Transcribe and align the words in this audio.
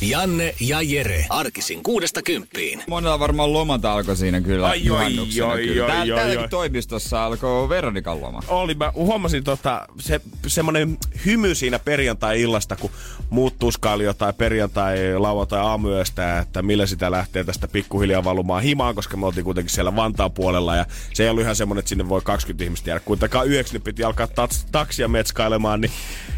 Janne 0.00 0.54
ja 0.60 0.82
Jere. 0.82 1.26
Arkisin 1.28 1.82
kuudesta 1.82 2.22
kymppiin. 2.22 2.82
Monella 2.88 3.18
varmaan 3.18 3.52
lomat 3.52 3.84
alkoi 3.84 4.16
siinä 4.16 4.40
kyllä. 4.40 4.66
Ai, 4.68 4.82
Tää, 5.86 6.00
ai, 6.00 6.08
täälläkin 6.08 6.40
ai. 6.40 6.48
toimistossa 6.48 7.24
alkoi 7.24 7.68
Veronikan 7.68 8.20
loma. 8.20 8.42
Oli, 8.48 8.74
mä 8.74 8.92
huomasin 8.94 9.44
tota, 9.44 9.86
se, 9.98 10.20
semmonen 10.46 10.98
hymy 11.26 11.54
siinä 11.54 11.78
perjantai-illasta, 11.78 12.76
kun 12.76 12.90
muut 13.30 13.58
tuskaili 13.58 14.04
jotain 14.04 14.34
perjantai, 14.34 15.18
lauantai 15.18 15.60
aamuyöstä, 15.60 16.38
että 16.38 16.62
millä 16.62 16.86
sitä 16.86 17.10
lähtee 17.10 17.44
tästä 17.44 17.68
pikkuhiljaa 17.68 18.24
valumaan 18.24 18.62
himaan, 18.62 18.94
koska 18.94 19.16
me 19.16 19.26
oltiin 19.26 19.44
kuitenkin 19.44 19.74
siellä 19.74 19.96
Vantaan 19.96 20.32
puolella 20.32 20.76
ja 20.76 20.86
se 21.14 21.22
ei 21.22 21.30
ollut 21.30 21.42
ihan 21.42 21.56
semmonen, 21.56 21.78
että 21.78 21.88
sinne 21.88 22.08
voi 22.08 22.20
20 22.24 22.64
ihmistä 22.64 22.90
jäädä. 22.90 23.00
Kuitenkaan 23.04 23.46
yhdeksi 23.46 23.72
niin 23.72 23.82
piti 23.82 24.04
alkaa 24.04 24.26
tats, 24.26 24.66
taksia 24.72 25.08
metskailemaan, 25.08 25.80
niin 25.80 25.92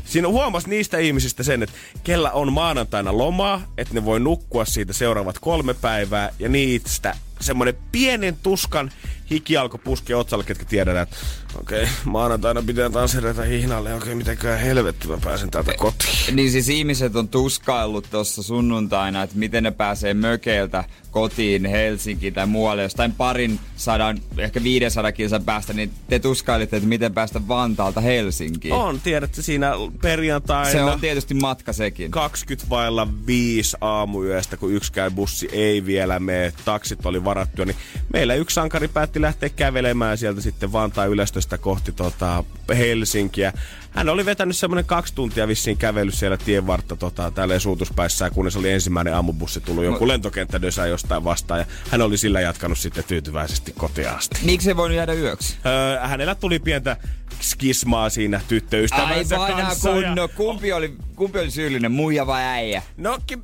siinä 0.04 0.28
huomasi 0.28 0.68
niistä 0.68 0.98
ihmisistä 0.98 1.42
sen, 1.42 1.62
että 1.62 1.76
kellä 2.04 2.30
on 2.30 2.52
maanantaina 2.52 3.18
lomaa, 3.18 3.62
että 3.78 3.94
ne 3.94 4.04
voi 4.04 4.20
nukkua 4.20 4.64
siitä 4.64 4.92
seuraavat 4.92 5.38
kolme 5.38 5.74
päivää 5.74 6.30
ja 6.38 6.48
niistä 6.48 7.16
semmoinen 7.40 7.74
pienen 7.92 8.36
tuskan 8.42 8.90
hiki 9.32 9.56
alkoi 9.56 9.80
puskea 9.84 10.18
otsalle, 10.18 10.44
ketkä 10.44 10.64
tiedetään, 10.64 11.02
että 11.02 11.16
okei, 11.60 11.82
okay, 11.82 11.94
maanantaina 12.04 12.62
pitää 12.62 12.90
taas 12.90 13.14
herätä 13.14 13.42
hihnalle, 13.42 13.94
okei, 13.94 14.02
okay, 14.02 14.14
mitenkään 14.14 14.60
helvetti 14.60 15.08
mä 15.08 15.18
pääsen 15.24 15.50
täältä 15.50 15.72
kotiin. 15.76 16.36
Niin 16.36 16.50
siis 16.50 16.68
ihmiset 16.68 17.16
on 17.16 17.28
tuskaillut 17.28 18.10
tuossa 18.10 18.42
sunnuntaina, 18.42 19.22
että 19.22 19.38
miten 19.38 19.62
ne 19.62 19.70
pääsee 19.70 20.14
mökeiltä 20.14 20.84
kotiin 21.10 21.64
Helsinkiin 21.64 22.34
tai 22.34 22.46
muualle 22.46 22.82
jostain 22.82 23.12
parin 23.12 23.60
sadan, 23.76 24.18
ehkä 24.38 24.62
500 24.62 25.12
kilsan 25.12 25.44
päästä, 25.44 25.72
niin 25.72 25.90
te 26.08 26.18
tuskailitte, 26.18 26.76
että 26.76 26.88
miten 26.88 27.14
päästä 27.14 27.48
Vantaalta 27.48 28.00
Helsinkiin. 28.00 28.74
On, 28.74 29.00
tiedätte, 29.00 29.42
siinä 29.42 29.72
perjantaina... 30.02 30.70
Se 30.70 30.82
on 30.82 31.00
tietysti 31.00 31.34
matka 31.34 31.72
sekin. 31.72 32.10
20 32.10 32.70
vailla 32.70 33.08
5 33.26 33.76
aamuyöstä, 33.80 34.56
kun 34.56 34.72
yksikään 34.72 35.12
bussi 35.12 35.48
ei 35.52 35.86
vielä 35.86 36.20
mene, 36.20 36.52
taksit 36.64 37.06
oli 37.06 37.24
varattu, 37.24 37.64
niin 37.64 37.76
meillä 38.12 38.34
yksi 38.34 38.54
sankari 38.54 38.88
päätti 38.88 39.21
lähteä 39.22 39.48
kävelemään 39.48 40.18
sieltä 40.18 40.40
sitten 40.40 40.72
Vantaan 40.72 41.08
ylästöstä 41.10 41.58
kohti 41.58 41.92
tota 41.92 42.44
Helsinkiä. 42.76 43.52
Hän 43.90 44.08
oli 44.08 44.24
vetänyt 44.24 44.56
semmoinen 44.56 44.84
kaksi 44.84 45.14
tuntia 45.14 45.48
vissiin 45.48 45.76
kävellyt 45.76 46.14
siellä 46.14 46.36
tien 46.36 46.66
vartta 46.66 46.96
tota, 46.96 47.30
tälleen 47.30 47.60
suutuspäissään, 47.60 48.32
kunnes 48.34 48.56
oli 48.56 48.70
ensimmäinen 48.70 49.14
aamubussi 49.14 49.60
tullut 49.60 49.84
joku 49.84 50.08
lentokenttädösä 50.08 50.86
jostain 50.86 51.24
vastaan. 51.24 51.60
Ja 51.60 51.66
hän 51.90 52.02
oli 52.02 52.18
sillä 52.18 52.40
jatkanut 52.40 52.78
sitten 52.78 53.04
tyytyväisesti 53.04 53.72
kotiin 53.78 54.08
asti. 54.10 54.40
Miksi 54.42 54.64
se 54.64 54.76
voi 54.76 54.96
jäädä 54.96 55.12
yöksi? 55.12 55.56
Öö, 55.66 56.00
hänellä 56.08 56.34
tuli 56.34 56.58
pientä 56.58 56.96
skismaa 57.40 58.10
siinä 58.10 58.36
Ai 58.36 58.42
tyttöystävänsä 58.48 59.38
vanha 59.38 59.62
kanssa. 59.62 59.88
ja- 59.90 59.94
kunno, 59.94 60.28
kumpi 60.28 60.72
oli, 60.72 60.94
kumpi 61.16 61.38
oli 61.38 61.50
syyllinen, 61.50 61.92
muija 61.92 62.26
vai 62.26 62.42
äijä? 62.42 62.82
No, 62.96 63.18
ki- 63.26 63.38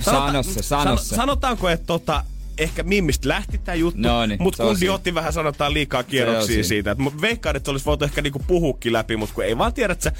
Sano 0.00 0.42
se, 0.42 0.62
sano 0.62 0.96
se. 0.96 1.14
Sanotaanko, 1.16 1.68
että 1.68 1.86
tota, 1.86 2.24
ehkä 2.58 2.82
Mimmistä 2.82 3.28
lähti 3.28 3.58
tämä 3.58 3.74
juttu, 3.74 4.00
No 4.00 4.26
niin, 4.26 4.42
mutta 4.42 4.64
kundi 4.64 4.88
otti 4.88 5.14
vähän 5.14 5.32
sanotaan 5.32 5.74
liikaa 5.74 6.02
kierroksia 6.02 6.64
siitä. 6.64 6.90
Et 6.90 6.98
mä 6.98 7.10
veikkaan, 7.20 7.56
että 7.56 7.70
olisi 7.70 7.84
voitu 7.86 8.04
ehkä 8.04 8.22
niinku 8.22 8.38
puhukin 8.46 8.92
läpi, 8.92 9.16
mutta 9.16 9.34
kun 9.34 9.44
ei 9.44 9.58
vaan 9.58 9.72
tiedä, 9.74 9.92
että 9.92 10.02
se 10.10 10.12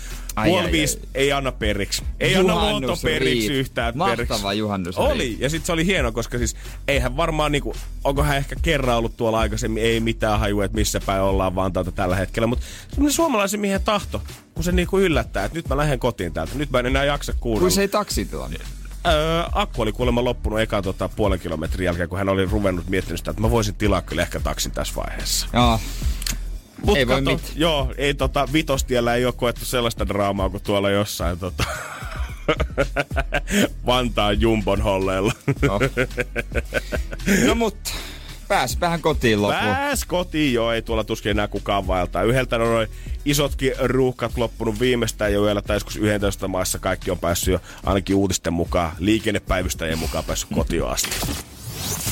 puoli 0.44 0.72
viisi 0.72 1.00
ei 1.14 1.32
anna 1.32 1.52
periksi. 1.52 2.02
Ei 2.20 2.36
anna 2.36 2.54
luonto 2.54 2.69
Juhannus 2.70 3.02
periksi 3.02 3.48
riit. 3.48 3.60
yhtään 3.60 3.96
Mahtava 3.98 4.16
periksi. 4.16 4.58
juhannus 4.58 4.96
Oli, 4.98 5.19
riit. 5.19 5.41
ja 5.41 5.50
sitten 5.50 5.66
se 5.66 5.72
oli 5.72 5.86
hieno, 5.86 6.12
koska 6.12 6.38
siis 6.38 6.56
eihän 6.88 7.16
varmaan 7.16 7.52
niinku, 7.52 7.75
onko 8.04 8.22
hän 8.22 8.36
ehkä 8.36 8.56
kerran 8.62 8.96
ollut 8.96 9.16
tuolla 9.16 9.38
aikaisemmin, 9.38 9.82
ei 9.82 10.00
mitään 10.00 10.41
hajua, 10.41 10.64
että 10.64 10.78
missä 10.78 11.00
päin 11.06 11.22
ollaan 11.22 11.54
vaan 11.54 11.72
täältä 11.72 11.91
tällä 11.92 12.16
hetkellä, 12.16 12.46
mutta 12.46 12.64
semmoinen 12.91 13.12
suomalaisen 13.14 13.60
miehen 13.60 13.82
tahto, 13.84 14.22
kun 14.54 14.64
se 14.64 14.72
niinku 14.72 14.98
yllättää, 14.98 15.44
että 15.44 15.58
nyt 15.58 15.69
mä 15.69 15.76
lähden 15.76 15.98
kotiin 15.98 16.32
täältä, 16.32 16.52
nyt 16.54 16.70
mä 16.70 16.78
en 16.78 16.86
enää 16.86 17.04
jaksa 17.04 17.32
kuunnella. 17.41 17.64
Kun 17.64 17.70
se 17.70 17.80
ei 17.80 17.88
taksitilannut. 17.88 18.62
Öö, 19.06 19.43
akku 19.53 19.83
oli 19.83 19.93
kuulemma 19.93 20.25
loppunut 20.25 20.61
ekan 20.61 20.83
tota, 20.83 21.09
puolen 21.09 21.41
kilometrin 21.41 21.84
jälkeen, 21.84 22.09
kun 22.09 22.19
hän 22.19 22.28
oli 22.28 22.44
ruvennut 22.44 22.89
miettinyt 22.89 23.19
sitä, 23.19 23.31
että 23.31 23.43
mä 23.43 23.50
voisin 23.50 23.75
tilaa 23.75 24.03
kyllä 24.03 24.22
ehkä 24.22 24.41
taksin 24.41 24.72
tässä 24.72 24.94
vaiheessa. 24.97 25.47
Joo. 25.53 25.81
Mut 26.84 26.97
Ei 26.97 27.06
voi 27.06 27.17
kato, 27.17 27.31
mitään. 27.31 27.53
Joo, 27.55 27.93
ei 27.97 28.15
tota, 28.15 28.49
vitostiellä 28.53 29.15
ei 29.15 29.25
ole 29.25 29.34
koettu 29.37 29.65
sellaista 29.65 30.09
draamaa 30.09 30.49
kuin 30.49 30.62
tuolla 30.62 30.91
jossain 30.91 31.39
tota, 31.39 31.65
Vantaan 33.87 34.41
Jumbon 34.41 34.81
holleilla. 34.81 35.33
Oh. 35.69 35.81
No 37.47 37.55
mutta, 37.55 37.91
pääsipähän 38.48 39.02
kotiin 39.02 39.42
loppuun. 39.42 39.74
Pääs 39.74 40.04
kotiin 40.04 40.54
jo, 40.54 40.70
ei 40.70 40.82
tuolla 40.82 41.04
tuskin 41.04 41.30
enää 41.30 41.48
kukaan 41.48 41.86
vaeltaa. 41.86 42.22
Yhdeltä 42.22 42.56
on 42.56 42.62
noin 42.62 42.88
isotkin 43.24 43.72
ruuhkat 43.78 44.38
loppunut 44.38 44.80
viimeistään 44.80 45.32
jo 45.32 45.44
yöllä, 45.44 45.62
tai 45.62 45.76
joskus 45.76 45.96
11 45.96 46.48
maassa 46.48 46.78
kaikki 46.78 47.10
on 47.10 47.18
päässyt 47.18 47.52
jo 47.52 47.60
ainakin 47.84 48.16
uutisten 48.16 48.52
mukaan, 48.52 48.92
liikennepäivystäjien 48.98 49.98
mukaan 49.98 50.24
päässyt 50.24 50.50
kotiin 50.54 50.84
asti. 50.84 51.10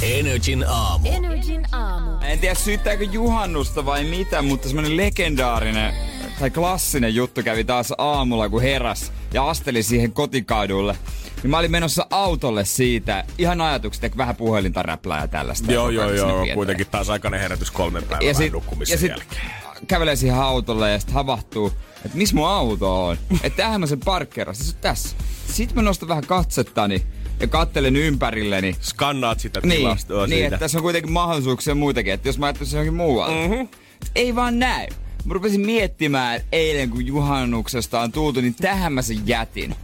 Energin 0.03 0.65
aamu. 0.69 1.09
Energin 1.09 1.67
aamu. 1.73 2.11
En 2.23 2.39
tiedä 2.39 2.55
syyttääkö 2.55 3.05
juhannusta 3.05 3.87
vai 3.87 4.05
mitä, 4.05 4.43
mutta 4.43 4.69
semmonen 4.69 4.97
legendaarinen 4.97 5.95
tai 6.41 6.51
klassinen 6.51 7.15
juttu 7.15 7.43
kävi 7.43 7.65
taas 7.65 7.93
aamulla, 7.99 8.49
kun 8.49 8.63
heräs 8.63 9.13
ja 9.35 9.49
asteli 9.51 9.83
siihen 9.83 10.13
kotikadulle. 10.13 10.97
Niin 11.45 11.51
mä 11.51 11.59
olin 11.59 11.71
menossa 11.71 12.07
autolle 12.11 12.65
siitä, 12.65 13.25
ihan 13.39 13.61
ajatukset, 13.61 14.05
että 14.05 14.19
vähän 14.19 14.37
puhelinta 14.37 14.83
räplää 14.83 15.21
ja 15.21 15.29
tällaista. 15.29 15.73
Joo, 15.73 15.91
joo, 15.91 16.11
joo. 16.11 16.47
Kuitenkin 16.55 16.87
taas 16.87 17.11
aikainen 17.11 17.41
herätys 17.41 17.71
kolmen 17.71 18.03
päivän 18.03 18.27
ja 18.27 18.35
sit, 18.35 18.53
nukkumisen 18.53 18.95
ja 18.95 18.99
sit 18.99 19.09
jälkeen. 19.09 19.43
kävelee 19.87 20.17
siihen 20.17 20.37
autolle 20.39 20.91
ja 20.91 20.99
sitten 20.99 21.15
havahtuu, 21.15 21.73
että 22.05 22.19
missä 22.19 22.37
mun 22.37 22.49
auto 22.49 23.07
on. 23.07 23.17
että 23.43 23.57
tähän 23.63 23.81
mä 23.81 23.87
sen 23.87 24.01
parkkeerasin, 24.01 24.67
se 24.67 24.73
on 24.75 24.81
tässä. 24.81 25.17
Sitten 25.47 25.77
mä 25.77 25.83
nostan 25.83 26.09
vähän 26.09 26.27
katsettani 26.27 27.03
ja 27.41 27.47
kattelen 27.47 27.97
ympärilleni. 27.97 28.77
Skannaat 28.81 29.41
sitä 29.41 29.61
Niin, 29.63 29.79
tilastoa 29.79 30.27
niin 30.27 30.37
siitä. 30.39 30.47
että 30.47 30.59
tässä 30.59 30.79
on 30.79 30.83
kuitenkin 30.83 31.13
mahdollisuuksia 31.13 31.75
muitakin, 31.75 32.13
että 32.13 32.29
jos 32.29 32.39
mä 32.39 32.47
ajattelisin 32.47 32.77
johonkin 32.77 32.95
muualle. 32.95 33.49
Mm-hmm. 33.49 33.69
Ei 34.15 34.35
vaan 34.35 34.59
näin. 34.59 34.89
Mä 35.25 35.35
rupesin 35.35 35.61
miettimään 35.61 36.41
eilen, 36.53 36.91
kun 36.91 37.07
juhannuksesta 37.07 38.01
on 38.01 38.13
tultu, 38.13 38.41
niin 38.41 38.55
tähän 38.55 38.93
mä 38.93 39.03
sen 39.03 39.27
jätin. 39.29 39.75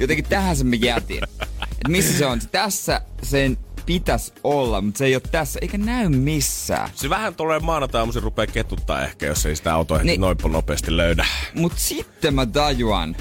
Jotenkin 0.00 0.24
tähän 0.24 0.56
sen 0.56 0.66
mä 0.66 0.74
jätin. 0.76 1.20
Et 1.42 1.88
missä 1.88 2.18
se 2.18 2.26
on? 2.26 2.40
Tässä 2.52 3.00
sen 3.22 3.58
pitäisi 3.86 4.32
olla, 4.44 4.80
mutta 4.80 4.98
se 4.98 5.04
ei 5.04 5.14
ole 5.14 5.22
tässä, 5.30 5.58
eikä 5.62 5.78
näy 5.78 6.08
missään. 6.08 6.90
Se 6.94 7.10
vähän 7.10 7.34
tulee 7.34 7.58
maanantai 7.60 8.12
se 8.12 8.20
rupeaa 8.20 8.46
ketuttaa 8.46 9.04
ehkä, 9.04 9.26
jos 9.26 9.46
ei 9.46 9.56
sitä 9.56 9.74
autoa 9.74 9.98
Niin. 9.98 10.06
niin. 10.06 10.20
noin 10.20 10.36
nopeasti 10.48 10.96
löydä. 10.96 11.26
Mut 11.54 11.72
sitten 11.76 12.34
mä 12.34 12.46
tajuan, 12.46 13.16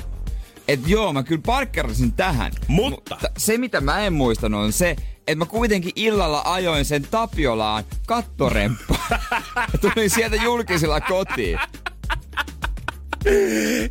että 0.67 0.89
joo, 0.89 1.13
mä 1.13 1.23
kyllä 1.23 1.41
parkkerasin 1.45 2.11
tähän. 2.11 2.51
Mutta- 2.67 3.15
Mutta 3.15 3.29
se, 3.37 3.57
mitä 3.57 3.81
mä 3.81 3.99
en 3.99 4.13
muistanut, 4.13 4.61
on 4.63 4.73
se, 4.73 4.95
että 5.31 5.45
mä 5.45 5.45
kuitenkin 5.45 5.91
illalla 5.95 6.41
ajoin 6.45 6.85
sen 6.85 7.07
Tapiolaan 7.11 7.83
kattoremppaan. 8.07 9.21
Tulin 9.81 10.09
sieltä 10.09 10.35
julkisilla 10.35 11.01
kotiin. 11.01 11.59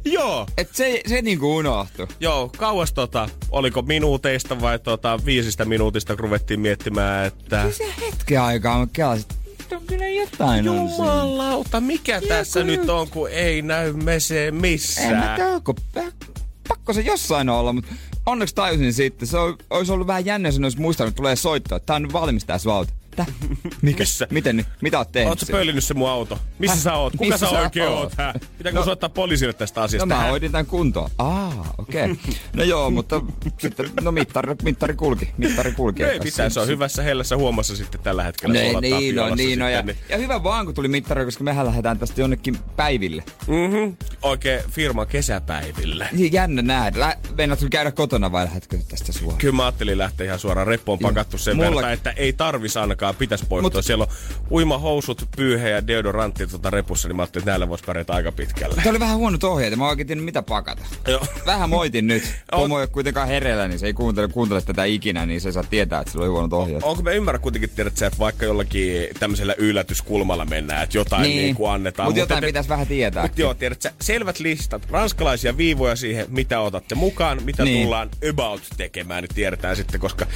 Joo, 0.05 0.47
Et 0.59 0.75
se, 0.75 1.01
se 1.07 1.23
niinku 1.23 1.57
unohtui. 1.57 2.07
joo, 2.21 2.51
kauas 2.57 2.93
tota, 2.93 3.29
oliko 3.51 3.83
minuuteista 3.83 4.61
vai 4.61 4.79
tota 4.79 5.19
viisistä 5.25 5.65
minuutista, 5.65 6.17
kun 6.17 6.25
ruvettiin 6.25 6.61
miettimään, 6.61 7.27
että... 7.27 7.71
Se 7.71 7.85
hetken 8.07 8.41
aikaa 8.41 8.79
mä 8.79 8.87
kelasin, 8.93 9.25
että 9.61 9.77
on 9.77 9.83
kyllä 9.87 10.09
jotain. 10.09 10.65
Jumalauta, 10.65 11.81
mikä 11.81 12.21
tässä 12.21 12.61
kyllä. 12.61 12.77
nyt 12.77 12.91
on, 12.91 13.09
kun 13.11 13.31
ei 13.31 13.63
näy 13.63 13.93
mese 13.93 14.47
En 14.49 14.55
mä 14.55 14.61
missään? 14.61 15.37
tiedä, 15.37 15.55
onko 15.55 15.75
pakko 16.69 16.93
se 16.93 17.01
jossain 17.01 17.49
olla, 17.49 17.73
mutta 17.73 17.95
onneksi 18.29 18.55
tajusin 18.55 18.93
sitten. 18.93 19.29
Se 19.29 19.39
ol- 19.39 19.53
olisi 19.71 19.93
ollut 19.93 20.07
vähän 20.07 20.25
jännä, 20.25 20.49
jos 20.49 20.59
olisi 20.59 20.81
muistanut, 20.81 21.09
että 21.09 21.17
tulee 21.17 21.37
soittaa. 21.37 21.81
Tää 21.81 21.97
on 21.97 22.13
valmis 22.13 22.45
tää 22.45 22.59
sun 22.59 22.73
Että? 23.21 23.33
Mikä? 23.83 23.99
Missä? 24.03 24.27
Miten, 24.31 24.57
niin? 24.57 24.67
mitä 24.81 24.99
oot 24.99 25.13
tehnyt? 25.13 25.29
Ootko 25.29 25.47
siellä? 25.47 25.59
pöllinyt 25.61 25.85
se 25.85 25.95
mun 25.95 26.09
auto? 26.09 26.39
Missä 26.59 26.75
Häh? 26.77 26.83
sä 26.83 26.95
oot? 26.95 27.13
Kuka 27.13 27.25
Missä 27.25 27.47
sä 27.47 27.53
sä 27.53 27.61
oikein 27.61 27.89
oot? 27.89 28.01
oot? 28.01 28.13
Hä? 28.19 28.35
Pitääkö 28.59 28.75
No- 28.79 28.81
no, 28.81 28.85
soittaa 28.85 29.09
poliisille 29.09 29.53
tästä 29.53 29.81
No 29.81 29.85
asiasta? 29.85 30.07
mä 30.07 30.15
Hä? 30.17 30.29
hoidin 30.29 30.53
tän 30.53 30.67
kuntoon. 30.67 31.11
Aa, 31.19 31.75
okei. 31.79 32.05
Okay. 32.05 32.17
No 32.53 32.65
joo, 32.65 32.91
mutta 32.91 33.21
sitten, 33.59 33.91
no 34.01 34.13
mittari, 34.13 34.55
mittari 34.63 34.95
kulki. 34.95 35.31
Mittari 35.37 35.73
kulki. 35.73 36.03
No 36.03 36.09
ei 36.09 36.21
mitään, 36.21 36.51
se 36.51 36.61
on 36.61 36.67
hyvässä 36.67 37.03
hellässä 37.03 37.37
huomassa 37.37 37.77
sitten 37.77 38.01
tällä 38.01 38.23
hetkellä. 38.23 38.53
Ne, 38.53 38.63
tuolla 38.63 38.81
niin, 38.81 39.17
no, 39.17 39.35
niin, 39.35 39.59
no, 39.59 39.69
ja, 39.69 39.79
sitten, 39.79 39.97
ja 40.09 40.17
hyvä 40.19 40.43
vaan, 40.43 40.65
kun 40.67 40.75
tuli 40.75 40.89
mittari, 40.89 41.25
koska 41.25 41.45
mehän 41.45 41.67
lähdetään 41.67 41.99
tästä 41.99 42.21
jonnekin 42.21 42.59
päiville. 42.77 43.23
Mhm. 43.47 43.93
Oikein 44.23 44.61
firman 44.71 45.07
kesäpäiville. 45.07 46.09
Niin 46.13 46.33
jännä 46.33 46.63
nähdä. 46.63 47.01
Lä, 47.01 47.17
meinaatko 47.37 47.67
käydä 47.71 47.93
kotona 47.93 48.33
vai 48.33 48.45
lähdetkö 48.45 48.79
tästä 48.89 49.13
suoraan? 49.13 49.39
Kyllä 49.39 49.55
mä 49.55 49.63
ajattelin 49.65 49.99
lähteä 49.99 50.27
ihan 50.27 50.39
suoraan. 50.39 50.67
Reppu 50.67 50.93
on 50.93 50.99
pakattu 50.99 51.39
sen 51.39 51.57
Mulla- 51.57 51.71
verran, 51.77 51.93
että 51.93 52.11
ei 52.11 52.33
tarvis 52.33 52.77
ainakaan, 52.77 53.08
pitäisi 53.15 53.47
poistua. 53.49 53.79
Mut- 53.81 53.85
Siellä 53.85 54.05
on 54.05 54.11
uimahousut, 54.51 55.29
pyyhe 55.37 55.71
ja 55.71 55.87
deodorantti 55.87 56.47
tuota 56.47 56.71
repussa, 56.71 57.09
niin 57.09 57.17
mä 57.17 57.23
ajattelin, 57.23 57.43
että 57.43 57.51
näillä 57.51 57.69
voisi 57.69 57.85
pärjätä 57.85 58.13
aika 58.13 58.33
pitkälle. 58.33 58.75
Tämä 58.75 58.91
oli 58.91 59.01
vähän 59.01 59.17
huonot 59.17 59.45
ohjeet, 59.45 59.77
mä 59.77 59.89
oikein 59.89 60.23
mitä 60.23 60.43
pakata. 60.43 60.83
Joo. 61.07 61.21
Vähän 61.47 61.71
moitin 61.71 62.07
nyt. 62.07 62.23
On. 62.53 62.61
Pomo 62.69 62.79
ei 62.79 62.83
ole 62.83 62.87
kuitenkaan 62.89 63.29
hereillä, 63.29 63.69
niin 63.69 63.79
se 63.79 63.87
ei 63.87 63.93
kuuntele, 63.93 64.29
kuuntele 64.29 64.63
tätä 64.63 64.85
ikinä, 64.85 65.27
niin 65.27 65.41
se 65.41 65.53
saa 65.53 65.65
tietää, 65.65 66.01
että 66.01 66.13
sillä 66.13 66.23
oli 66.23 66.31
huonot 66.33 66.53
ohjeet. 66.53 66.83
Onko 66.83 67.03
me 67.03 67.15
ymmärrä 67.15 67.39
kuitenkin 67.39 67.71
tiedät 67.71 68.03
että 68.03 68.19
vaikka 68.19 68.45
jollakin 68.47 69.09
tämmöisellä 69.21 69.55
yllätyskulmalla 69.59 70.45
mennään, 70.45 70.83
että 70.83 70.99
jotain 70.99 71.23
niin, 71.23 71.37
niin 71.43 71.55
kuin 71.55 71.71
annetaan. 71.71 72.09
Mutta 72.09 72.21
jotain 72.21 72.39
että- 72.39 72.47
pitäisi 72.47 72.69
vähän 72.69 72.87
tietää. 72.87 73.23
Mut 73.23 73.39
joo, 73.39 73.55
tiedät 73.55 73.83
sä, 73.83 73.93
selvät 74.01 74.39
listat, 74.41 74.87
ranskalaisia 74.91 75.57
viivoja 75.57 75.97
siihen, 75.97 76.27
mitä 76.29 76.61
otatte 76.61 76.95
mukaan, 76.95 77.43
mitä 77.45 77.65
niin. 77.65 77.83
tullaan 77.83 78.09
about 78.31 78.63
tekemään, 78.77 79.23
niin 79.23 79.35
tiedetään 79.35 79.77
sitten, 79.77 80.01
koska 80.01 80.27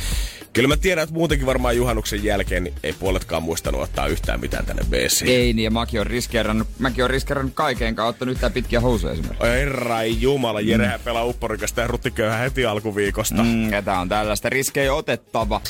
kyllä 0.53 0.69
mä 0.69 0.77
tiedän, 0.77 1.03
että 1.03 1.15
muutenkin 1.15 1.47
varmaan 1.47 1.77
juhannuksen 1.77 2.25
jälkeen 2.25 2.62
niin 2.64 2.75
ei 2.82 2.93
puoletkaan 2.93 3.43
muistanut 3.43 3.82
ottaa 3.82 4.06
yhtään 4.06 4.41
mitään 4.41 4.67
tänne 4.67 4.82
BC. 4.91 5.23
Ei 5.23 5.53
niin, 5.53 5.64
ja 5.64 5.70
mäkin 5.70 6.00
on 6.00 6.06
riskeerannut, 6.06 6.69
mäkin 6.79 7.05
on 7.05 7.11
riskeerannut 7.11 7.55
kaiken 7.55 7.94
kanssa, 7.94 8.09
ottanut 8.09 8.32
yhtään 8.32 8.53
pitkiä 8.53 8.81
housuja 8.81 9.12
esimerkiksi. 9.12 9.47
Oi 9.47 9.50
herra 9.50 10.03
jumala, 10.03 10.61
Jerehän 10.61 11.00
pelaa 11.00 11.25
upporikasta 11.25 11.81
ja 11.81 11.87
ruttiköyhä 11.87 12.37
heti 12.37 12.67
alkuviikosta. 12.67 13.43
Mm. 13.43 13.49
Mm, 13.49 13.73
ja 13.73 13.82
tää 13.82 14.00
on 14.00 14.09
tällaista 14.09 14.50
riskejä 14.50 14.94
otettava. 14.94 15.61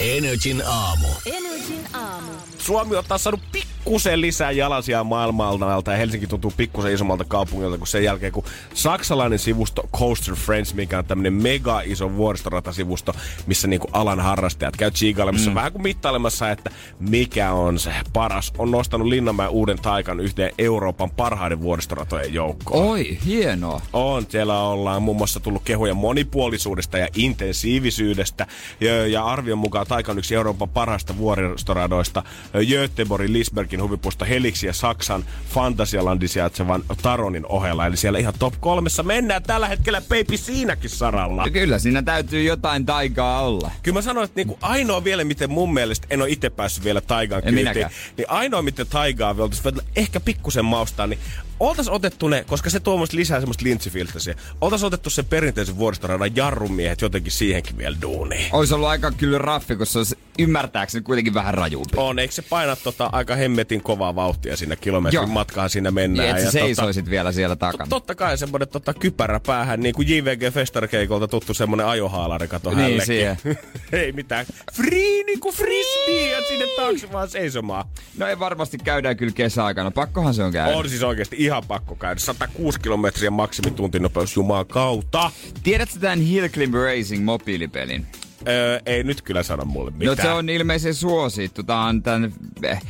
Energin 0.00 0.62
aamu. 0.66 1.08
Energin 1.26 1.84
aamu. 1.92 2.32
Suomi 2.58 2.96
on 2.96 3.04
taas 3.08 3.24
saanut 3.24 3.40
pikkusen 3.52 4.20
lisää 4.20 4.50
jalasia 4.50 5.04
maailmalta 5.04 5.90
ja 5.90 5.96
Helsinki 5.96 6.26
tuntuu 6.26 6.52
pikkusen 6.56 6.92
isommalta 6.92 7.24
kaupungilta 7.24 7.78
kuin 7.78 7.88
sen 7.88 8.04
jälkeen, 8.04 8.32
kun 8.32 8.44
saksalainen 8.74 9.38
sivusto 9.38 9.88
Coaster 9.96 10.34
Friends, 10.34 10.74
mikä 10.74 10.98
on 10.98 11.04
tämmönen 11.04 11.32
mega 11.32 11.80
iso 11.80 12.16
vuoristoratasivusto, 12.16 13.14
missä 13.46 13.68
niinku 13.68 13.88
alan 13.92 14.20
harrastajat 14.20 14.76
käy 14.76 14.90
chiigailemassa 14.90 15.50
mm. 15.50 15.54
vähän 15.54 15.72
kuin 15.72 15.82
mittailemassa, 15.82 16.39
että 16.48 16.70
mikä 17.00 17.52
on 17.52 17.78
se 17.78 17.92
paras, 18.12 18.52
on 18.58 18.70
nostanut 18.70 19.08
Linnanmäen 19.08 19.50
uuden 19.50 19.78
taikan 19.78 20.20
yhteen 20.20 20.52
Euroopan 20.58 21.10
parhaiden 21.10 21.60
vuoristoratojen 21.60 22.34
joukkoon. 22.34 22.84
Oi, 22.84 23.18
hienoa. 23.26 23.80
On, 23.92 24.26
siellä 24.28 24.62
ollaan 24.62 25.02
muun 25.02 25.16
muassa 25.16 25.40
tullut 25.40 25.62
kehuja 25.64 25.94
monipuolisuudesta 25.94 26.98
ja 26.98 27.08
intensiivisyydestä. 27.16 28.46
Ja, 28.80 29.06
ja 29.06 29.24
arvion 29.24 29.58
mukaan 29.58 29.86
Taika 29.86 30.12
on 30.12 30.18
yksi 30.18 30.34
Euroopan 30.34 30.68
parhaista 30.68 31.16
vuoristoradoista. 31.16 32.22
Göteborgin, 32.66 33.32
Lisbergin 33.32 33.82
huvipuisto 33.82 34.24
Heliksi 34.24 34.66
ja 34.66 34.72
Saksan 34.72 35.24
Fantasialandi 35.48 36.28
sijaitsevan 36.28 36.84
Taronin 37.02 37.46
ohella. 37.46 37.86
Eli 37.86 37.96
siellä 37.96 38.18
ihan 38.18 38.34
top 38.38 38.54
kolmessa 38.60 39.02
mennään 39.02 39.42
tällä 39.42 39.68
hetkellä 39.68 40.00
baby 40.00 40.36
siinäkin 40.36 40.90
saralla. 40.90 41.50
Kyllä 41.50 41.78
siinä 41.78 42.02
täytyy 42.02 42.42
jotain 42.42 42.86
taikaa 42.86 43.42
olla. 43.42 43.70
Kyllä 43.82 43.98
mä 43.98 44.02
sanoin, 44.02 44.24
että 44.24 44.38
niinku 44.38 44.58
ainoa 44.60 45.04
vielä, 45.04 45.24
miten 45.24 45.50
mun 45.50 45.74
mielestä, 45.74 46.06
en 46.10 46.22
ole 46.22 46.29
itse 46.30 46.50
päässyt 46.50 46.84
vielä 46.84 47.00
Taigaan 47.00 47.38
En 47.38 47.54
kyytiin, 47.54 47.64
minäkään. 47.74 47.90
niin 48.16 48.30
ainoa, 48.30 48.62
miten 48.62 48.86
Taigaa 48.86 49.34
oltaisiin 49.38 49.74
ehkä 49.96 50.20
pikkusen 50.20 50.64
maustaa, 50.64 51.06
niin 51.06 51.18
oltais 51.60 51.88
otettu 51.88 52.28
ne, 52.28 52.44
koska 52.48 52.70
se 52.70 52.80
tuo 52.80 52.96
musta 52.96 53.16
lisää 53.16 53.40
semmoista 53.40 53.64
lintsifiltä 53.64 54.18
siihen, 54.18 54.42
oltais 54.60 54.84
otettu 54.84 55.10
sen 55.10 55.24
perinteisen 55.24 55.76
vuoristoradan 55.78 56.36
jarrumiehet 56.36 57.00
jotenkin 57.00 57.32
siihenkin 57.32 57.78
vielä 57.78 57.96
duuniin. 58.02 58.48
Olisi 58.52 58.74
ollut 58.74 58.88
aika 58.88 59.10
kyllä 59.10 59.38
raffi, 59.38 59.76
kun 59.76 59.86
se 59.86 59.98
olisi 59.98 60.18
ymmärtääkseni 60.38 61.02
kuitenkin 61.02 61.34
vähän 61.34 61.54
rajumpi. 61.54 61.92
On, 61.96 62.18
eikö 62.18 62.34
se 62.34 62.42
paina 62.42 62.76
tota 62.76 63.10
aika 63.12 63.36
hemmetin 63.36 63.82
kovaa 63.82 64.14
vauhtia 64.14 64.56
siinä 64.56 64.76
kilometrin 64.76 65.16
Joo. 65.18 65.26
matkaan 65.26 65.70
siinä 65.70 65.90
mennään. 65.90 66.34
Niin, 66.36 66.46
että 66.46 66.58
ja 66.58 66.64
tota- 67.04 67.10
vielä 67.10 67.32
siellä 67.32 67.56
takana. 67.56 67.88
Totta 67.88 68.14
kai 68.14 68.38
semmonen 68.38 68.68
tota, 68.68 68.94
kypärä 68.94 69.40
päähän, 69.46 69.80
niin 69.80 69.94
kuin 69.94 70.08
JVG 70.08 70.54
Festarkeikolta 70.54 71.28
tuttu 71.28 71.54
semmonen 71.54 71.86
ajohaalari, 71.86 72.48
kato 72.48 72.70
Niin, 72.70 72.76
hänellekin. 72.78 73.06
siihen. 73.06 73.36
Ei 73.92 74.12
mitään. 74.12 74.46
Free 74.72 75.22
niinku 75.26 75.52
frisbee 75.52 76.30
ja 76.32 76.38
sinne 76.48 76.66
taakse 76.76 77.12
vaan 77.12 77.28
seisomaan. 77.30 77.84
No 78.18 78.26
ei 78.26 78.38
varmasti 78.38 78.78
käydään 78.78 79.16
kyllä 79.16 79.32
kesäaikana. 79.32 79.90
Pakkohan 79.90 80.34
se 80.34 80.42
on 80.42 80.52
käydä. 80.52 80.76
On 80.76 80.88
siis 80.88 81.02
oikeasti 81.02 81.36
ihan 81.50 81.64
pakko 81.68 81.94
käydä. 81.94 82.20
106 82.20 82.80
kilometriä 82.80 83.30
maksimituntinnopeus 83.30 84.36
jumaan 84.36 84.66
kautta. 84.66 85.30
Tiedätkö 85.62 85.98
tämän 86.00 86.20
Hill 86.20 86.48
Climb 86.48 86.74
Racing 86.74 87.24
mobiilipelin? 87.24 88.06
Öö, 88.48 88.80
ei 88.86 89.02
nyt 89.04 89.22
kyllä 89.22 89.42
sano 89.42 89.64
mulle 89.64 89.90
mitään. 89.90 90.16
No 90.16 90.22
se 90.22 90.30
on 90.30 90.48
ilmeisen 90.48 90.94
suosittu. 90.94 91.62
Tämä 91.62 91.84
on 91.86 92.02
tämän, 92.02 92.32
äh, 92.74 92.80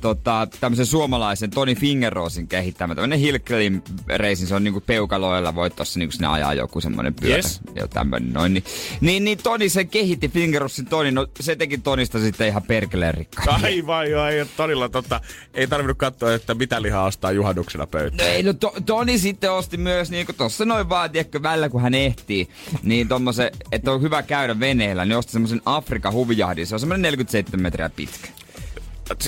tota, 0.00 0.48
tämmöisen 0.60 0.86
suomalaisen 0.86 1.50
Toni 1.50 1.74
Fingerrosin 1.74 2.48
kehittämä. 2.48 2.94
Tämmöinen 2.94 3.18
Hill 3.18 3.38
Climb 3.38 3.86
Racing, 4.16 4.48
se 4.48 4.54
on 4.54 4.64
niinku 4.64 4.80
peukaloilla, 4.80 5.54
voit 5.54 5.76
tossa 5.76 5.98
niinku 5.98 6.12
sinne 6.12 6.26
ajaa 6.26 6.54
joku 6.54 6.80
semmoinen 6.80 7.14
pyörä. 7.14 7.36
Yes. 7.36 7.60
Ja 7.74 7.88
tämmöinen 7.88 8.32
noin. 8.32 8.54
Niin, 8.54 8.64
niin, 9.00 9.24
niin 9.24 9.38
Toni 9.42 9.68
se 9.68 9.84
kehitti 9.84 10.28
Fingerrosin 10.28 10.86
Toni, 10.86 11.10
no 11.10 11.26
se 11.40 11.56
teki 11.56 11.78
Tonista 11.78 12.18
sitten 12.18 12.48
ihan 12.48 12.62
perkeleen 12.62 13.14
rikkaan. 13.14 13.64
Aivan 13.64 14.10
joo, 14.10 14.26
ei 14.26 14.40
ole 14.40 14.48
todella 14.56 14.88
tota, 14.88 15.20
ei 15.54 15.66
tarvinnut 15.66 15.98
katsoa, 15.98 16.34
että 16.34 16.54
mitä 16.54 16.82
lihaa 16.82 17.04
ostaa 17.04 17.32
juhannuksena 17.32 17.82
No 17.82 17.86
pöytään. 17.86 18.30
ei, 18.30 18.42
no 18.42 18.52
to, 18.52 18.74
Toni 18.86 19.18
sitten 19.18 19.52
osti 19.52 19.76
myös 19.76 20.10
niinku 20.10 20.32
tossa 20.32 20.64
noin 20.64 20.88
vaan, 20.88 21.10
tiedätkö, 21.10 21.42
välillä 21.42 21.68
kun 21.68 21.82
hän 21.82 21.94
ehtii, 21.94 22.48
niin 22.82 23.08
tommosen, 23.08 23.50
että 23.72 23.92
on 23.92 24.02
hyvä 24.02 24.22
käydä 24.22 24.60
veneellä, 24.80 25.04
niin 25.04 25.16
osti 25.18 25.32
semmosen 25.32 25.60
Afrikan 25.64 26.12
huvijahdin. 26.12 26.66
Se 26.66 26.74
on 26.74 26.80
semmonen 26.80 27.02
47 27.02 27.62
metriä 27.62 27.90
pitkä. 27.90 28.28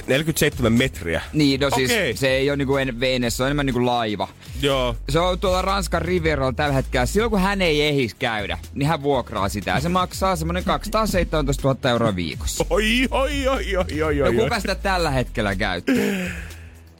47 0.06 0.72
metriä. 0.72 1.22
Niin, 1.32 1.60
no 1.60 1.70
siis 1.70 1.90
Okei. 1.90 2.16
se 2.16 2.28
ei 2.28 2.50
ole 2.50 2.56
niinku 2.56 2.76
en- 2.76 3.00
vene, 3.00 3.30
se 3.30 3.42
on 3.42 3.46
enemmän 3.46 3.66
niinku 3.66 3.86
laiva. 3.86 4.28
Joo. 4.62 4.96
Se 5.08 5.18
on 5.18 5.38
tuolla 5.40 5.62
Ranskan 5.62 6.02
Rivieralla 6.02 6.52
tällä 6.52 6.74
hetkellä. 6.74 7.06
Silloin 7.06 7.30
kun 7.30 7.40
hän 7.40 7.62
ei 7.62 7.82
ehis 7.82 8.14
käydä, 8.14 8.58
niin 8.74 8.88
hän 8.88 9.02
vuokraa 9.02 9.48
sitä. 9.48 9.70
Ja 9.70 9.80
se 9.80 9.88
maksaa 9.88 10.36
semmonen 10.36 10.64
217 10.64 11.68
000 11.68 11.90
euroa 11.90 12.16
viikossa. 12.16 12.64
Oi, 12.70 13.08
oi, 13.10 13.48
oi, 13.48 13.76
oi, 13.76 14.02
oi, 14.02 14.16
No 14.16 14.26
oi. 14.26 14.34
kuka 14.36 14.60
sitä 14.60 14.74
tällä 14.74 15.10
hetkellä 15.10 15.54
käyttää? 15.56 15.94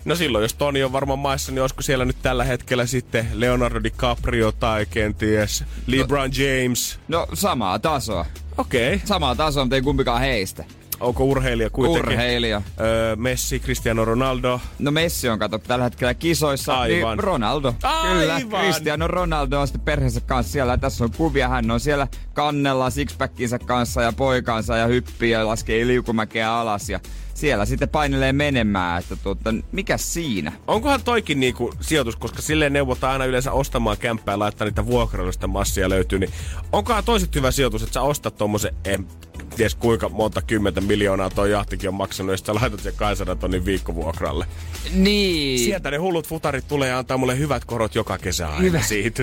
No 0.04 0.14
silloin, 0.14 0.42
jos 0.42 0.54
Toni 0.54 0.82
on 0.82 0.92
varmaan 0.92 1.18
maissa, 1.18 1.52
niin 1.52 1.62
olisiko 1.62 1.82
siellä 1.82 2.04
nyt 2.04 2.16
tällä 2.22 2.44
hetkellä 2.44 2.86
sitten 2.86 3.28
Leonardo 3.32 3.82
DiCaprio 3.82 4.52
tai 4.52 4.86
kenties 4.86 5.64
LeBron 5.86 6.30
James? 6.36 6.98
No 7.08 7.26
samaa 7.34 7.78
tasoa. 7.78 8.26
Okei. 8.58 8.94
Okay. 8.94 9.06
Samaa 9.06 9.34
tasoa, 9.34 9.64
mutta 9.64 9.76
ei 9.76 9.82
kumpikaan 9.82 10.20
heistä. 10.20 10.64
Onko 11.02 11.24
urheilija 11.24 11.70
kuitenkin? 11.70 12.12
Urheilija. 12.12 12.62
Öö, 12.80 13.16
Messi, 13.16 13.60
Cristiano 13.60 14.04
Ronaldo. 14.04 14.60
No 14.78 14.90
Messi 14.90 15.28
on 15.28 15.38
kato 15.38 15.58
tällä 15.58 15.84
hetkellä 15.84 16.14
kisoissa. 16.14 16.80
Aivan. 16.80 17.16
Niin 17.16 17.24
Ronaldo. 17.24 17.72
Kyllä. 17.72 18.34
Aivan. 18.34 18.60
Cristiano 18.62 19.08
Ronaldo 19.08 19.60
on 19.60 19.66
sitten 19.66 19.84
perheensä 19.84 20.20
kanssa 20.20 20.52
siellä. 20.52 20.76
Tässä 20.76 21.04
on 21.04 21.10
kuvia. 21.16 21.48
Hän 21.48 21.70
on 21.70 21.80
siellä 21.80 22.08
kannella 22.32 22.90
sixpackinsa 22.90 23.58
kanssa 23.58 24.02
ja 24.02 24.12
poikansa 24.12 24.76
ja 24.76 24.86
hyppii 24.86 25.30
ja 25.30 25.46
laskee 25.46 25.86
liukumäkeä 25.86 26.52
alas. 26.52 26.90
Ja 26.90 27.00
siellä 27.34 27.64
sitten 27.64 27.88
painelee 27.88 28.32
menemään. 28.32 28.98
Että 28.98 29.16
tuota, 29.16 29.54
mikä 29.72 29.96
siinä? 29.96 30.52
Onkohan 30.66 31.02
toikin 31.02 31.40
niinku 31.40 31.74
sijoitus, 31.80 32.16
koska 32.16 32.42
silleen 32.42 32.72
neuvotaan 32.72 33.12
aina 33.12 33.24
yleensä 33.24 33.52
ostamaan 33.52 33.98
kämppää 33.98 34.32
ja 34.32 34.38
laittaa 34.38 34.64
niitä 34.64 34.86
vuokrailusta 34.86 35.46
massia 35.46 35.88
löytyy, 35.88 36.18
niin 36.18 36.32
onkohan 36.72 37.04
toiset 37.04 37.34
hyvä 37.34 37.50
sijoitus, 37.50 37.82
että 37.82 37.94
sä 37.94 38.02
ostat 38.02 38.36
tommosen, 38.36 38.74
en 38.84 39.06
ties 39.56 39.74
kuinka 39.74 40.08
monta 40.08 40.42
kymmentä 40.42 40.80
miljoonaa 40.80 41.30
toi 41.30 41.50
jahtikin 41.50 41.88
on 41.88 41.94
maksanut, 41.94 42.30
ja 42.32 42.36
sit 42.36 42.46
sä 42.46 42.54
laitat 42.54 42.80
sen 42.80 42.94
200 42.96 43.36
tonnin 43.36 43.64
viikkovuokralle. 43.64 44.46
Niin. 44.94 45.58
Sieltä 45.58 45.90
ne 45.90 45.96
hullut 45.96 46.28
futarit 46.28 46.68
tulee 46.68 46.88
ja 46.88 46.98
antaa 46.98 47.16
mulle 47.16 47.38
hyvät 47.38 47.64
korot 47.64 47.94
joka 47.94 48.18
kesä 48.18 48.48
aina 48.48 48.60
Hyvä. 48.60 48.82
siitä. 48.82 49.22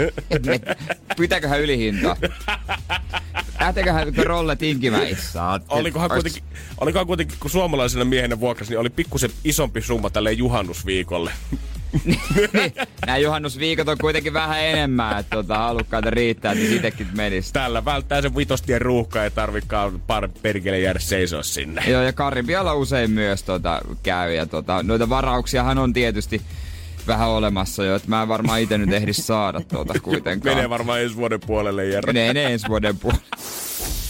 Pitääköhän 1.20 1.62
ylihintaa? 1.62 2.18
Lähteeköhän 3.60 4.14
rolle 4.18 4.56
tinkimään? 4.56 5.08
Olikohan 5.70 6.10
kuitenkin, 6.10 6.44
olikohan 6.78 7.08
kuitenkin, 7.08 7.38
kun 7.40 7.52
suomalaisena 7.52 8.06
miehenä 8.06 8.40
vuokrasi, 8.40 8.72
niin 8.72 8.80
oli 8.80 8.90
pikkusen 8.90 9.32
isompi 9.44 9.82
summa 9.82 10.10
tälle 10.10 10.32
juhannusviikolle. 10.32 11.32
Niin, 12.06 12.20
Nämä 13.06 13.18
juhannusviikot 13.18 13.88
on 13.88 13.98
kuitenkin 13.98 14.34
vähän 14.34 14.64
enemmän, 14.64 15.20
että 15.20 15.36
tota, 15.36 15.58
halukkaita 15.58 16.10
riittää, 16.10 16.52
että 16.52 16.66
sittenkin 16.66 17.08
menisi. 17.16 17.54
Tällä 17.54 17.86
välttää 17.86 18.22
se 18.22 18.36
vitostien 18.36 18.82
ruuhka, 18.82 19.24
ei 19.24 19.32
tarvikaan 19.32 20.02
par 20.08 20.30
perkele 20.42 20.80
jäädä 20.80 21.00
seisoa 21.00 21.44
sinne. 21.44 21.84
Joo, 21.88 22.02
ja 22.02 22.14
Karibialla 22.14 22.74
usein 22.74 23.12
myös 23.12 23.44
tota, 23.44 23.82
käy. 24.04 24.34
Ja 24.34 24.46
tota, 24.46 24.84
noita 24.84 25.10
varauksiahan 25.10 25.78
on 25.78 25.94
tietysti 25.94 26.42
vähän 27.08 27.30
olemassa 27.30 27.84
jo, 27.84 27.96
että 27.96 28.10
mä 28.10 28.22
en 28.22 28.28
varmaan 28.28 28.62
itse 28.62 28.78
nyt 28.78 28.94
ehdi 28.94 29.14
saada 29.14 29.62
tuota 29.62 30.00
kuitenkaan. 30.00 30.56
Menee 30.56 30.70
varmaan 30.70 31.02
ensi 31.02 31.16
vuoden 31.16 31.40
puolelle, 31.48 31.86
Jere. 31.86 32.14
Menee 32.14 32.34
ne 32.34 32.54
ensi 32.54 32.68
vuoden 32.68 32.98
puolella. 32.98 33.24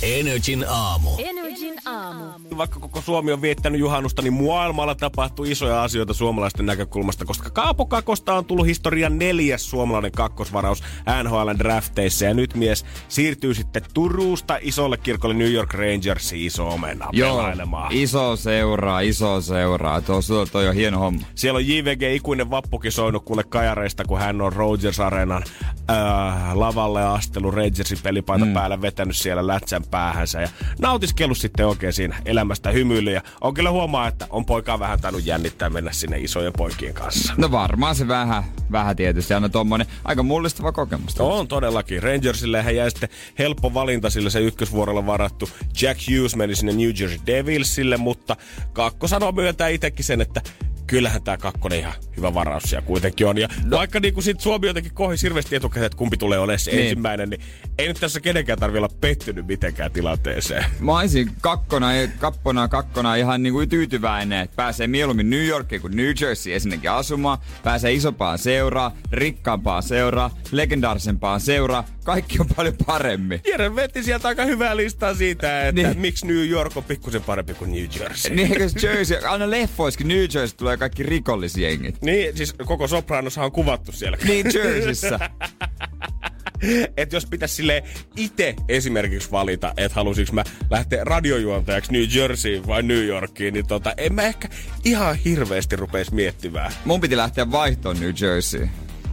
Energin 0.02 0.66
aamu. 0.70 1.10
Energin 1.18 1.76
aamu. 1.86 2.24
Vaikka 2.58 2.80
koko 2.80 3.02
Suomi 3.02 3.32
on 3.32 3.42
viettänyt 3.42 3.80
juhannusta, 3.80 4.22
niin 4.22 4.34
maailmalla 4.34 4.96
tapahtuu 4.96 5.46
isoja 5.46 5.84
asioita 5.84 6.14
suomalaisten 6.14 6.66
näkökulmasta, 6.66 7.26
koska 7.26 7.50
Kaapo 7.50 7.86
Kakosta 7.86 8.34
on 8.34 8.46
tullut 8.46 8.66
historian 8.66 9.18
neljäs 9.18 9.70
suomalainen 9.70 10.12
kakkosvaraus 10.12 10.84
NHL 11.24 11.50
drafteissa. 11.58 12.26
Ja 12.26 12.34
nyt 12.34 12.56
mies 12.56 12.86
siirtyy 13.08 13.54
sitten 13.54 13.82
Turusta 13.94 14.58
isolle 14.62 14.98
kirkolle 14.98 15.36
New 15.36 15.52
York 15.52 15.74
Rangersiin 15.74 16.46
iso 16.46 16.68
omena 16.68 17.10
Joo, 17.12 17.44
iso 17.90 18.36
seuraa, 18.36 19.00
iso 19.00 19.42
seuraa. 19.42 20.02
Tuo, 20.02 20.22
tuo, 20.28 20.46
toi 20.46 20.68
on 20.68 20.76
hieno 20.76 21.00
homma. 21.00 21.22
Siellä 21.36 21.58
on 21.58 21.68
JVG 21.68 22.02
ikuinen 22.16 22.50
vappukin 22.50 22.92
soinut 22.92 23.26
kuule 23.26 23.44
kajareista, 23.44 24.06
kun 24.06 24.20
hän 24.20 24.42
on 24.42 24.54
Rogers 24.54 25.00
Arenan 25.00 25.44
äh, 25.90 26.54
lavalle 26.54 27.06
astelu 27.06 27.52
Rangersin 27.52 27.98
pelipaita 28.04 28.46
mm. 28.46 28.54
päällä 28.54 28.82
vetänyt 28.82 29.16
siellä 29.16 29.48
lätsän 29.60 29.84
päähänsä 29.92 30.42
ja 30.42 30.50
nautiskellut 30.82 31.38
sitten 31.38 31.68
oikein 31.68 31.94
siinä 31.94 32.16
elämästä 32.26 32.72
hymyily. 32.72 33.12
Ja 33.12 33.22
on 33.42 33.54
kyllä 33.54 33.72
huomaa, 33.72 34.08
että 34.08 34.28
on 34.30 34.46
poikaa 34.46 34.80
vähän 34.80 35.02
tainnut 35.02 35.26
jännittää 35.26 35.70
mennä 35.70 35.92
sinne 35.92 36.20
isojen 36.20 36.54
poikien 36.58 36.94
kanssa. 36.94 37.34
No 37.38 37.52
varmaan 37.52 37.96
se 37.96 38.08
vähän, 38.08 38.44
vähän 38.72 38.96
tietysti. 38.96 39.34
Aina 39.34 39.50
tommonen 39.50 39.88
aika 40.04 40.24
mullistava 40.24 40.72
kokemus. 40.72 41.20
On 41.20 41.48
todellakin. 41.48 42.04
Rangersille 42.04 42.62
hän 42.62 42.76
jäi 42.76 42.92
sitten 42.92 43.10
helppo 43.40 43.74
valinta, 43.74 44.10
sillä 44.10 44.30
se 44.30 44.40
ykkösvuorolla 44.40 45.06
varattu 45.06 45.50
Jack 45.82 46.00
Hughes 46.10 46.36
meni 46.36 46.56
sinne 46.56 46.74
New 46.74 46.92
Jersey 47.00 47.20
Devilsille, 47.26 47.98
mutta 47.98 48.36
Kakko 48.74 49.08
sanoo 49.08 49.32
myöntää 49.32 49.68
itsekin 49.68 50.06
sen, 50.06 50.22
että 50.22 50.42
kyllähän 50.90 51.24
tämä 51.24 51.38
kakkonen 51.38 51.80
ihan 51.80 51.94
hyvä 52.18 52.34
varaus 52.34 52.64
siellä 52.64 52.88
kuitenkin 52.88 53.28
on. 53.28 53.38
Ja 53.38 53.48
no. 53.64 53.78
vaikka 53.78 54.00
niin 54.00 54.24
sit 54.24 54.42
Suomi 54.42 54.68
jotenkin 54.68 54.94
kohi 54.94 55.16
hirveästi 55.24 55.56
etukäteen, 55.56 55.86
että 55.86 55.98
kumpi 55.98 56.18
tulee 56.18 56.40
olemaan 56.40 56.60
se 56.60 56.72
niin. 56.72 56.84
ensimmäinen, 56.84 57.30
niin 57.30 57.42
ei 57.78 57.88
nyt 57.88 57.98
tässä 58.00 58.20
kenenkään 58.20 58.60
tarvitse 58.60 58.80
olla 58.80 58.96
pettynyt 59.02 59.48
mitenkään 59.48 59.92
tilanteeseen. 59.92 60.66
Mä 60.80 61.00
olisin 61.00 61.32
kakkona, 61.42 61.88
kappona, 62.20 62.68
kakkona 62.68 63.16
ihan 63.16 63.44
niinku 63.44 63.66
tyytyväinen, 63.66 64.40
että 64.40 64.56
pääsee 64.56 64.88
mieluummin 64.88 65.30
New 65.30 65.46
Yorkiin 65.46 65.82
kuin 65.82 65.96
New 65.96 66.12
Jersey 66.22 66.54
ensinnäkin 66.54 66.92
asumaan, 66.92 67.38
pääsee 67.64 67.94
isompaan 67.94 68.38
seuraa, 68.38 68.96
rikkaampaan 69.12 69.84
seuraa, 69.84 70.38
legendaarisempaan 70.52 71.42
seuraa, 71.42 71.84
kaikki 72.10 72.40
on 72.40 72.48
paljon 72.56 72.74
paremmin. 72.86 73.42
Jere 73.48 73.76
veti 73.76 74.04
sieltä 74.04 74.28
aika 74.28 74.46
hyvää 74.46 74.78
listaa 74.78 75.16
siitä, 75.16 75.68
että 75.68 75.82
niin. 75.82 76.00
miksi 76.00 76.28
New 76.28 76.50
York 76.50 76.78
on 76.78 76.84
pikkusen 76.84 77.24
parempi 77.24 77.54
kuin 77.54 77.72
New 77.72 77.86
Jersey. 78.00 78.36
Niin, 78.36 78.52
eikö 78.52 78.70
Jersey, 78.84 79.18
aina 79.26 79.50
leffoiskin 79.50 80.08
New 80.08 80.18
Jersey 80.18 80.58
tulee 80.58 80.78
kaikki 80.78 81.04
rikollisjengit. 81.04 82.02
Niin, 82.02 82.38
siis 82.38 82.54
koko 82.54 82.88
Sopranoshan 82.88 83.46
on 83.46 83.52
kuvattu 83.52 83.92
siellä. 83.92 84.18
Niin, 84.24 84.46
Jerseyssä. 84.54 85.20
että 86.98 87.16
jos 87.16 87.26
pitäisi 87.26 87.56
sille 87.56 87.84
itse 88.16 88.56
esimerkiksi 88.68 89.32
valita, 89.32 89.74
että 89.78 89.96
halusinko 89.96 90.34
mä 90.34 90.44
lähteä 90.70 91.04
radiojuontajaksi 91.04 91.92
New 91.92 92.04
Jersey 92.14 92.62
vai 92.68 92.84
New 92.84 93.06
Yorkiin, 93.06 93.54
niin 93.54 93.68
tota, 93.68 93.94
en 93.98 94.14
mä 94.14 94.22
ehkä 94.22 94.50
ihan 94.84 95.16
hirveästi 95.16 95.76
rupeisi 95.76 96.14
miettimään. 96.14 96.72
Mun 96.86 97.02
piti 97.02 97.18
lähteä 97.18 97.52
vaihtoon 97.52 98.00
New 98.00 98.12
Jersey. 98.22 98.68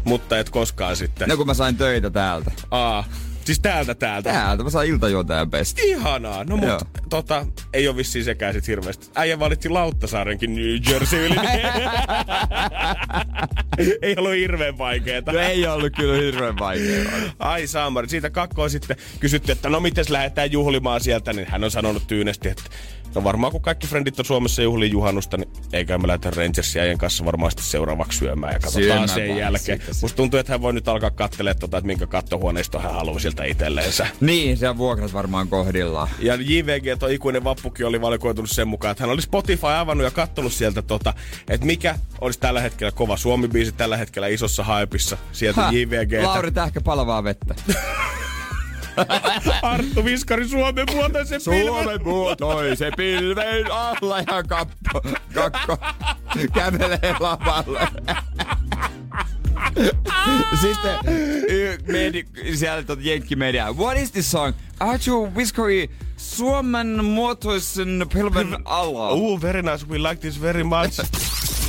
Mutta 0.07 0.39
et 0.39 0.51
koskaan 0.51 0.97
sitten. 0.97 1.29
No 1.29 1.37
kun 1.37 1.47
mä 1.47 1.55
sain 1.55 1.77
töitä 1.77 2.11
täältä. 2.11 2.51
Aa, 2.71 3.05
Siis 3.47 3.61
täältä 3.61 3.95
täältä? 3.95 4.33
Täältä, 4.33 4.63
mä 4.63 4.71
saan 4.71 4.87
iltajuontajan 4.87 5.51
pesti. 5.51 5.83
Ihanaa. 5.83 6.45
No 6.45 6.57
mut, 6.57 6.89
tota, 7.09 7.47
ei 7.73 7.89
ole 7.89 7.97
vissiin 7.97 8.25
sekään 8.25 8.55
sit 8.55 8.69
hirveästi. 8.69 9.11
Äijä 9.15 9.39
valitsi 9.39 9.69
Lauttasaarenkin 9.69 10.55
New 10.55 10.77
Jersey 10.91 11.27
yli. 11.27 11.37
ei 14.03 14.15
ollut 14.19 14.33
hirveän 14.33 14.79
vaikeeta. 14.79 15.33
No 15.33 15.39
ei 15.39 15.67
ollut 15.67 15.93
kyllä 15.97 16.17
hirveän 16.17 16.59
vaikeaa. 16.59 17.13
Ai 17.39 17.67
Saamari, 17.67 18.09
siitä 18.09 18.31
kakkoa 18.31 18.69
sitten 18.69 18.97
kysytty, 19.21 19.53
että 19.53 19.69
no 19.69 19.81
miten 19.81 20.05
lähdetään 20.09 20.53
juhlimaan 20.53 21.01
sieltä, 21.01 21.33
niin 21.33 21.49
hän 21.49 21.65
on 21.65 21.71
sanonut 21.71 22.07
tyynesti, 22.07 22.49
että 22.49 22.63
No 23.17 23.25
varmaan 23.25 23.53
kun 23.53 23.61
kaikki 23.61 23.87
frendit 23.87 24.19
on 24.19 24.25
Suomessa 24.25 24.63
juhliin 24.63 24.93
juhannusta, 24.93 25.37
niin 25.37 25.49
eikä 25.73 25.99
me 25.99 26.09
lähdetä 26.09 26.31
Rangersien 26.31 26.99
kanssa 26.99 27.25
varmaan 27.25 27.51
sitten 27.51 27.67
seuraavaksi 27.67 28.19
syömään 28.19 28.53
ja 28.53 28.59
katsotaan 28.59 28.85
Syömään 28.85 29.09
sen 29.09 29.37
jälkeen. 29.37 29.79
Siitä, 29.79 29.93
Musta 30.03 30.17
tuntuu, 30.17 30.41
että 30.41 30.53
hän 30.53 30.63
voi 30.63 30.73
nyt 30.73 30.89
alkaa 30.89 31.11
katselemaan, 31.11 31.59
tota, 31.59 31.79
että 31.79 31.87
minkä 31.87 32.07
kattohuoneisto 32.07 32.79
hän 32.79 32.95
haluaa 32.95 33.19
siltä 33.19 33.45
itselleensä. 33.45 34.07
Niin, 34.21 34.57
se 34.57 34.69
on 34.69 34.79
vuokrat 34.79 35.13
varmaan 35.13 35.49
kohdillaan. 35.49 36.09
Ja 36.19 36.35
JVG, 36.35 36.99
tuo 36.99 37.09
ikuinen 37.09 37.45
vappukin 37.45 37.87
oli 37.87 38.01
valikoitunut 38.01 38.51
sen 38.51 38.69
mukaan, 38.69 38.93
että 38.93 39.03
hän 39.03 39.11
oli 39.11 39.23
Spotify 39.23 39.67
avannut 39.67 40.05
ja 40.05 40.11
katsonut 40.11 40.53
sieltä, 40.53 40.83
tota, 40.83 41.15
että 41.51 41.67
mikä 41.67 41.99
olisi 42.21 42.41
tällä 42.41 42.61
hetkellä 42.61 42.93
kova 42.93 43.17
Suomi-biisi 43.17 43.73
tällä 43.73 43.97
hetkellä 43.97 44.29
isossa 44.29 44.65
haipissa. 44.65 45.17
Sieltä 45.33 45.61
ha, 45.61 45.73
JVG. 45.73 46.23
Lauri 46.23 46.53
Tähkä 46.53 46.81
palavaa 46.81 47.25
vettä. 47.25 47.55
Arttu 49.63 50.05
Viskari 50.05 50.49
Suomen 50.49 50.87
muotoisen 50.95 51.41
pilven. 51.45 51.67
Suomen 51.67 52.01
muotoisen 52.05 52.93
pilven 52.97 53.73
alla 53.73 54.19
ja 54.19 54.43
kappo, 54.43 55.01
kakko 55.35 55.79
kävelee 56.55 57.17
lavalle. 57.21 57.89
Sitten 60.61 60.99
medi, 61.87 62.25
siellä 62.55 62.83
tuota 62.83 63.03
Jenkki-media. 63.03 63.73
What 63.73 63.99
is 63.99 64.11
this 64.11 64.31
song? 64.31 64.55
Artu 64.81 65.35
Viskari 65.37 65.91
Suomen 66.17 67.05
muotoisen 67.05 68.07
pilven 68.13 68.57
alla. 68.65 69.09
Oh, 69.09 69.43
very 69.43 69.63
nice. 69.63 69.87
We 69.89 69.99
like 69.99 70.21
this 70.21 70.41
very 70.43 70.65
much. 70.65 71.01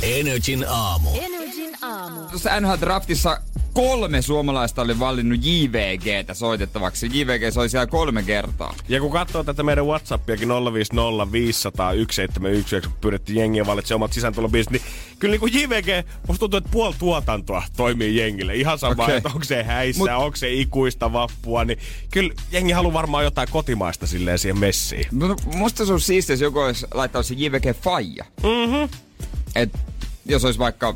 Energin 0.02 0.64
aamu. 0.68 1.10
Energin 1.10 1.37
aamu. 1.82 2.20
Tuossa 2.30 2.60
NHL 2.60 2.80
Draftissa 2.80 3.40
kolme 3.72 4.22
suomalaista 4.22 4.82
oli 4.82 4.98
valinnut 4.98 5.38
JVGtä 5.42 6.34
soitettavaksi. 6.34 7.06
JVG 7.12 7.52
soi 7.52 7.68
siellä 7.68 7.86
kolme 7.86 8.22
kertaa. 8.22 8.74
Ja 8.88 9.00
kun 9.00 9.12
katsoo 9.12 9.44
tätä 9.44 9.62
meidän 9.62 9.86
Whatsappiakin 9.86 10.48
050 10.48 11.32
500 11.32 11.90
171, 11.92 12.80
kun 12.80 12.92
pyydettiin 13.00 13.38
jengiä 13.38 13.66
valitsemaan 13.66 13.98
omat 13.98 14.12
sisääntulobiisit, 14.12 14.72
niin 14.72 14.82
kyllä 15.18 15.32
niin 15.32 15.40
kuin 15.40 15.54
JVG, 15.54 16.06
musta 16.28 16.40
tuntuu, 16.40 16.58
että 16.58 16.70
puoli 16.70 16.94
tuotantoa 16.98 17.62
toimii 17.76 18.16
jengille. 18.16 18.54
Ihan 18.54 18.78
sama, 18.78 19.02
okay. 19.04 19.16
että 19.16 19.28
onko 19.28 19.44
se 19.44 19.62
häissä, 19.62 20.00
Mut... 20.00 20.10
onko 20.10 20.36
se 20.36 20.52
ikuista 20.52 21.12
vappua, 21.12 21.64
niin 21.64 21.78
kyllä 22.10 22.34
jengi 22.52 22.72
haluaa 22.72 22.92
varmaan 22.94 23.24
jotain 23.24 23.48
kotimaista 23.50 24.06
silleen 24.06 24.38
siihen 24.38 24.58
messiin. 24.58 25.06
No, 25.12 25.36
musta 25.54 25.86
se 25.86 25.92
on 25.92 26.00
siistiä, 26.00 26.34
jos 26.34 26.40
joku 26.40 26.58
olisi 26.58 26.86
laittanut 26.94 27.26
se 27.26 27.34
JVG 27.34 27.80
Faija. 27.82 28.24
Mhm. 28.42 28.94
Et 29.56 29.70
jos 30.26 30.44
olisi 30.44 30.58
vaikka 30.58 30.94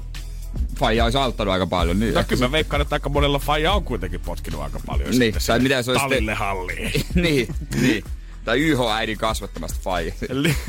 faija 0.79 1.05
olisi 1.05 1.19
auttanut 1.19 1.53
aika 1.53 1.67
paljon. 1.67 2.01
Niin 2.01 2.15
no 2.15 2.25
kyllä 2.29 2.47
mä 2.47 2.53
veikkaan, 2.53 2.83
että 2.83 2.95
aika 2.95 3.09
monella 3.09 3.39
faija 3.39 3.73
on 3.73 3.85
kuitenkin 3.85 4.21
potkinut 4.21 4.61
aika 4.61 4.81
paljon. 4.87 5.19
Niin, 5.19 5.35
tai 5.47 5.59
mitä 5.59 5.83
se 5.83 5.91
olisi... 5.91 6.05
Talille 6.05 6.35
halliin. 6.35 6.93
niin, 7.15 7.49
niin. 7.81 8.05
Tai 8.45 8.61
YH-äidin 8.61 9.19
kasvattamasta 9.19 9.81
faija. 9.83 10.15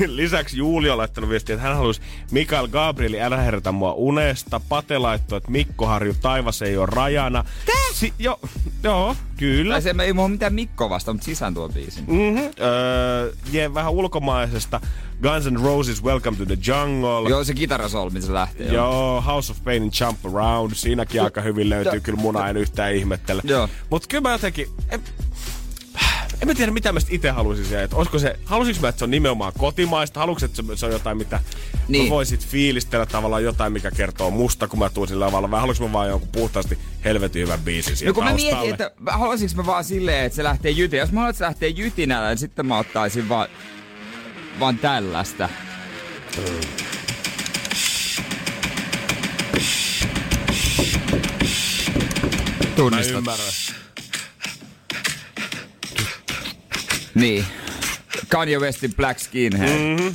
Lisäksi 0.06 0.56
Juuli 0.56 0.90
on 0.90 0.98
laittanut 0.98 1.30
viestiä, 1.30 1.54
että 1.54 1.66
hän 1.66 1.76
haluaisi 1.76 2.00
Mikael 2.30 2.68
Gabrieli, 2.68 3.20
älä 3.20 3.36
herätä 3.36 3.72
mua 3.72 3.92
unesta. 3.92 4.60
Pate 4.68 4.98
laittoi, 4.98 5.36
että 5.36 5.50
Mikko 5.50 5.86
Harju, 5.86 6.14
taivas 6.22 6.62
ei 6.62 6.76
ole 6.76 6.86
rajana. 6.86 7.44
Tää? 7.66 7.74
Si- 7.94 8.12
jo, 8.18 8.40
joo, 8.82 9.16
kyllä. 9.36 9.74
Tai 9.74 9.82
se 9.82 9.94
ei 10.02 10.12
mua 10.12 10.28
mitään 10.28 10.54
Mikko 10.54 10.90
vasta, 10.90 11.12
mutta 11.12 11.24
sisään 11.24 11.54
tuo 11.54 11.68
biisin. 11.68 12.04
Mm-hmm. 12.06 12.50
Öö, 12.60 13.32
jee, 13.52 13.74
vähän 13.74 13.92
ulkomaisesta. 13.92 14.80
Guns 15.22 15.50
N' 15.50 15.64
Roses, 15.64 16.02
Welcome 16.02 16.36
to 16.36 16.46
the 16.46 16.56
Jungle. 16.66 17.30
Joo, 17.30 17.44
se 17.44 17.54
kitarasolmi, 17.54 18.14
mistä 18.14 18.26
se 18.26 18.34
lähtee. 18.34 18.66
Joo, 18.66 19.20
House 19.20 19.52
of 19.52 19.64
Pain 19.64 19.90
Jump 20.00 20.26
Around. 20.26 20.74
Siinäkin 20.74 21.22
aika 21.22 21.40
hyvin 21.40 21.70
löytyy 21.70 22.00
kyllä 22.00 22.18
muna, 22.18 22.48
en 22.48 22.56
yhtään 22.56 22.94
ihmettele. 22.94 23.42
Joo. 23.44 23.68
Mut 23.90 24.06
kyllä 24.06 24.22
mä 24.22 24.32
jotenkin... 24.32 24.66
En, 24.90 25.00
en 26.42 26.48
mä 26.48 26.54
tiedä, 26.54 26.72
mitä 26.72 26.92
mä 26.92 27.00
itse 27.10 27.30
haluaisin 27.30 27.64
siellä. 27.64 27.84
Että 27.84 27.96
olisiko 27.96 28.18
se, 28.18 28.38
haluaisinko 28.44 28.80
mä, 28.80 28.88
että 28.88 28.98
se 28.98 29.04
on 29.04 29.10
nimenomaan 29.10 29.52
kotimaista? 29.58 30.20
Haluaisinko, 30.20 30.52
että 30.60 30.76
se 30.76 30.86
on 30.86 30.92
jotain, 30.92 31.16
mitä 31.16 31.40
niin. 31.88 32.04
mä 32.04 32.10
voisit 32.10 32.46
fiilistellä 32.46 33.06
tavallaan 33.06 33.44
jotain, 33.44 33.72
mikä 33.72 33.90
kertoo 33.90 34.30
musta, 34.30 34.68
kun 34.68 34.78
mä 34.78 34.90
tuun 34.90 35.08
sillä 35.08 35.26
lavalla? 35.26 35.50
Vai 35.50 35.60
haluaisinko 35.60 35.88
mä 35.88 35.92
vaan 35.92 36.08
jonkun 36.08 36.28
puhtaasti 36.32 36.78
helvetin 37.04 37.42
hyvän 37.42 37.60
biisin 37.60 37.96
siihen 37.96 38.10
No 38.10 38.14
kun 38.14 38.24
mä 38.24 38.34
mietin, 38.34 38.70
että 38.70 38.90
haluaisinko 39.06 39.62
mä 39.62 39.66
vaan 39.66 39.84
silleen, 39.84 40.24
että 40.24 40.36
se 40.36 40.44
lähtee 40.44 40.70
jytinä. 40.70 41.02
Jos 41.02 41.12
mä 41.12 41.20
haluan, 41.20 41.30
että 41.30 41.38
se 41.38 41.44
lähtee 41.44 41.68
jytinällä, 41.68 42.28
niin 42.28 42.38
sitten 42.38 42.66
mä 42.66 42.78
ottaisin 42.78 43.28
vaan 43.28 43.48
vaan 44.60 44.78
tällaista. 44.78 45.48
Tunnistat. 52.76 53.12
Mä 53.12 53.18
ymmärrän. 53.18 53.52
Niin. 57.14 57.44
Kanye 58.28 58.58
Westin 58.58 58.94
Black 58.94 59.20
Skinhead. 59.20 59.78
Mm-hmm. 59.78 60.12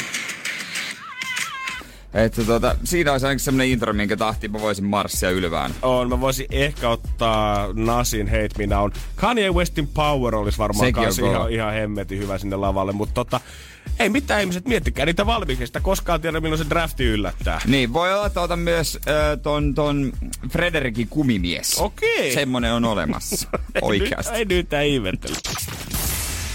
Että 2.14 2.44
tota, 2.44 2.76
siinä 2.84 3.12
olisi 3.12 3.26
ainakin 3.26 3.40
semmonen 3.40 3.68
intro, 3.68 3.94
minkä 3.94 4.18
tahtiin 4.18 4.52
mä 4.52 4.62
voisin 4.62 4.86
marssia 4.86 5.30
ylvään. 5.30 5.72
On, 5.82 6.10
mä 6.10 6.20
voisin 6.20 6.46
ehkä 6.52 6.90
ottaa 6.90 7.68
Nasin 7.74 8.28
Hate 8.28 8.50
Me 8.58 8.68
Now. 8.68 8.92
Kanye 9.16 9.52
Westin 9.52 9.88
Power 9.88 10.36
olisi 10.36 10.58
varmaan 10.58 10.88
ihan, 10.88 11.52
ihan 11.52 11.74
hemmetin 11.74 12.20
hyvä 12.20 12.38
sinne 12.38 12.56
lavalle, 12.56 12.92
mutta 12.92 13.14
tota, 13.14 13.40
ei 14.00 14.10
mitään 14.10 14.42
ihmiset, 14.42 14.68
miettikää 14.68 15.06
niitä 15.06 15.26
valmiiksi, 15.26 15.68
sitä 15.68 15.80
koskaan 15.80 16.22
tiedä 16.22 16.40
milloin 16.40 16.64
se 16.64 16.70
drafti 16.70 17.06
yllättää. 17.06 17.62
Niin, 17.66 17.94
voi 17.94 18.14
olla, 18.14 18.26
että 18.26 18.42
otan 18.42 18.60
myös 18.60 19.00
äh, 19.08 19.40
ton, 19.44 19.76
ton 19.76 20.14
Frederikin 20.50 21.08
kumimies. 21.08 21.78
Okei. 21.80 22.34
Semmonen 22.34 22.74
on 22.74 22.86
olemassa, 22.86 23.50
oikeasti. 23.82 24.34
ei 24.34 24.46
nyt 24.46 24.74
ei 24.74 25.02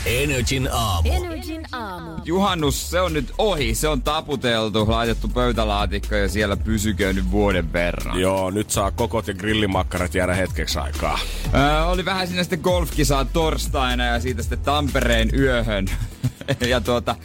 Energin 0.06 0.68
aamu. 0.72 1.12
Energin 1.12 1.62
aamu. 1.72 2.10
Juhannus, 2.24 2.90
se 2.90 3.00
on 3.00 3.12
nyt 3.12 3.32
ohi. 3.38 3.74
Se 3.74 3.88
on 3.88 4.02
taputeltu, 4.02 4.84
laitettu 4.88 5.28
pöytälaatikko 5.28 6.14
ja 6.14 6.28
siellä 6.28 6.56
pysyköön 6.56 7.16
nyt 7.16 7.30
vuoden 7.30 7.72
verran. 7.72 8.20
Joo, 8.20 8.50
nyt 8.50 8.70
saa 8.70 8.90
kokot 8.90 9.28
ja 9.28 9.34
grillimakkarat 9.34 10.14
jäädä 10.14 10.34
hetkeksi 10.34 10.78
aikaa. 10.78 11.18
Öö, 11.54 11.84
oli 11.84 12.04
vähän 12.04 12.28
siinä 12.28 12.42
sitten 12.42 12.60
golfkisaa 12.60 13.24
torstaina 13.24 14.04
ja 14.04 14.20
siitä 14.20 14.42
sitten 14.42 14.58
Tampereen 14.58 15.30
yöhön. 15.38 15.86
ja 16.68 16.80
tuota, 16.80 17.16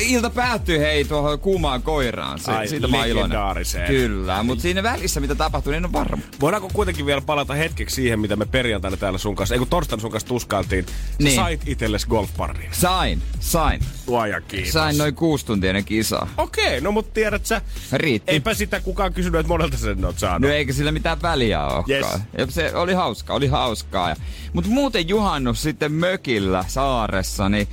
ilta 0.00 0.30
päättyi 0.30 0.78
hei 0.78 1.04
tuohon 1.04 1.40
kuumaan 1.40 1.82
koiraan. 1.82 2.38
Se, 2.38 2.52
Ai, 2.52 2.68
siitä 2.68 2.88
mä 2.88 3.04
iloinen. 3.04 3.38
Kyllä, 3.86 4.42
mutta 4.42 4.62
siinä 4.62 4.82
välissä 4.82 5.20
mitä 5.20 5.34
tapahtui, 5.34 5.72
niin 5.72 5.78
en 5.78 5.84
ole 5.84 5.92
varma. 5.92 6.22
Voidaanko 6.40 6.70
kuitenkin 6.72 7.06
vielä 7.06 7.20
palata 7.20 7.54
hetkeksi 7.54 7.96
siihen, 7.96 8.20
mitä 8.20 8.36
me 8.36 8.46
perjantaina 8.46 8.96
täällä 8.96 9.18
sun 9.18 9.36
kanssa, 9.36 9.54
ei 9.54 9.58
kun 9.58 9.68
torstaina 9.68 10.00
sun 10.00 10.10
kanssa 10.10 10.28
tuskailtiin. 10.28 10.86
Sä 10.86 10.92
Niin. 11.18 11.34
sait 11.36 11.60
itsellesi 11.66 12.06
golfparrin. 12.06 12.68
Sain, 12.72 13.22
sain. 13.40 13.80
Luoja 14.06 14.40
kiitos. 14.40 14.72
Sain 14.72 14.98
noin 14.98 15.14
kuusi 15.14 15.46
tuntia 15.46 15.70
ennen 15.70 15.84
kisaa. 15.84 16.28
Okei, 16.36 16.80
no 16.80 16.92
mut 16.92 17.12
tiedät 17.12 17.46
sä, 17.46 17.60
Riitti. 17.92 18.32
eipä 18.32 18.54
sitä 18.54 18.80
kukaan 18.80 19.12
kysynyt, 19.12 19.40
että 19.40 19.48
monelta 19.48 19.76
sen 19.76 20.04
oot 20.04 20.18
saanut. 20.18 20.40
No 20.50 20.54
eikä 20.54 20.72
sillä 20.72 20.92
mitään 20.92 21.22
väliä 21.22 21.66
olekaan. 21.66 22.20
Yes. 22.38 22.54
Se 22.54 22.74
oli 22.74 22.92
hauskaa, 22.94 23.36
oli 23.36 23.46
hauskaa. 23.46 24.08
Ja, 24.08 24.16
mutta 24.52 24.70
muuten 24.70 25.08
juhannus 25.08 25.62
sitten 25.62 25.92
mökillä 25.92 26.64
saaressa, 26.68 27.48
niin 27.48 27.68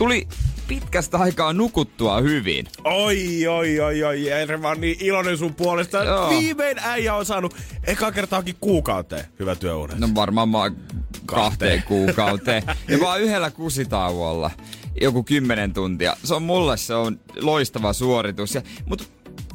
tuli 0.00 0.28
pitkästä 0.68 1.18
aikaa 1.18 1.52
nukuttua 1.52 2.20
hyvin. 2.20 2.66
Oi, 2.84 3.46
oi, 3.46 3.80
oi, 3.80 4.04
oi, 4.04 4.26
Jere, 4.26 4.56
mä 4.56 4.68
oon 4.68 4.80
niin 4.80 4.96
iloinen 5.00 5.38
sun 5.38 5.54
puolesta. 5.54 6.04
Joo. 6.04 6.30
Viimein 6.30 6.78
äijä 6.78 7.14
on 7.14 7.26
saanut 7.26 7.56
eka 7.86 8.12
kertaakin 8.12 8.56
kuukauteen 8.60 9.24
hyvä 9.38 9.54
työunet. 9.56 9.98
No 9.98 10.08
varmaan 10.14 10.48
mä 10.48 10.58
kahteen 10.58 10.80
Kahteen. 11.26 11.82
kuukauteen. 11.82 12.62
Ja 12.88 13.00
vaan 13.00 13.20
yhdellä 13.20 13.50
kusitauolla. 13.50 14.50
Joku 15.00 15.22
kymmenen 15.22 15.72
tuntia. 15.72 16.16
Se 16.24 16.34
on 16.34 16.42
mulle 16.42 16.76
se 16.76 16.94
on 16.94 17.20
loistava 17.40 17.92
suoritus. 17.92 18.54
Ja, 18.54 18.62
mutta 18.86 19.04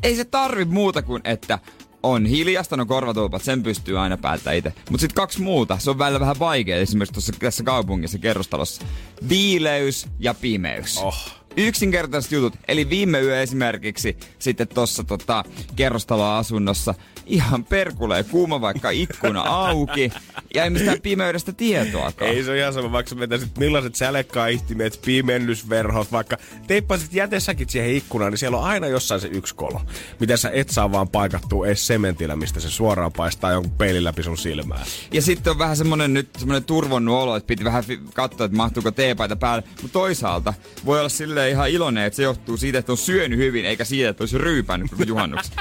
ei 0.04 0.16
se 0.16 0.26
tarvi 0.26 0.66
muuta 0.66 1.02
kuin, 1.02 1.22
että 1.24 1.60
on 2.06 2.26
hiljasta, 2.26 2.78
no 2.78 2.86
korvatulpat, 2.86 3.44
sen 3.44 3.64
pystyy 3.64 4.00
aina 4.00 4.18
päättämään 4.18 4.58
itse. 4.58 4.74
Mutta 4.90 5.02
sitten 5.02 5.16
kaksi 5.16 5.42
muuta, 5.42 5.78
se 5.78 5.90
on 5.90 5.98
välillä 5.98 6.20
vähän 6.20 6.40
vaikea, 6.40 6.78
esimerkiksi 6.78 7.14
tuossa 7.14 7.34
tässä 7.40 7.64
kaupungissa 7.64 8.18
kerrostalossa. 8.18 8.82
Viileys 9.30 10.08
ja 10.20 10.34
pimeys. 10.34 10.98
Oh. 10.98 11.45
Yksinkertaiset 11.58 12.32
jutut. 12.32 12.54
Eli 12.68 12.90
viime 12.90 13.22
yö 13.22 13.42
esimerkiksi 13.42 14.18
sitten 14.40 14.68
tuossa 14.68 15.04
tota, 15.04 15.44
kerrostaloasunnossa 15.76 16.94
ihan 17.26 17.64
perkulee 17.64 18.24
kuuma 18.24 18.62
vaikka 18.62 18.90
ikkuna 18.90 19.42
auki 19.42 20.12
ja 20.54 20.64
ei 20.64 20.70
mistään 20.70 21.02
pimeydestä 21.02 21.52
tietoakaan. 21.52 22.32
Ei 22.32 22.44
se 22.44 22.52
ole 22.52 22.60
ihan 22.60 22.74
sama, 22.74 22.92
vaikka 22.92 23.20
vetäisit 23.20 23.58
millaiset 23.58 23.96
sälekkaihtimet, 23.96 25.00
pimennysverhot, 25.06 26.12
vaikka 26.12 26.38
teippasit 26.68 27.14
jätesäkit 27.14 27.70
siihen 27.70 27.96
ikkunaan, 27.96 28.32
niin 28.32 28.38
siellä 28.38 28.58
on 28.58 28.64
aina 28.64 28.88
jossain 28.88 29.22
se 29.22 29.28
yksi 29.28 29.56
kolo. 29.56 29.82
Mitä 30.20 30.38
sä 30.38 30.50
et 30.54 30.70
saa 30.70 30.92
vaan 30.92 31.10
paikattua 31.10 31.68
edes 31.68 31.88
sementillä, 31.88 32.36
mistä 32.36 32.60
se 32.60 32.70
suoraan 32.70 33.12
paistaa 33.12 33.52
jonkun 33.52 33.72
peilin 33.72 34.04
läpi 34.04 34.24
sun 34.24 34.38
silmää. 34.38 34.86
Ja 35.12 35.22
sitten 35.22 35.52
on 35.52 35.60
vähän 35.60 35.78
semmonen 35.78 36.14
nyt 36.14 36.30
semmonen 36.38 36.64
turvonnut 36.64 37.16
olo, 37.16 37.36
että 37.36 37.48
piti 37.48 37.64
vähän 37.64 37.84
katsoa, 38.14 38.46
että 38.46 38.58
mahtuuko 38.58 38.92
teepaita 38.92 39.36
päälle. 39.36 39.64
Mutta 39.82 39.94
toisaalta 39.94 40.54
voi 40.86 41.00
olla 41.00 41.10
silleen 41.10 41.45
ihan 41.50 41.70
iloinen, 41.70 42.04
että 42.06 42.18
se 42.18 42.24
johtuu 42.24 42.58
siitä, 42.58 42.80
että 42.80 42.92
on 42.92 42.98
syönyt 42.98 43.40
hyvin, 43.40 43.66
eikä 43.66 43.86
siitä, 43.86 44.10
että 44.10 44.24
olisi 44.24 44.38
ryypännyt 44.38 44.92
juhannuksen. 45.08 45.54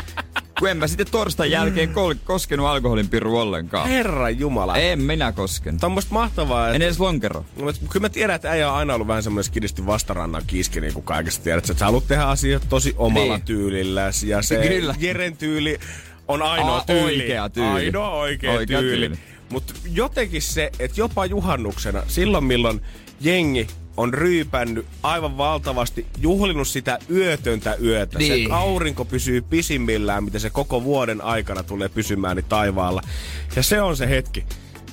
Kun 0.58 0.68
en 0.70 0.76
mä 0.76 0.86
sitten 0.86 1.06
torstain 1.10 1.50
jälkeen 1.50 1.88
kol- 1.88 2.14
koskenut 2.24 2.66
alkoholin 2.66 3.08
piru 3.08 3.38
ollenkaan. 3.38 3.88
Herra 3.88 4.30
Jumala. 4.30 4.76
En 4.76 5.02
minä 5.02 5.32
kosken. 5.32 5.78
Tämä 5.78 5.88
on 5.88 5.92
musta 5.92 6.14
mahtavaa, 6.14 6.66
että 6.68 6.76
En 6.76 6.82
edes 6.82 7.00
lonkero. 7.00 7.44
No, 7.56 7.72
Kyllä 7.90 8.04
mä 8.04 8.08
tiedän, 8.08 8.36
että 8.36 8.50
äijä 8.50 8.70
on 8.70 8.76
aina 8.78 8.94
ollut 8.94 9.08
vähän 9.08 9.22
semmoinen 9.22 9.44
skidisti 9.44 9.86
vastarannan 9.86 10.42
kiski, 10.46 10.80
niin 10.80 10.92
kuin 10.94 11.04
kaikesta 11.04 11.44
tiedät. 11.44 11.64
Että 11.70 11.78
sä 11.78 11.84
haluat 11.84 12.06
tehdä 12.08 12.24
asiat 12.24 12.62
tosi 12.68 12.94
omalla 12.96 13.36
Niin. 13.36 13.44
tyylilläsi. 13.44 14.28
Ja 14.28 14.42
se 14.42 14.56
Kyllä. 14.68 14.94
Jeren 14.98 15.36
tyyli 15.36 15.78
on 16.28 16.42
ainoa 16.42 16.76
A- 16.78 16.84
tyyli. 16.86 17.02
oikea 17.22 17.48
tyyli. 17.48 17.68
Ainoa 17.68 18.10
oikea, 18.10 18.52
Oikea 18.52 18.78
tyyli. 18.80 19.06
tyyli. 19.08 19.18
Mutta 19.50 19.74
jotenkin 19.92 20.42
se, 20.42 20.70
että 20.78 21.00
jopa 21.00 21.26
juhannuksena, 21.26 22.02
silloin 22.08 22.44
milloin 22.44 22.80
jengi 23.20 23.66
on 23.96 24.14
ryypännyt 24.14 24.86
aivan 25.02 25.36
valtavasti, 25.38 26.06
juhlinut 26.20 26.68
sitä 26.68 26.98
yötöntä 27.10 27.76
yötä. 27.82 28.12
Se, 28.18 28.18
Niin. 28.18 28.42
että 28.42 28.56
aurinko 28.56 29.04
pysyy 29.04 29.42
pisimmillään, 29.42 30.24
mitä 30.24 30.38
se 30.38 30.50
koko 30.50 30.84
vuoden 30.84 31.20
aikana 31.20 31.62
tulee 31.62 31.88
pysymään 31.88 32.36
niin 32.36 32.46
taivaalla. 32.48 33.02
Ja 33.56 33.62
se 33.62 33.82
on 33.82 33.96
se 33.96 34.08
hetki, 34.08 34.44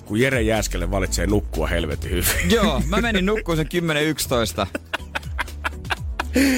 kun 0.06 0.20
Jere 0.20 0.42
Jääskelle 0.42 0.92
valitsee 0.92 1.28
nukkua 1.28 1.68
helvetin 1.68 2.12
hyvin. 2.12 2.52
Joo, 2.52 2.82
mä 2.88 3.02
menin 3.02 3.26
nukkuun 3.26 3.58
sen 3.58 3.68
10-11. 4.66 4.68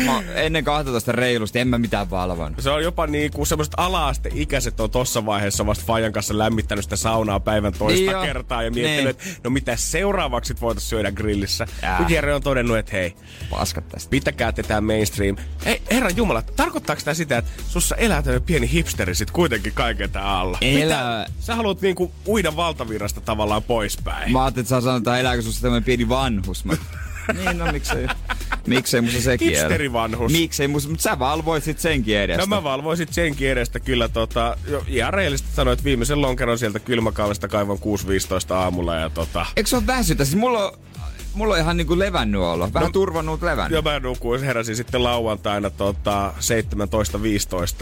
Mä 0.06 0.24
ennen 0.36 0.64
12 0.64 1.12
reilusti, 1.12 1.60
en 1.60 1.68
mä 1.68 1.78
mitään 1.78 2.10
valvonut. 2.10 2.60
Se 2.62 2.70
on 2.70 2.84
jopa 2.84 3.08
niin 3.08 3.32
kuin 3.32 3.48
semmoiset 3.48 3.74
ala-asteikäiset 3.78 4.80
on 4.80 4.90
tossa 4.92 5.26
vaiheessa 5.26 5.66
vasta 5.66 5.84
Fajan 5.88 6.14
kanssa 6.14 6.38
lämmittänyt 6.38 6.84
sitä 6.84 6.96
saunaa 6.96 7.40
päivän 7.40 7.74
toista 7.74 8.12
Niin 8.12 8.26
kertaa 8.26 8.64
ja 8.64 8.72
miettinyt, 8.72 9.18
Niin. 9.24 9.32
että 9.34 9.42
no 9.44 9.50
mitä 9.50 9.76
seuraavaksi 9.76 10.56
voitaisiin 10.62 10.90
syödä 10.90 11.12
grillissä. 11.12 11.68
Jere 12.10 12.34
on 12.36 12.42
todennut, 12.44 12.78
että 12.78 12.92
hei, 12.92 13.16
Paskat 13.50 13.90
tästä. 13.90 14.10
pitäkää 14.10 14.52
tätä 14.52 14.82
mainstream. 14.82 15.36
Ei, 15.66 15.82
herra 15.92 16.10
Jumala, 16.10 16.42
tarkoittaako 16.42 17.02
tämä 17.06 17.16
sitä, 17.16 17.38
että 17.38 17.52
sussa 17.70 17.96
elää 17.96 18.22
tämmöinen 18.22 18.46
pieni 18.46 18.72
hipsteri 18.72 19.16
sit 19.16 19.32
kuitenkin 19.32 19.74
kaiken 19.74 20.10
tää 20.12 20.40
alla? 20.40 20.58
Elää. 20.62 21.20
Mitä? 21.20 21.32
Sä 21.40 21.56
haluat 21.56 21.82
niinku 21.82 22.12
uida 22.28 22.56
valtavirrasta 22.56 23.22
tavallaan 23.22 23.64
poispäin. 23.64 24.32
Mä 24.32 24.44
ajattelin, 24.44 24.64
että 24.64 24.76
sä 24.76 24.82
sanoit, 24.82 25.02
että 25.02 25.18
elääkö 25.18 25.42
susta 25.42 25.62
tämmönen 25.62 25.84
pieni 25.84 26.10
vanhus. 26.10 26.66
Mä... 26.66 26.74
niin, 27.34 27.58
no 27.58 27.72
miksei. 27.72 28.08
Miksei 28.68 29.02
musta 29.02 29.22
sekin 29.22 29.48
elä. 29.48 29.58
Hipsterivanhus. 29.58 30.32
Miksei 30.32 30.68
musta, 30.68 30.90
mutta 30.90 31.04
sä 31.04 31.20
valvoit 31.20 31.64
sit 31.64 31.80
senkin 31.80 32.18
edestä. 32.18 32.42
No 32.42 32.48
mä 32.48 32.64
valvoin 32.64 32.98
sit 32.98 33.14
senkin 33.14 33.50
edestä 33.50 33.80
kyllä 33.80 34.10
tota, 34.10 34.58
jo, 34.68 34.84
ihan 34.88 35.14
rehellisesti 35.14 35.56
sanoin, 35.56 35.74
että 35.74 35.86
viimeisen 35.86 36.22
lonkeron 36.22 36.60
sieltä 36.60 36.80
kylmäkallesta 36.80 37.48
kaivon 37.48 37.78
6.15 38.50 38.54
aamulla 38.54 38.96
ja 38.96 39.10
tota, 39.10 39.46
Eikö 39.56 39.70
se 39.70 39.76
ole 39.76 39.88
väsytä? 39.88 40.26
Siis 40.26 40.36
mulla 40.36 40.66
on, 40.66 40.78
mulla 41.34 41.54
on 41.54 41.60
ihan 41.60 41.78
niinku 41.78 42.00
levännyt 42.00 42.42
olo. 42.42 42.74
Vähän 42.74 42.88
no, 42.88 42.92
turvannut 42.92 43.42
levännyt. 43.42 43.76
Ja 43.76 43.82
mä 43.82 44.00
nukuin, 44.00 44.44
heräsin 44.44 44.76
sitten 44.76 45.04
lauantaina 45.04 45.70
tota 45.70 46.34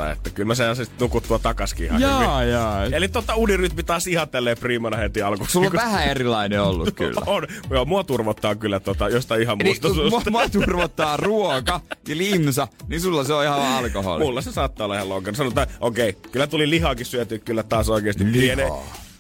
17.15, 0.05 0.11
että 0.11 0.29
kyllä 0.29 0.47
mä 0.47 0.55
sain 0.55 0.75
sitten 0.75 0.97
nukuttua 0.99 1.39
takaskin 1.39 1.85
ihan 1.85 2.01
hyvin. 2.01 2.49
jaa. 2.51 2.85
Eli 2.85 3.07
tota 3.07 3.35
unirytmi 3.35 3.83
taas 3.83 4.07
ihan 4.07 4.29
tälleen 4.29 4.57
primana 4.57 4.97
heti 4.97 5.21
alkuun. 5.21 5.49
Sulla 5.49 5.67
on 5.67 5.73
vähän 5.73 6.07
erilainen 6.07 6.61
ollut 6.61 6.95
kyllä. 6.95 7.21
On. 7.25 7.47
Joo, 7.69 7.85
mua 7.85 8.03
turvottaa 8.03 8.55
kyllä 8.55 8.79
tota, 8.79 9.09
jostain 9.09 9.41
ihan 9.41 9.57
Eli 9.61 9.69
muusta 9.69 9.87
kun 9.87 10.09
mua, 10.09 10.21
mua 10.31 10.49
turvottaa 10.49 11.17
ruoka 11.17 11.81
ja 12.07 12.17
limsa, 12.17 12.67
niin 12.87 13.01
sulla 13.01 13.23
se 13.23 13.33
on 13.33 13.43
ihan 13.43 13.61
alkoholi. 13.61 14.23
Mulla 14.23 14.41
se 14.41 14.51
saattaa 14.51 14.85
olla 14.85 14.95
ihan 14.95 15.09
lonkero. 15.09 15.35
Sanotaan, 15.35 15.67
okei, 15.79 16.09
okay, 16.09 16.31
kyllä 16.31 16.47
tuli 16.47 16.69
lihaakin 16.69 17.05
syöty 17.05 17.39
kyllä 17.39 17.63
taas 17.63 17.89
oikeasti 17.89 18.23
Lihaa. 18.23 18.33
pienen, 18.33 18.71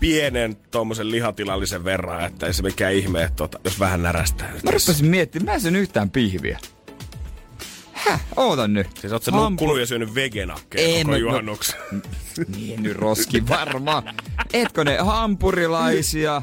pienen 0.01 0.55
tommosen 0.71 1.11
lihatilallisen 1.11 1.83
verran, 1.83 2.25
että 2.25 2.47
ei 2.47 2.53
se 2.53 2.63
mikään 2.63 2.93
ihme, 2.93 3.23
että 3.23 3.35
tota, 3.35 3.59
jos 3.63 3.79
vähän 3.79 4.03
närästää. 4.03 4.51
Mä 4.63 4.71
rupesin 4.71 5.05
miettimään, 5.05 5.45
mä 5.45 5.53
en 5.53 5.61
syön 5.61 5.75
yhtään 5.75 6.09
pihviä. 6.09 6.59
Häh? 7.93 8.21
Ootan 8.35 8.73
nyt. 8.73 8.87
Siis 9.01 9.13
oot 9.13 9.23
sä 9.23 9.31
nukkunut 9.31 9.79
ja 9.79 9.85
syönyt 9.85 10.15
vegenakkeja 10.15 11.05
koko 11.05 11.15
juhannuksen? 11.15 11.79
Niin 12.55 12.83
nyt 12.83 12.97
roski 12.97 13.47
varmaan. 13.47 14.03
Etkö 14.53 14.83
ne 14.83 14.97
hampurilaisia, 14.97 16.41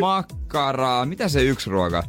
makkaraa, 0.00 1.06
mitä 1.06 1.28
se 1.28 1.42
yksi 1.42 1.70
ruoka? 1.70 2.02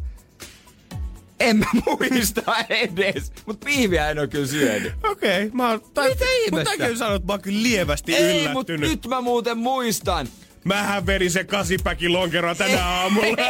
En 1.40 1.58
mä 1.58 1.66
muista 1.86 2.56
edes, 2.70 3.32
mut 3.46 3.60
pihviä 3.60 4.10
en 4.10 4.20
oo 4.20 4.28
kyllä 4.28 4.48
syönyt. 4.48 4.94
Okei, 5.04 5.46
okay, 5.46 5.58
mä 5.58 5.70
oon... 5.70 5.82
Tai, 5.94 6.10
Mitä 6.10 6.26
ihmettä? 6.26 6.70
Mutta 6.70 6.78
täytyy 6.78 6.98
sanoa, 6.98 7.16
että 7.16 7.28
mä 7.28 7.34
oon 7.34 7.42
kyllä 7.42 7.64
lievästi 7.64 8.16
Ei, 8.16 8.48
mut 8.48 8.70
yllättynyt. 8.70 8.90
nyt 8.90 9.08
mä 9.08 9.22
muuten 9.22 9.58
muistan. 9.58 10.28
Mähän 10.64 11.06
vedin 11.06 11.32
se 11.32 11.44
kasipäki 11.44 12.10
lonkeroa 12.10 12.56
tänä 12.56 12.86
aamulla. 12.86 13.38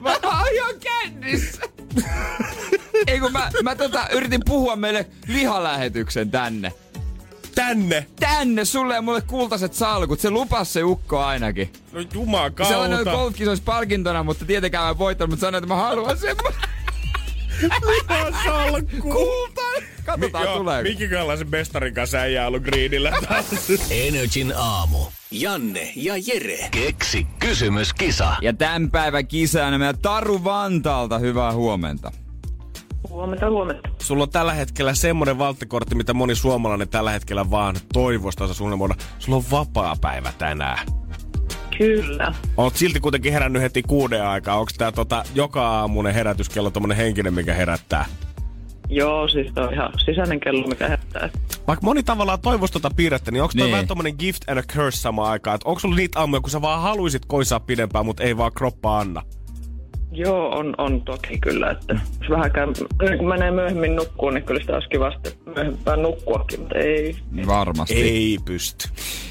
Mä 0.00 0.10
oon 0.22 0.54
ihan 0.54 0.74
kännissä. 0.80 1.62
Ei 3.06 3.20
kun 3.20 3.32
mä, 3.32 3.50
mä 3.62 3.76
tota, 3.76 4.08
yritin 4.12 4.40
puhua 4.44 4.76
meille 4.76 5.06
lihalähetyksen 5.26 6.30
tänne. 6.30 6.72
Tänne. 7.54 8.06
Tänne 8.20 8.64
sulle 8.64 8.94
ja 8.94 9.02
mulle 9.02 9.20
kultaiset 9.20 9.74
salkut. 9.74 10.20
Se 10.20 10.30
lupas 10.30 10.72
se 10.72 10.82
ukko 10.82 11.18
ainakin. 11.18 11.72
No 11.92 12.00
jumakauta. 12.14 12.72
Se 12.72 12.76
on 12.76 12.90
noin 12.90 13.04
golfkisoissa 13.04 13.64
palkintona, 13.64 14.22
mutta 14.22 14.44
tietenkään 14.44 14.84
mä 14.84 14.90
en 14.90 14.98
voittanut, 14.98 15.30
mutta 15.30 15.40
sanoin, 15.40 15.64
että 15.64 15.74
mä 15.74 15.80
haluan 15.80 16.18
semmoinen. 16.18 16.60
Salkku. 18.44 19.10
Kultainen. 19.10 19.88
Katsotaan 20.04 20.44
Joo, 20.44 20.58
tuleeko. 20.58 20.82
Mikki 20.82 21.08
Kallasen 21.08 21.50
mestarin 21.50 21.94
kanssa 21.94 22.18
äijä 22.18 22.46
ollut 22.46 22.62
greenillä 22.62 23.12
taas. 23.28 23.46
Energin 23.90 24.52
aamu. 24.56 24.98
Janne 25.30 25.92
ja 25.96 26.14
Jere. 26.26 26.68
Keksi 26.70 27.26
kysymyskisa. 27.38 28.36
Ja 28.42 28.52
tämän 28.52 28.90
päivän 28.90 29.26
kisana 29.26 29.78
meidän 29.78 29.98
Taru 29.98 30.44
Vantaalta. 30.44 31.18
Hyvää 31.18 31.52
huomenta. 31.52 32.12
Huomenta, 33.08 33.50
huomenta. 33.50 33.88
Sulla 34.02 34.22
on 34.22 34.30
tällä 34.30 34.52
hetkellä 34.52 34.94
semmonen 34.94 35.38
valttikortti, 35.38 35.94
mitä 35.94 36.14
moni 36.14 36.34
suomalainen 36.34 36.88
tällä 36.88 37.10
hetkellä 37.10 37.50
vaan 37.50 37.76
toivosta 37.92 38.54
suunnilleen 38.54 38.98
Sulla 39.18 39.36
on 39.36 39.44
vapaa 39.50 39.96
päivä 40.00 40.32
tänään. 40.38 40.86
Kyllä. 41.78 42.34
Oot 42.56 42.76
silti 42.76 43.00
kuitenkin 43.00 43.32
herännyt 43.32 43.62
heti 43.62 43.82
kuuden 43.82 44.26
aikaa. 44.26 44.58
Onko 44.58 44.70
tää 44.78 44.92
tota, 44.92 45.24
joka 45.34 45.68
aamunen 45.68 46.14
herätyskello 46.14 46.70
tommonen 46.70 46.96
henkinen, 46.96 47.34
mikä 47.34 47.54
herättää? 47.54 48.04
Joo, 48.88 49.28
siis 49.28 49.52
toi 49.54 49.64
on 49.66 49.72
ihan 49.74 49.92
sisäinen 50.04 50.40
kello, 50.40 50.66
mikä 50.68 50.88
herättää. 50.88 51.28
Vaikka 51.66 51.84
moni 51.86 52.02
tavallaan 52.02 52.40
toivoisi 52.40 52.72
tota 52.72 52.90
piirrettä, 52.96 53.30
niin 53.30 53.42
onko 53.42 53.52
toi 53.56 53.62
Niin. 53.66 53.72
vähän 53.72 53.86
tommonen 53.86 54.14
gift 54.18 54.48
and 54.48 54.58
a 54.58 54.62
curse 54.62 54.98
samaan 54.98 55.30
aikaan? 55.30 55.58
Onko 55.64 55.80
sulla 55.80 55.96
niitä 55.96 56.20
aamuja, 56.20 56.40
kun 56.40 56.50
sä 56.50 56.62
vaan 56.62 56.82
haluisit 56.82 57.22
koisaa 57.26 57.60
pidempään, 57.60 58.06
mutta 58.06 58.22
ei 58.22 58.36
vaan 58.36 58.52
kroppa 58.52 58.98
anna? 58.98 59.22
Joo, 60.12 60.48
on, 60.58 60.74
on 60.78 61.02
toki 61.02 61.38
kyllä, 61.38 61.70
että 61.70 61.94
jos 62.20 62.30
vähänkään, 62.30 62.68
niin 63.02 63.18
kun 63.18 63.28
menee 63.28 63.50
myöhemmin 63.50 63.96
nukkuun, 63.96 64.34
niin 64.34 64.44
kyllä 64.44 64.60
sitä 64.60 64.72
olisi 64.74 64.88
kiva 64.88 65.10
sitten 65.10 65.32
myöhempään 65.54 66.02
nukkuakin, 66.02 66.60
mutta 66.60 66.78
ei. 66.78 67.16
Varmasti. 67.46 67.94
Ei 67.94 68.38
pysty. 68.44 68.88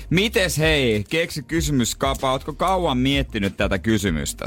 Mites 0.09 0.57
hei, 0.57 1.03
keksi 1.09 1.43
kysymys 1.43 1.95
Kapa, 1.95 2.31
ootko 2.31 2.53
kauan 2.53 2.97
miettinyt 2.97 3.57
tätä 3.57 3.79
kysymystä? 3.79 4.45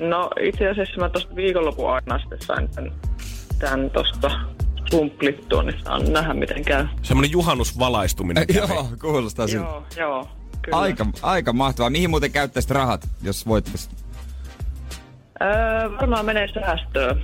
No 0.00 0.30
itse 0.40 0.68
asiassa 0.68 1.00
mä 1.00 1.08
tosta 1.08 1.36
viikonlopun 1.36 1.92
aikana 1.92 2.18
sitten 2.18 2.42
sain 2.42 2.68
tämän, 2.68 2.92
tämän 3.58 3.90
tosta 3.90 4.30
sumplittua, 4.90 5.62
niin 5.62 5.80
saan 5.84 6.12
nähdä 6.12 6.34
miten 6.34 6.64
käy. 6.64 6.86
Semmonen 7.02 7.30
juhannusvalaistuminen 7.30 8.46
kävi. 8.54 8.74
Joo, 8.74 8.86
kuulostaa 9.00 9.46
siltä. 9.46 9.64
Joo, 9.64 9.84
joo. 9.96 10.28
Kyllä. 10.62 10.78
Aika, 10.78 11.06
aika 11.22 11.52
mahtavaa. 11.52 11.90
Mihin 11.90 12.10
muuten 12.10 12.32
käyttäisit 12.32 12.70
rahat, 12.70 13.08
jos 13.22 13.46
voittaisit? 13.46 13.90
Öö, 15.42 15.90
varmaan 16.00 16.26
menee 16.26 16.48
säästöön. 16.54 17.22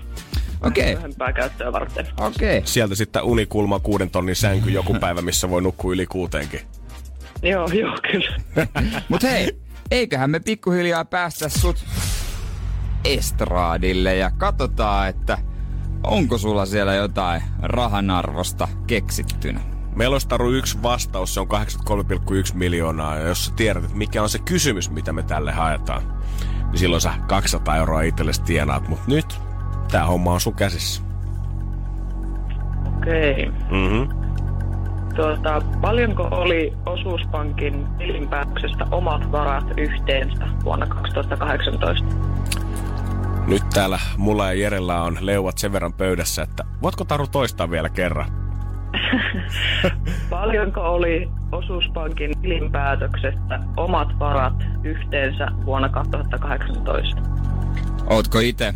Okei. 0.62 0.94
Myöhempää 0.94 1.32
käyttöä 1.32 1.72
varten. 1.72 2.06
Okei. 2.20 2.62
Sieltä 2.64 2.94
sitten 2.94 3.22
unikulma 3.22 3.80
kuuden 3.80 4.10
tonnin 4.10 4.36
sänky 4.36 4.70
joku 4.70 4.94
päivä, 4.94 5.22
missä 5.22 5.50
voi 5.50 5.62
nukkua 5.62 5.92
yli 5.92 6.06
kuuteenkin. 6.06 6.60
Joo, 7.42 7.68
joo, 7.68 7.98
kyllä. 8.12 8.36
Mut 9.08 9.22
hei, 9.22 9.58
eiköhän 9.90 10.30
me 10.30 10.40
pikkuhiljaa 10.40 11.04
päästä 11.04 11.48
sut 11.48 11.84
estraadille 13.04 14.16
ja 14.16 14.30
katsotaan, 14.30 15.08
että 15.08 15.38
onko 16.02 16.38
sulla 16.38 16.66
siellä 16.66 16.94
jotain 16.94 17.42
rahan 17.62 18.10
arvosta 18.10 18.68
keksittynä. 18.86 19.60
Meillä 19.96 20.14
olisi 20.14 20.28
Taru 20.28 20.52
yksi 20.52 20.82
vastaus, 20.82 21.34
se 21.34 21.40
on 21.40 21.48
83,1 21.48 22.54
miljoonaa. 22.54 23.16
Ja 23.16 23.28
jos 23.28 23.46
sä 23.46 23.52
tiedät, 23.56 23.84
että 23.84 23.96
mikä 23.96 24.22
on 24.22 24.28
se 24.28 24.38
kysymys, 24.38 24.90
mitä 24.90 25.12
me 25.12 25.22
tälle 25.22 25.52
haetaan, 25.52 26.22
niin 26.70 26.78
silloin 26.78 27.00
sä 27.00 27.14
200 27.26 27.76
euroa 27.76 28.02
itsellesi 28.02 28.42
tienaat. 28.42 28.88
Mutta 28.88 29.04
nyt 29.06 29.40
tää 29.88 30.06
homma 30.06 30.32
on 30.32 30.40
sun 30.40 30.54
käsissä. 30.54 31.02
Okei. 32.96 33.46
Mm-hmm. 33.70 34.26
Tuota, 35.16 35.62
paljonko 35.80 36.28
oli 36.30 36.72
osuuspankin 36.86 37.86
tilinpäätöksestä 37.98 38.86
omat 38.90 39.32
varat 39.32 39.64
yhteensä 39.76 40.46
vuonna 40.64 40.86
2018? 40.86 42.06
Nyt 43.46 43.62
täällä 43.74 43.98
mulla 44.16 44.46
ja 44.46 44.52
Jerellä 44.52 45.02
on 45.02 45.18
leuvat 45.20 45.58
sen 45.58 45.72
verran 45.72 45.92
pöydässä, 45.92 46.42
että 46.42 46.64
voitko 46.82 47.04
Taru 47.04 47.26
toistaa 47.26 47.70
vielä 47.70 47.88
kerran? 47.88 48.30
Paljonko 50.30 50.80
oli 50.80 51.28
osuuspankin 51.52 52.40
tilinpäätöksestä 52.42 53.60
omat 53.76 54.18
varat 54.18 54.64
yhteensä 54.84 55.46
vuonna 55.64 55.88
2018? 55.88 57.22
Ootko 58.06 58.38
itse 58.38 58.74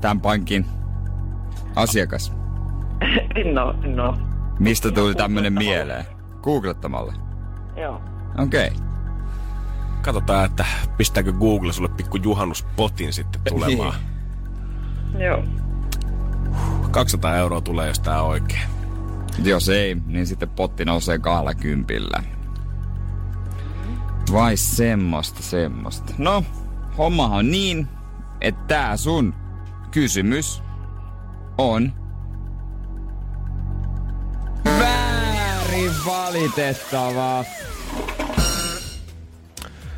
tämän 0.00 0.20
pankin 0.20 0.66
asiakas? 1.76 2.32
en 3.34 3.58
oo. 4.00 4.16
Mistä 4.58 4.90
tuli 4.90 5.14
tämmönen 5.14 5.52
mieleen? 5.52 6.04
Googlettamalla. 6.42 7.14
Joo. 7.76 8.00
Okei. 8.38 8.68
Okay. 8.68 8.90
Katsotaan, 10.02 10.44
että 10.44 10.64
pistääkö 10.96 11.32
Google 11.32 11.72
sulle 11.72 11.88
pikku 11.88 12.16
juhannuspotin 12.16 13.12
sitten 13.12 13.42
tulemaan. 13.48 13.94
Joo. 15.18 15.44
200 16.90 17.36
euroa 17.36 17.60
tulee, 17.60 17.88
jos 17.88 18.00
tää 18.00 18.22
on 18.22 18.28
oikein. 18.28 18.62
Jos 19.44 19.68
ei, 19.68 19.94
niin 20.06 20.26
sitten 20.26 20.48
potti 20.48 20.84
nousee 20.84 21.18
kahdella 21.18 21.54
kympillä. 21.54 22.22
Vai 24.32 24.56
semmoista, 24.56 25.42
semmoista. 25.42 26.12
No, 26.18 26.44
hommahan 26.98 27.38
on 27.38 27.50
niin, 27.50 27.88
että 28.40 28.64
tää 28.68 28.96
sun 28.96 29.34
kysymys 29.90 30.62
on 31.58 31.92
väärin 34.78 35.92
valitettava. 36.06 37.44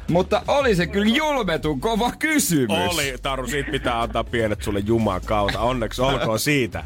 Mutta 0.09 0.43
oli 0.49 0.75
se 0.75 0.87
kyllä 0.87 1.17
julmetun 1.17 1.81
kova 1.81 2.13
kysymys. 2.19 2.95
Oli, 2.95 3.15
Taru, 3.23 3.47
siitä 3.47 3.71
pitää 3.71 4.03
antaa 4.03 4.25
pienet 4.25 4.63
sulle 4.63 4.81
Juman 4.81 5.21
kautta. 5.25 5.61
Onneksi 5.61 6.03
olkoon 6.03 6.39
siitä. 6.39 6.85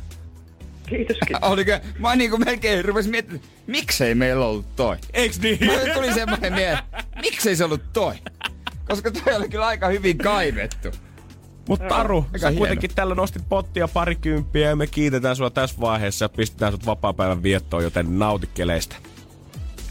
Kiitos, 0.86 1.16
kiitos. 1.26 1.48
Oliko, 1.50 1.72
mä 1.98 2.16
niinku 2.16 2.38
melkein 2.38 2.84
rupesin 2.84 3.10
miettimään, 3.10 3.44
miksei 3.66 4.14
meillä 4.14 4.46
ollut 4.46 4.76
toi. 4.76 4.96
Eiks 5.12 5.40
niin? 5.40 5.58
Mulle 5.64 5.94
tuli 5.94 6.14
semmoinen 6.14 6.52
mieleen, 6.52 6.84
miksei 7.22 7.56
se 7.56 7.64
ollut 7.64 7.92
toi? 7.92 8.14
Koska 8.88 9.10
toi 9.10 9.34
oli 9.34 9.48
kyllä 9.48 9.66
aika 9.66 9.88
hyvin 9.88 10.18
kaivettu. 10.18 10.88
Mutta 11.68 11.88
Taru, 11.88 12.18
Aika 12.26 12.38
sä 12.38 12.48
hieno. 12.48 12.58
kuitenkin 12.58 12.90
tällä 12.94 13.14
nostit 13.14 13.42
pottia 13.48 13.88
parikymppiä 13.88 14.68
ja 14.68 14.76
me 14.76 14.86
kiitetään 14.86 15.36
sua 15.36 15.50
tässä 15.50 15.76
vaiheessa 15.80 16.24
ja 16.24 16.28
pistetään 16.28 16.72
sut 16.72 16.86
vapaa-päivän 16.86 17.42
viettoon, 17.42 17.82
joten 17.82 18.18
nauti 18.18 18.48
keleistä. 18.54 18.96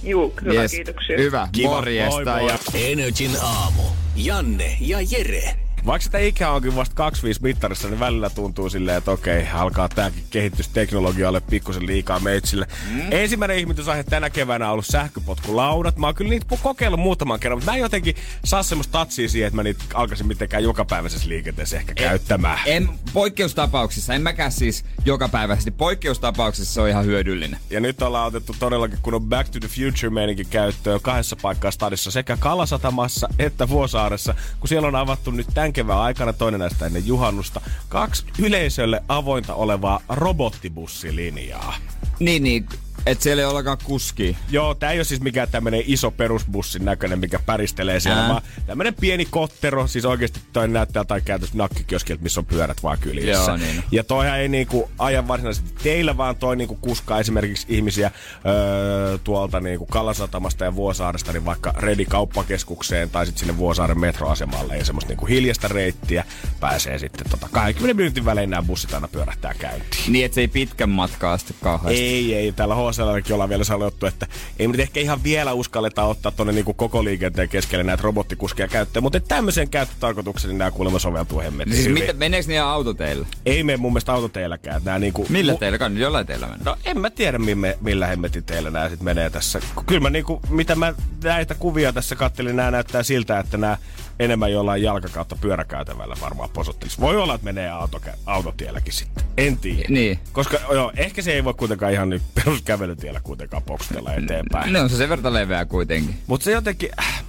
Juu, 0.04 0.30
kyllä, 0.36 0.62
Yes, 0.62 0.72
kiitoksia. 0.72 1.18
Hyvä, 1.18 1.48
Kiva. 1.52 1.70
morjesta. 1.70 2.32
Moi, 2.32 2.42
moi. 2.42 2.48
Ja 2.52 2.58
Energin 2.74 3.32
aamu. 3.42 3.82
Janne 4.16 4.78
ja 4.82 4.98
Jere. 5.12 5.56
Vaikka 5.86 6.04
sitä 6.04 6.18
ikä 6.18 6.52
onkin 6.52 6.76
vasta 6.76 6.96
25 6.96 7.42
mittarissa, 7.42 7.88
niin 7.88 8.00
välillä 8.00 8.30
tuntuu 8.30 8.70
silleen, 8.70 8.98
että 8.98 9.12
okei, 9.12 9.48
alkaa 9.54 9.90
tääkin 9.90 10.24
kehitysteknologia 10.30 11.30
ole 11.30 11.42
pikkusen 11.42 11.86
liikaa 11.86 12.20
meitsille. 12.20 12.68
Mm. 12.92 13.02
Ensimmäinen 13.12 13.58
ihmetysaihe 13.58 14.04
tänä 14.04 14.30
keväänä 14.30 14.66
on 14.66 14.72
ollut 14.72 14.86
sähköpotkulaudat. 14.86 15.98
Mä 15.98 16.08
oon 16.08 16.16
kyllä 16.16 16.30
niitä 16.30 16.46
kokeillut 16.64 17.00
muutaman 17.00 17.40
kerran, 17.40 17.58
mutta 17.58 17.72
mä 17.72 17.76
en 17.76 17.82
jotenkin 17.82 18.16
saa 18.44 18.64
semmoista 18.64 18.92
tatsia 18.92 19.30
siihen, 19.30 19.48
että 19.48 19.56
mä 19.56 19.64
niitä 19.64 19.84
alkaisin 19.94 20.28
mitenkään 20.28 20.64
jokapäiväisessä 20.64 21.30
liikenteessä 21.30 21.78
ehkä 21.78 21.94
käyttämään. 21.94 22.60
en, 22.66 22.90
poikkeustapauksissa, 23.14 24.14
en 24.14 24.22
mäkään 24.22 24.52
siis 24.52 24.86
jokapäiväisesti, 25.06 25.72
poikkeustapauksissa 25.72 26.74
se 26.74 26.82
on 26.82 26.90
ihan 26.90 27.06
hyödyllinen. 27.06 27.60
Ja 27.70 27.80
nyt 27.80 28.02
ollaan 28.02 28.28
otettu 28.28 28.56
todellakin 28.60 29.00
kun 29.02 29.14
on 29.14 29.22
Back 29.22 29.50
to 29.50 29.60
the 29.60 29.68
Future 29.68 30.10
meininki 30.10 30.46
käyttöön 30.46 31.00
kahdessa 31.02 31.36
paikkaa 31.42 31.72
stadissa 31.72 32.12
sekä 32.12 32.38
Kalasatamassa 32.38 33.28
että 33.40 33.70
Vuosaaressa, 33.70 34.36
kun 34.60 34.68
siellä 34.68 34.88
on 34.88 34.96
avattu 34.96 35.32
nyt 35.32 35.48
tämän 35.54 35.75
kevään 35.76 36.00
aikana 36.00 36.34
toinen 36.34 36.60
näistä 36.60 36.86
ennen 36.86 37.08
juhannusta 37.08 37.62
kaksi 37.90 38.26
yleisölle 38.40 39.04
avointa 39.08 39.54
olevaa 39.54 40.00
robottibussilinjaa. 40.10 41.76
Niin, 42.20 42.44
niin, 42.44 42.66
et 43.06 43.22
siellä 43.22 43.42
ei 43.42 43.48
olekaan 43.48 43.78
kuski. 43.84 44.38
Joo, 44.50 44.76
tää 44.76 44.92
ei 44.92 44.98
ole 44.98 45.04
siis 45.04 45.22
mikään 45.22 45.48
tämmönen 45.52 45.84
iso 45.86 46.12
perusbussin 46.12 46.86
näköinen, 46.86 47.20
mikä 47.20 47.40
päristelee 47.46 48.00
siellä, 48.00 48.22
Ää. 48.22 48.30
vaan 48.30 48.42
tämmönen 48.66 48.94
pieni 48.94 49.26
kottero, 49.26 49.88
siis 49.88 50.06
oikeasti 50.06 50.40
toi 50.54 50.68
näyttää 50.68 51.00
jotain 51.00 51.24
käytössä 51.24 51.58
nakkikioskilta, 51.58 52.24
missä 52.24 52.40
on 52.40 52.46
pyörät 52.46 52.84
vaan 52.84 52.98
kyljessä. 52.98 53.52
Joo, 53.52 53.58
niin. 53.58 53.84
Ja 53.92 54.04
toihan 54.04 54.40
ei 54.40 54.48
niinku 54.48 54.92
aja 55.00 55.28
varsinaisesti 55.28 55.70
teillä, 55.84 56.18
vaan 56.18 56.36
toi 56.36 56.56
niinku 56.56 56.76
kuskaa 56.76 57.20
esimerkiksi 57.20 57.66
ihmisiä 57.70 58.12
öö, 58.46 59.18
tuolta 59.18 59.60
niinku 59.60 59.86
Kalasatamasta 59.86 60.66
ja 60.66 60.76
Vuosaaresta, 60.76 61.32
niin 61.34 61.46
vaikka 61.46 61.74
Redi 61.78 62.06
kauppakeskukseen 62.06 63.10
tai 63.10 63.26
sitten 63.26 63.40
sinne 63.40 63.58
Vuosaaren 63.58 64.00
metroasemalle 64.00 64.78
ja 64.78 64.86
semmoista 64.86 65.10
niinku 65.10 65.26
hiljasta 65.26 65.68
reittiä 65.68 66.26
pääsee 66.60 67.00
sitten 67.00 67.30
tota 67.30 67.50
20 67.52 67.94
minuutin 67.98 68.26
välein 68.26 68.50
nämä 68.50 68.64
bussit 68.64 68.94
aina 68.94 69.08
pyörähtää 69.08 69.54
käyntiin. 69.54 70.14
Niin, 70.14 70.26
että 70.26 70.36
se 70.36 70.42
ei 70.42 70.48
pitkän 70.48 70.90
matkaa 70.90 71.38
sitten 71.38 71.58
kauheasti. 71.64 72.02
Ei, 72.02 72.36
ei. 72.36 72.52
Täällä 72.52 72.76
HSLkin 73.04 73.34
ollaan 73.34 73.50
vielä 73.50 73.64
sanottu, 73.64 74.06
että 74.06 74.28
ei 74.60 74.68
nyt 74.68 74.80
ehkä 74.80 75.00
ihan 75.00 75.24
vielä 75.24 75.54
uskalleta 75.54 76.04
ottaa 76.04 76.32
tonne 76.32 76.54
niinku 76.54 76.74
koko 76.74 77.04
liikenteen 77.04 77.50
keskelle 77.50 77.84
näitä 77.84 78.04
robottikuskia 78.04 78.68
käyttöön, 78.68 79.04
mutta 79.04 79.20
tämmöisen 79.20 79.70
käyttötarkoituksen 79.70 80.50
niin 80.50 80.58
nämä 80.58 80.72
kuulemma 80.72 81.00
soveltuu 81.00 81.40
hemmetin 81.40 81.76
Siis 81.76 81.90
miten, 81.90 82.18
meneekö 82.18 82.48
ne 82.48 82.54
ihan 82.54 82.68
autoteillä? 82.68 83.28
Ei 83.46 83.64
mene 83.64 83.78
mun 83.78 83.94
mielestä 83.94 84.14
autoteilläkään. 84.14 84.82
Nää 84.86 85.00
niinku, 85.00 85.26
Millä 85.30 85.54
mu- 85.54 85.58
teillä? 85.58 85.78
Kann 85.78 85.98
jollain 85.98 86.28
teillä 86.28 86.48
mennä. 86.48 86.64
No 86.66 86.78
en 86.86 87.00
mä 87.00 87.10
tiedä, 87.10 87.38
millä, 87.38 87.74
millä 87.82 88.08
hemmetin 88.08 88.44
teillä 88.44 88.72
nämä 88.72 88.90
sit 88.90 89.02
menee 89.02 89.30
tässä. 89.30 89.60
Kyllä 89.86 90.02
mä 90.02 90.10
niinku, 90.10 90.42
mitä 90.50 90.76
mä 90.76 90.94
näitä 91.24 91.56
kuvia 91.56 91.94
tässä 91.94 92.16
kattelin, 92.16 92.56
nämä 92.56 92.72
näyttää 92.72 93.04
siltä, 93.04 93.40
että 93.40 93.58
nämä 93.58 93.78
enemmän 94.20 94.52
jollain 94.52 94.84
jalka 94.84 95.08
kautta 95.08 95.36
pyöräkäytävällä 95.36 96.16
varmaan 96.22 96.50
posottelisi. 96.50 97.00
Voi 97.00 97.18
olla, 97.18 97.36
että 97.36 97.46
menee 97.46 97.70
auto, 97.70 98.02
autotielläkin 98.26 98.94
sitten. 98.94 99.24
En 99.38 99.58
tiedä. 99.58 99.90
Niin. 99.90 100.20
Koska 100.32 100.60
joo, 100.72 100.92
ehkä 100.98 101.22
se 101.22 101.34
ei 101.34 101.44
voi 101.44 101.54
kuitenkaan 101.54 101.94
ihan 101.94 102.10
nyt 102.10 102.22
peruskävelytiellä 102.36 103.20
kuitenkaan 103.24 103.64
poksutella 103.64 104.14
eteenpäin. 104.14 104.74
Ne 104.74 104.82
on 104.82 104.90
se 104.90 104.98
sen 104.98 105.10
verran 105.10 105.34
leveä 105.34 105.66
kuitenkin. 105.66 106.16
Mutta 106.28 106.44
se 106.44 106.52
jotenkin... 106.52 106.90
Äh, 107.00 107.24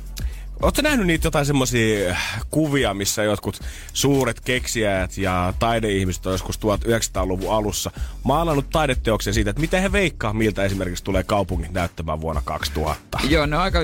Oletko 0.62 0.82
nähnyt 0.82 1.06
niitä 1.06 1.26
jotain 1.26 1.46
semmoisia 1.46 2.10
äh, 2.10 2.44
kuvia, 2.50 2.94
missä 2.94 3.22
jotkut 3.22 3.60
suuret 3.92 4.40
keksijät 4.40 5.18
ja 5.18 5.54
taideihmiset 5.58 6.26
on 6.26 6.32
joskus 6.32 6.58
1900-luvun 6.58 7.54
alussa 7.54 7.90
maalannut 8.22 8.70
taideteoksia 8.70 9.32
siitä, 9.32 9.50
että 9.50 9.60
miten 9.60 9.82
he 9.82 9.92
veikkaa, 9.92 10.32
miltä 10.32 10.64
esimerkiksi 10.64 11.04
tulee 11.04 11.22
kaupungit 11.22 11.72
näyttämään 11.72 12.20
vuonna 12.20 12.42
2000? 12.44 13.18
Joo, 13.28 13.46
ne 13.46 13.56
on 13.56 13.62
aika... 13.62 13.78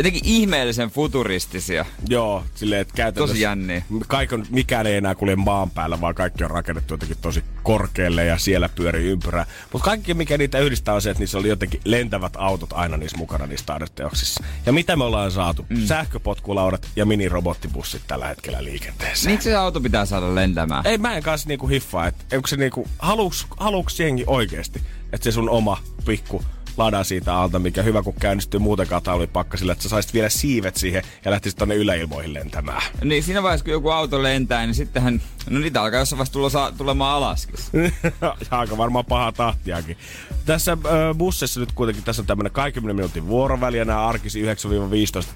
Jotenkin 0.00 0.22
ihmeellisen 0.24 0.90
futuristisia. 0.90 1.84
Joo, 2.08 2.44
silleen, 2.54 2.80
että 2.80 2.94
käytännössä... 2.94 3.32
Tosi 3.32 3.42
jänniä. 3.42 3.82
Kaikon, 4.08 4.46
mikään 4.50 4.86
ei 4.86 4.96
enää 4.96 5.14
kulje 5.14 5.36
maan 5.36 5.70
päällä, 5.70 6.00
vaan 6.00 6.14
kaikki 6.14 6.44
on 6.44 6.50
rakennettu 6.50 6.94
jotenkin 6.94 7.16
tosi 7.20 7.44
korkealle 7.62 8.24
ja 8.24 8.38
siellä 8.38 8.68
pyörii 8.68 9.06
ympyrää. 9.06 9.46
Mutta 9.72 9.84
kaikki, 9.84 10.14
mikä 10.14 10.38
niitä 10.38 10.58
yhdistää, 10.58 10.94
on 10.94 11.02
se, 11.02 11.10
että 11.10 11.20
niissä 11.20 11.38
oli 11.38 11.48
jotenkin 11.48 11.80
lentävät 11.84 12.32
autot 12.36 12.72
aina 12.72 12.96
niissä 12.96 13.16
mukana 13.16 13.46
niissä 13.46 13.66
taideteoksissa. 13.66 14.44
Ja 14.66 14.72
mitä 14.72 14.96
me 14.96 15.04
ollaan 15.04 15.30
saatu? 15.30 15.66
Mm. 15.68 15.86
Sähköpotkulaudat 15.86 16.88
ja 16.96 17.06
minirobottibussit 17.06 18.02
tällä 18.06 18.26
hetkellä 18.28 18.64
liikenteessä. 18.64 19.30
Miksi 19.30 19.48
se 19.48 19.56
auto 19.56 19.80
pitää 19.80 20.06
saada 20.06 20.34
lentämään? 20.34 20.86
Ei 20.86 20.98
mä 20.98 21.16
en 21.16 21.22
kanssa 21.22 21.48
niinku 21.48 21.68
hiffaa, 21.68 22.06
että 22.06 22.36
onko 22.36 22.46
se 22.46 22.56
niinku, 22.56 22.88
haluuks, 22.98 23.46
haluuks 23.56 24.00
jengi 24.00 24.24
oikeesti, 24.26 24.82
että 25.12 25.24
se 25.24 25.32
sun 25.32 25.50
oma 25.50 25.78
pikku 26.06 26.44
lada 26.76 27.04
siitä 27.04 27.36
alta, 27.36 27.58
mikä 27.58 27.82
hyvä 27.82 28.02
kun 28.02 28.14
käynnistyy 28.14 28.60
muutenkaan 28.60 29.02
talvipakkasilla, 29.02 29.72
että 29.72 29.82
sä 29.82 29.88
saisit 29.88 30.14
vielä 30.14 30.28
siivet 30.28 30.76
siihen 30.76 31.02
ja 31.24 31.30
lähtisit 31.30 31.58
tonne 31.58 31.74
yläilmoihin 31.74 32.34
lentämään. 32.34 32.82
Niin 33.04 33.22
siinä 33.22 33.42
vaiheessa, 33.42 33.64
kun 33.64 33.72
joku 33.72 33.90
auto 33.90 34.22
lentää, 34.22 34.66
niin 34.66 34.74
sittenhän, 34.74 35.22
no 35.50 35.58
niitä 35.58 35.82
alkaa 35.82 36.00
jossain 36.00 36.18
vaiheessa 36.18 36.32
tulla, 36.32 36.50
saa, 36.50 36.72
tulemaan 36.72 37.16
alaskin. 37.16 37.56
ja 38.20 38.36
aika 38.58 38.76
varmaan 38.76 39.04
paha 39.04 39.32
tahtiakin. 39.32 39.96
Tässä 40.46 40.72
äh, 40.72 41.16
bussissa 41.18 41.60
nyt 41.60 41.72
kuitenkin 41.72 42.04
tässä 42.04 42.22
on 42.22 42.26
tämmönen 42.26 42.52
20 42.52 42.94
minuutin 42.94 43.26
vuoroväli 43.26 43.78
ja 43.78 43.84
nämä 43.84 44.06
arkisi 44.06 44.42
9-15 44.42 44.46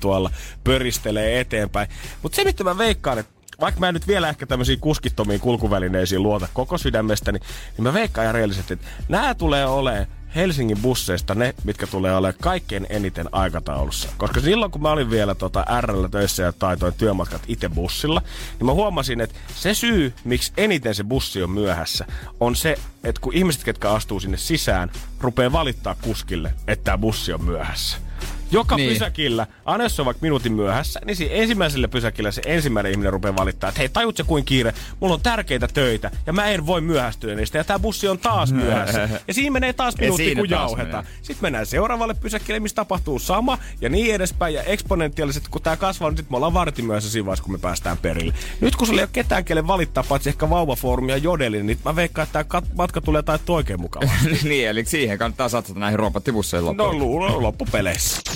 tuolla 0.00 0.30
pöristelee 0.64 1.40
eteenpäin. 1.40 1.88
Mutta 2.22 2.36
se, 2.36 2.44
mitä 2.44 2.64
mä 2.64 2.78
veikkaan, 2.78 3.18
että 3.18 3.34
vaikka 3.60 3.80
mä 3.80 3.88
en 3.88 3.94
nyt 3.94 4.08
vielä 4.08 4.28
ehkä 4.28 4.46
tämmöisiin 4.46 4.80
kuskittomiin 4.80 5.40
kulkuvälineisiin 5.40 6.22
luota 6.22 6.48
koko 6.52 6.78
sydämestäni, 6.78 7.38
niin 7.38 7.82
mä 7.82 7.94
veikkaan 7.94 8.24
ihan 8.24 8.34
reellisesti, 8.34 8.72
että 8.72 8.86
nämä 9.08 9.34
tulee 9.34 9.66
olemaan 9.66 10.06
Helsingin 10.36 10.78
busseista 10.82 11.34
ne, 11.34 11.54
mitkä 11.64 11.86
tulee 11.86 12.16
olemaan 12.16 12.40
kaikkein 12.42 12.86
eniten 12.88 13.28
aikataulussa. 13.32 14.08
Koska 14.16 14.40
silloin, 14.40 14.72
kun 14.72 14.82
mä 14.82 14.90
olin 14.90 15.10
vielä 15.10 15.34
tota 15.34 15.66
RL 15.80 16.06
töissä 16.06 16.42
ja 16.42 16.52
taitoin 16.52 16.94
työmatkat 16.94 17.42
itse 17.48 17.68
bussilla, 17.68 18.22
niin 18.58 18.66
mä 18.66 18.72
huomasin, 18.72 19.20
että 19.20 19.34
se 19.54 19.74
syy, 19.74 20.14
miksi 20.24 20.52
eniten 20.56 20.94
se 20.94 21.04
bussi 21.04 21.42
on 21.42 21.50
myöhässä, 21.50 22.06
on 22.40 22.56
se, 22.56 22.78
että 23.04 23.20
kun 23.20 23.34
ihmiset, 23.34 23.64
ketkä 23.64 23.90
astuu 23.90 24.20
sinne 24.20 24.36
sisään, 24.36 24.90
rupeaa 25.20 25.52
valittaa 25.52 25.96
kuskille, 26.02 26.54
että 26.66 26.84
tämä 26.84 26.98
bussi 26.98 27.32
on 27.32 27.44
myöhässä. 27.44 28.03
Joka 28.50 28.76
niin. 28.76 28.92
pysäkillä, 28.92 29.46
aina 29.64 29.84
jos 29.84 30.00
on 30.00 30.06
vaikka 30.06 30.22
minuutin 30.22 30.52
myöhässä, 30.52 31.00
niin 31.04 31.16
siinä 31.16 31.34
ensimmäisellä 31.34 31.88
pysäkillä 31.88 32.30
se 32.30 32.42
ensimmäinen 32.46 32.92
ihminen 32.92 33.12
rupeaa 33.12 33.36
valittaa, 33.36 33.68
että 33.68 33.78
hei, 33.78 33.88
tajut 33.88 34.16
se 34.16 34.22
kuin 34.22 34.44
kiire, 34.44 34.74
mulla 35.00 35.14
on 35.14 35.20
tärkeitä 35.20 35.68
töitä 35.68 36.10
ja 36.26 36.32
mä 36.32 36.46
en 36.46 36.66
voi 36.66 36.80
myöhästyä 36.80 37.34
niistä 37.34 37.58
ja 37.58 37.64
tämä 37.64 37.78
bussi 37.78 38.08
on 38.08 38.18
taas 38.18 38.52
myöhässä. 38.62 39.08
ja 39.28 39.34
siinä 39.34 39.50
menee 39.50 39.72
taas 39.72 39.94
minuutti, 39.98 40.34
kun 40.34 40.50
jauhetaan. 40.50 41.04
Menee. 41.04 41.18
Sitten 41.22 41.42
mennään 41.42 41.66
seuraavalle 41.66 42.14
pysäkille, 42.14 42.60
missä 42.60 42.74
tapahtuu 42.74 43.18
sama 43.18 43.58
ja 43.80 43.88
niin 43.88 44.14
edespäin 44.14 44.54
ja 44.54 44.62
eksponentiaaliset, 44.62 45.48
kun 45.48 45.62
tämä 45.62 45.76
kasvaa, 45.76 46.10
niin 46.10 46.16
sitten 46.16 46.32
me 46.32 46.36
ollaan 46.36 46.54
vartin 46.54 46.84
myöhässä 46.84 47.10
siinä 47.10 47.26
vaiheessa, 47.26 47.44
kun 47.44 47.52
me 47.52 47.58
päästään 47.58 47.96
perille. 47.96 48.34
Nyt 48.60 48.76
kun 48.76 48.86
sulla 48.86 49.00
ei 49.00 49.04
ole 49.04 49.10
ketään, 49.12 49.44
kelle 49.44 49.66
valittaa, 49.66 50.04
paitsi 50.08 50.28
ehkä 50.28 50.50
vauvafoorumi 50.50 51.12
ja 51.12 51.18
jodelin, 51.18 51.66
niin 51.66 51.78
mä 51.84 51.96
veikkaan, 51.96 52.26
että 52.26 52.44
tämä 52.44 52.62
matka 52.76 53.00
tulee 53.00 53.22
tai 53.22 53.38
oikein 53.48 53.80
mukavaa. 53.80 54.14
niin, 54.42 54.68
eli 54.68 54.84
siihen 54.84 55.18
kannattaa 55.18 55.48
satsata 55.48 55.80
näihin 55.80 55.98
robottibusseihin 55.98 56.66
loppuun. 56.66 56.98
No 56.98 57.42
loppupeleissä. 57.42 58.33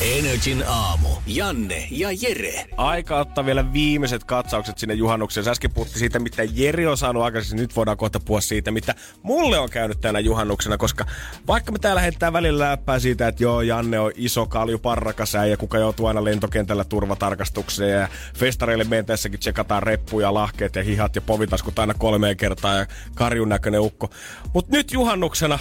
Energin 0.00 0.64
aamu. 0.66 1.08
Janne 1.26 1.88
ja 1.90 2.08
Jere. 2.20 2.66
Aika 2.76 3.18
ottaa 3.18 3.46
vielä 3.46 3.72
viimeiset 3.72 4.24
katsaukset 4.24 4.78
sinne 4.78 4.94
juhannukseen. 4.94 5.48
Äsken 5.48 5.72
puhuttiin 5.72 5.98
siitä, 5.98 6.18
mitä 6.18 6.42
Jeri 6.54 6.86
on 6.86 6.96
saanut 6.96 7.22
aikaisemmin. 7.22 7.62
Nyt 7.62 7.76
voidaan 7.76 7.96
kohta 7.96 8.20
puhua 8.20 8.40
siitä, 8.40 8.70
mitä 8.70 8.94
mulle 9.22 9.58
on 9.58 9.70
käynyt 9.70 10.00
tänä 10.00 10.20
juhannuksena. 10.20 10.78
Koska 10.78 11.06
vaikka 11.46 11.72
me 11.72 11.78
täällä 11.78 12.00
heittää 12.00 12.32
välillä 12.32 12.70
läppää 12.70 12.98
siitä, 12.98 13.28
että 13.28 13.42
joo, 13.42 13.60
Janne 13.60 14.00
on 14.00 14.12
iso 14.14 14.46
kalju 14.46 14.78
parrakasä 14.78 15.46
ja 15.46 15.56
kuka 15.56 15.78
joutuu 15.78 16.06
aina 16.06 16.24
lentokentällä 16.24 16.84
turvatarkastukseen. 16.84 18.00
Ja 18.00 18.08
festareille 18.34 18.84
mentäessäkin 18.84 19.40
tsekataan 19.40 19.82
reppuja, 19.82 20.34
lahkeet 20.34 20.76
ja 20.76 20.82
hihat 20.82 21.14
ja 21.16 21.20
povitaskut 21.20 21.78
aina 21.78 21.94
kolmeen 21.94 22.36
kertaan 22.36 22.78
ja 22.78 22.86
karjun 23.14 23.48
näköinen 23.48 23.80
ukko. 23.80 24.10
Mut 24.54 24.68
nyt 24.68 24.92
juhannuksena 24.92 25.58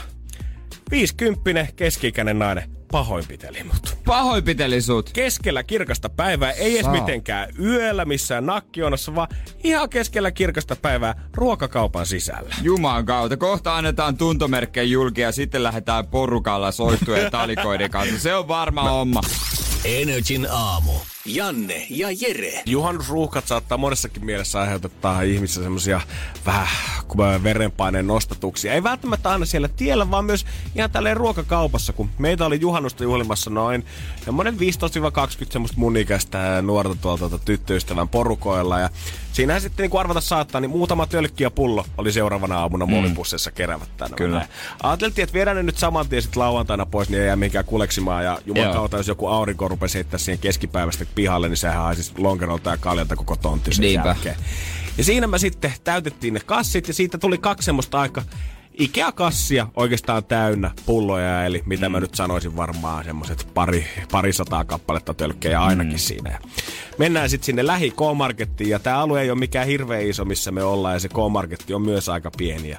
50 0.91 1.67
keski-ikäinen 1.75 2.39
nainen 2.39 2.78
pahoinpiteli 2.91 3.63
mut. 3.63 3.97
Pahoinpiteli 4.05 4.81
sut? 4.81 5.09
Keskellä 5.13 5.63
kirkasta 5.63 6.09
päivää, 6.09 6.51
ei 6.51 6.79
edes 6.79 6.91
mitenkään 6.91 7.49
yöllä 7.59 8.05
missään 8.05 8.45
nakkionassa, 8.45 9.15
vaan 9.15 9.27
ihan 9.63 9.89
keskellä 9.89 10.31
kirkasta 10.31 10.75
päivää 10.75 11.29
ruokakaupan 11.33 12.05
sisällä. 12.05 12.55
Juman 12.61 13.05
kautta. 13.05 13.37
Kohta 13.37 13.77
annetaan 13.77 14.17
tuntomerkkejä 14.17 14.83
julkia 14.83 15.27
ja 15.27 15.31
sitten 15.31 15.63
lähdetään 15.63 16.07
porukalla 16.07 16.71
soittujen 16.71 17.31
talikoiden 17.31 17.89
kanssa. 17.89 18.19
Se 18.19 18.35
on 18.35 18.47
varma 18.47 18.83
Mä... 18.83 18.89
homma. 18.89 19.21
Energin 19.85 20.47
aamu. 20.51 20.91
Janne 21.25 21.87
ja 21.89 22.07
Jere. 22.11 22.61
Juhannusruuhkat 22.65 23.47
saattaa 23.47 23.77
monessakin 23.77 24.25
mielessä 24.25 24.59
aiheuttaa 24.59 25.21
ihmisissä 25.21 25.63
semmosia 25.63 26.01
vähän 26.45 27.43
verenpaineen 27.43 28.07
nostatuksia. 28.07 28.73
Ei 28.73 28.83
välttämättä 28.83 29.29
aina 29.29 29.45
siellä 29.45 29.67
tiellä, 29.67 30.11
vaan 30.11 30.25
myös 30.25 30.45
ihan 30.75 30.91
tälleen 30.91 31.17
ruokakaupassa, 31.17 31.93
kun 31.93 32.09
meitä 32.17 32.45
oli 32.45 32.61
juhannusta 32.61 33.03
juhlimassa 33.03 33.49
noin 33.49 33.85
semmoinen 34.25 34.55
15-20 34.55 34.57
semmoista 35.49 35.77
mun 35.77 35.97
ikäistä 35.97 36.61
nuorta 36.61 36.95
tuolta 37.01 37.29
tuota 37.29 37.45
tyttöystävän 37.45 38.07
porukoilla. 38.07 38.79
Ja 38.79 38.89
siinä 39.33 39.59
sitten 39.59 39.83
niin 39.83 39.91
kuin 39.91 39.99
arvata 39.99 40.21
saattaa, 40.21 40.61
niin 40.61 40.71
muutama 40.71 41.07
tölkki 41.07 41.43
ja 41.43 41.51
pullo 41.51 41.85
oli 41.97 42.11
seuraavana 42.11 42.59
aamuna 42.59 42.85
mm. 42.85 42.91
muolipussissa 42.91 43.51
kerävät 43.51 43.97
tänne. 43.97 44.17
Kyllä. 44.17 44.47
Ajateltiin, 44.83 45.23
että 45.23 45.33
viedään 45.33 45.57
ne 45.57 45.63
nyt 45.63 45.77
saman 45.77 46.09
tien 46.09 46.21
sitten 46.21 46.39
lauantaina 46.39 46.85
pois, 46.85 47.09
niin 47.09 47.21
ei 47.21 47.27
jää 47.27 47.35
mihinkään 47.35 47.65
kuleksimaan. 47.65 48.23
Ja 48.23 48.39
juman 48.45 48.73
kautta, 48.73 48.97
jos 48.97 49.07
joku 49.07 49.27
aurinko 49.27 49.67
rupesi 49.67 49.95
heittää 49.95 50.17
siihen 50.17 50.39
keskipäivästä 50.39 51.05
pihalle, 51.19 51.49
niin 51.49 51.57
sehän 51.57 51.83
haisisi 51.83 52.11
lonkerolta 52.17 52.69
ja 52.69 52.77
kaljalta 52.77 53.15
koko 53.15 53.35
tontti 53.35 53.73
sen 53.73 53.81
Niinpä. 53.81 54.07
jälkeen. 54.07 54.35
Ja 54.97 55.03
siinä 55.03 55.27
me 55.27 55.39
sitten 55.39 55.73
täytettiin 55.83 56.33
ne 56.33 56.39
kassit 56.39 56.87
ja 56.87 56.93
siitä 56.93 57.17
tuli 57.17 57.37
kaksi 57.37 57.65
semmoista 57.65 57.99
aika 57.99 58.23
Ikea-kassia 58.79 59.67
oikeastaan 59.75 60.25
täynnä 60.25 60.71
pulloja, 60.85 61.45
eli 61.45 61.63
mitä 61.65 61.89
mm. 61.89 61.91
mä 61.91 61.99
nyt 61.99 62.15
sanoisin 62.15 62.55
varmaan 62.55 63.05
semmoiset 63.05 63.47
pari, 63.53 63.85
pari 64.11 64.33
sataa 64.33 64.65
kappaletta 64.65 65.13
tölkkejä 65.13 65.61
ainakin 65.61 65.93
mm. 65.93 65.97
siinä. 65.97 66.29
Ja 66.31 66.39
mennään 66.97 67.29
sitten 67.29 67.45
sinne 67.45 67.67
lähi 67.67 67.91
K-markettiin, 67.91 68.69
ja 68.69 68.79
tämä 68.79 68.97
alue 68.97 69.21
ei 69.21 69.31
ole 69.31 69.39
mikään 69.39 69.67
hirveän 69.67 70.07
iso, 70.07 70.25
missä 70.25 70.51
me 70.51 70.63
ollaan, 70.63 70.93
ja 70.93 70.99
se 70.99 71.09
K-marketti 71.09 71.73
on 71.73 71.81
myös 71.81 72.09
aika 72.09 72.31
pieni. 72.37 72.69
Ja 72.69 72.77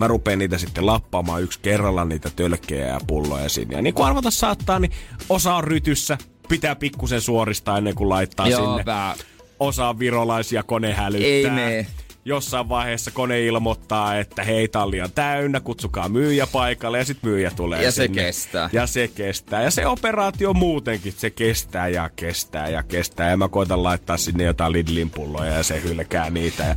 mä 0.00 0.08
rupean 0.08 0.38
niitä 0.38 0.58
sitten 0.58 0.86
lappaamaan 0.86 1.42
yksi 1.42 1.60
kerralla 1.60 2.04
niitä 2.04 2.30
tölkkejä 2.36 2.86
ja 2.86 3.00
pulloja 3.06 3.48
sinne. 3.48 3.76
Ja 3.76 3.82
niin 3.82 3.94
kuin 3.94 4.06
arvata 4.06 4.30
saattaa, 4.30 4.78
niin 4.78 4.92
osa 5.28 5.54
on 5.54 5.64
rytyssä, 5.64 6.18
pitää 6.48 6.76
pikkusen 6.76 7.20
suoristaa 7.20 7.78
ennen 7.78 7.94
kuin 7.94 8.08
laittaa 8.08 8.48
Joo, 8.48 8.66
sinne. 8.66 8.84
Pää. 8.84 9.14
Osa 9.60 9.98
virolaisia 9.98 10.62
kone 10.62 10.92
hälyttää. 10.92 11.28
Ei 11.28 11.50
mene 11.50 11.86
jossain 12.24 12.68
vaiheessa 12.68 13.10
kone 13.10 13.46
ilmoittaa, 13.46 14.16
että 14.18 14.42
hei, 14.42 14.68
talli 14.68 15.00
on 15.00 15.12
täynnä, 15.14 15.60
kutsukaa 15.60 16.08
myyjä 16.08 16.46
paikalle 16.46 16.98
ja 16.98 17.04
sitten 17.04 17.30
myyjä 17.30 17.50
tulee 17.56 17.82
Ja 17.82 17.92
sinne. 17.92 18.20
se 18.20 18.24
kestää. 18.26 18.70
Ja 18.72 18.86
se 18.86 19.08
kestää. 19.08 19.62
Ja 19.62 19.70
se 19.70 19.86
operaatio 19.86 20.52
muutenkin, 20.52 21.12
se 21.16 21.30
kestää 21.30 21.88
ja 21.88 22.10
kestää 22.16 22.68
ja 22.68 22.82
kestää. 22.82 23.30
Ja 23.30 23.36
mä 23.36 23.48
koitan 23.48 23.82
laittaa 23.82 24.16
sinne 24.16 24.44
jotain 24.44 24.72
Lidlin 24.72 25.10
pulloja 25.10 25.52
ja 25.52 25.62
se 25.62 25.82
hylkää 25.82 26.30
niitä. 26.30 26.62
Ja 26.64 26.76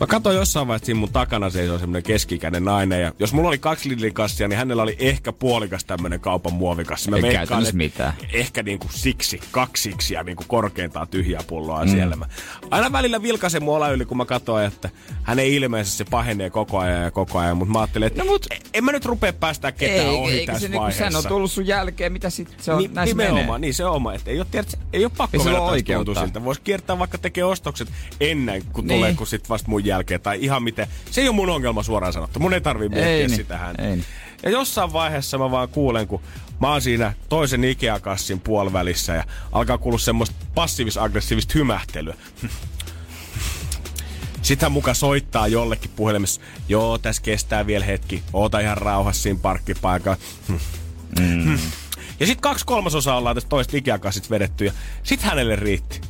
mä 0.00 0.06
katsoin 0.06 0.36
jossain 0.36 0.68
vaiheessa 0.68 0.86
siinä 0.86 1.00
mun 1.00 1.12
takana 1.12 1.50
seisoo 1.50 1.78
semmonen 1.78 2.02
keskikäinen 2.02 2.64
nainen. 2.64 3.02
Ja 3.02 3.12
jos 3.18 3.32
mulla 3.32 3.48
oli 3.48 3.58
kaksi 3.58 3.88
Lidlin 3.88 4.14
kassia, 4.14 4.48
niin 4.48 4.58
hänellä 4.58 4.82
oli 4.82 4.96
ehkä 4.98 5.32
puolikas 5.32 5.84
tämmönen 5.84 6.20
kaupan 6.20 6.52
muovikassi. 6.52 7.10
Mä 7.10 7.16
Ei 7.16 7.22
veikkaan, 7.22 7.64
mitään. 7.72 8.12
Ehkä 8.32 8.62
niinku 8.62 8.86
siksi, 8.90 9.40
kaksiksi 9.50 10.14
ja 10.14 10.22
niinku 10.22 10.44
korkeintaan 10.46 11.08
tyhjää 11.08 11.42
pulloa 11.46 11.84
mm. 11.84 11.90
siellä. 11.90 12.16
Mä 12.16 12.26
aina 12.70 12.92
välillä 12.92 13.22
vilkasen 13.22 13.62
mua 13.62 13.88
yli, 13.88 14.04
kun 14.04 14.16
mä 14.16 14.24
katsoin, 14.24 14.66
että 14.66 14.85
että 14.86 15.14
hänen 15.22 15.46
ilmeisesti 15.46 15.98
se 15.98 16.04
pahenee 16.04 16.50
koko 16.50 16.78
ajan 16.78 17.02
ja 17.02 17.10
koko 17.10 17.38
ajan, 17.38 17.56
mutta 17.56 17.72
mä 17.72 17.78
ajattelin, 17.78 18.06
että 18.06 18.24
no, 18.24 18.30
mut, 18.30 18.46
en 18.74 18.84
mä 18.84 18.92
nyt 18.92 19.04
rupea 19.04 19.32
päästä 19.32 19.72
ketään 19.72 20.06
ei, 20.06 20.14
ohi 20.14 20.46
tässä 20.46 20.60
se 20.60 20.68
niinku 20.68 20.82
vaiheessa. 20.82 21.04
Sen 21.04 21.16
on 21.16 21.26
tullut 21.26 21.52
sun 21.52 21.66
jälkeen, 21.66 22.12
mitä 22.12 22.30
sit 22.30 22.54
se 22.60 22.72
on, 22.72 22.82
Ni, 22.82 22.90
näissä 22.92 23.16
nimenomaan, 23.16 23.46
menee. 23.46 23.58
niin 23.58 23.74
se 23.74 23.84
on 23.84 23.92
oma, 23.92 24.14
että 24.14 24.30
ei 24.30 24.38
ole, 24.38 24.46
tiedät, 24.50 24.78
ei 24.92 25.04
ole 25.04 25.12
pakko 25.16 25.36
ei 25.38 25.44
mennä 25.44 26.20
siltä. 26.20 26.44
Voisi 26.44 26.60
kiertää 26.60 26.98
vaikka 26.98 27.18
tekee 27.18 27.44
ostokset 27.44 27.88
ennen 28.20 28.62
kuin 28.72 28.86
niin. 28.86 28.98
tulee, 28.98 29.14
kun 29.14 29.26
sit 29.26 29.48
vasta 29.48 29.68
mun 29.68 29.84
jälkeen, 29.84 30.20
tai 30.20 30.38
ihan 30.40 30.62
miten. 30.62 30.86
Se 31.10 31.20
ei 31.20 31.28
ole 31.28 31.36
mun 31.36 31.50
ongelma 31.50 31.82
suoraan 31.82 32.12
sanottu, 32.12 32.40
mun 32.40 32.54
ei 32.54 32.60
tarvii 32.60 32.88
miettiä 32.88 33.12
ei, 33.12 33.26
niin. 33.26 33.36
sitä 33.36 33.58
hän. 33.58 33.80
Ei. 33.80 34.04
Ja 34.42 34.50
jossain 34.50 34.92
vaiheessa 34.92 35.38
mä 35.38 35.50
vaan 35.50 35.68
kuulen, 35.68 36.06
kun 36.06 36.20
mä 36.60 36.70
oon 36.70 36.82
siinä 36.82 37.12
toisen 37.28 37.64
Ikea-kassin 37.64 38.40
puolivälissä 38.40 39.14
ja 39.14 39.24
alkaa 39.52 39.78
kuulua 39.78 39.98
semmoista 39.98 40.36
passiivis-aggressiivista 40.54 41.52
hymähtelyä. 41.54 42.14
Sitten 44.46 44.64
hän 44.66 44.72
muka 44.72 44.94
soittaa 44.94 45.48
jollekin 45.48 45.90
puhelimessa. 45.96 46.40
Joo, 46.68 46.98
tässä 46.98 47.22
kestää 47.22 47.66
vielä 47.66 47.84
hetki. 47.84 48.22
Oota 48.32 48.60
ihan 48.60 48.78
rauhassa 48.78 49.22
siinä 49.22 49.38
parkkipaikalla. 49.42 50.18
Mm. 51.20 51.58
Ja 52.20 52.26
sitten 52.26 52.42
kaksi 52.42 52.66
kolmasosaa 52.66 53.16
ollaan 53.16 53.36
tästä 53.36 53.48
toista 53.48 53.76
ikäkassit 53.76 54.30
vedetty 54.30 54.64
ja 54.64 54.72
sit 55.02 55.22
hänelle 55.22 55.56
riitti. 55.56 56.00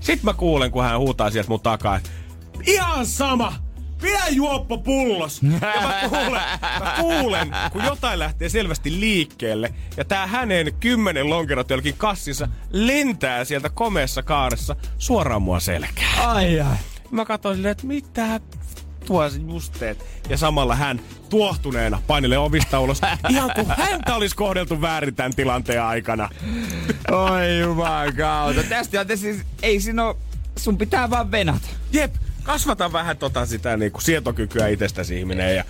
Sitten 0.00 0.24
mä 0.24 0.32
kuulen, 0.32 0.70
kun 0.70 0.84
hän 0.84 0.98
huutaa 0.98 1.30
sieltä 1.30 1.48
mun 1.48 1.60
takaa, 1.60 2.00
ihan 2.66 3.06
sama! 3.06 3.52
pidä 4.02 4.28
juoppo 4.30 4.78
pullos. 4.78 5.42
Ja 5.42 5.48
mä 5.80 6.08
kuulen, 6.08 6.42
mä 6.80 6.94
kuulen, 7.00 7.50
kun 7.72 7.84
jotain 7.84 8.18
lähtee 8.18 8.48
selvästi 8.48 9.00
liikkeelle. 9.00 9.74
Ja 9.96 10.04
tää 10.04 10.26
hänen 10.26 10.74
kymmenen 10.80 11.30
lonkerotölkin 11.30 11.94
kassinsa 11.96 12.48
lentää 12.70 13.44
sieltä 13.44 13.68
komeessa 13.68 14.22
kaaressa 14.22 14.76
suoraan 14.98 15.42
mua 15.42 15.60
selkään. 15.60 16.28
Ai 16.28 16.60
ai. 16.60 16.76
Mä 17.10 17.24
katsoin 17.24 17.56
silleen, 17.56 17.72
että 17.72 17.86
mitä 17.86 18.40
tuo 19.06 19.22
just 19.52 19.72
teet. 19.78 20.04
Ja 20.28 20.36
samalla 20.36 20.74
hän 20.74 21.00
tuohtuneena 21.28 22.02
painelee 22.06 22.38
ovista 22.38 22.80
ulos. 22.80 23.00
Ihan 23.28 23.50
kuin 23.54 23.66
häntä 23.66 24.14
olisi 24.14 24.36
kohdeltu 24.36 24.80
väärin 24.80 25.14
tämän 25.14 25.34
tilanteen 25.34 25.82
aikana. 25.82 26.28
Oi 27.10 27.58
jumakauta. 27.60 28.62
Tästä 28.62 29.00
on 29.00 29.18
siis, 29.18 29.42
ei 29.62 29.80
siinä 29.80 30.04
oo, 30.04 30.18
sun 30.56 30.78
pitää 30.78 31.10
vaan 31.10 31.30
venata. 31.30 31.68
Jep, 31.92 32.14
kasvata 32.42 32.92
vähän 32.92 33.16
tota 33.16 33.46
sitä 33.46 33.76
niinku 33.76 34.00
sietokykyä 34.00 34.68
itsestäsi 34.68 35.18
ihminen 35.18 35.56
ja 35.56 35.64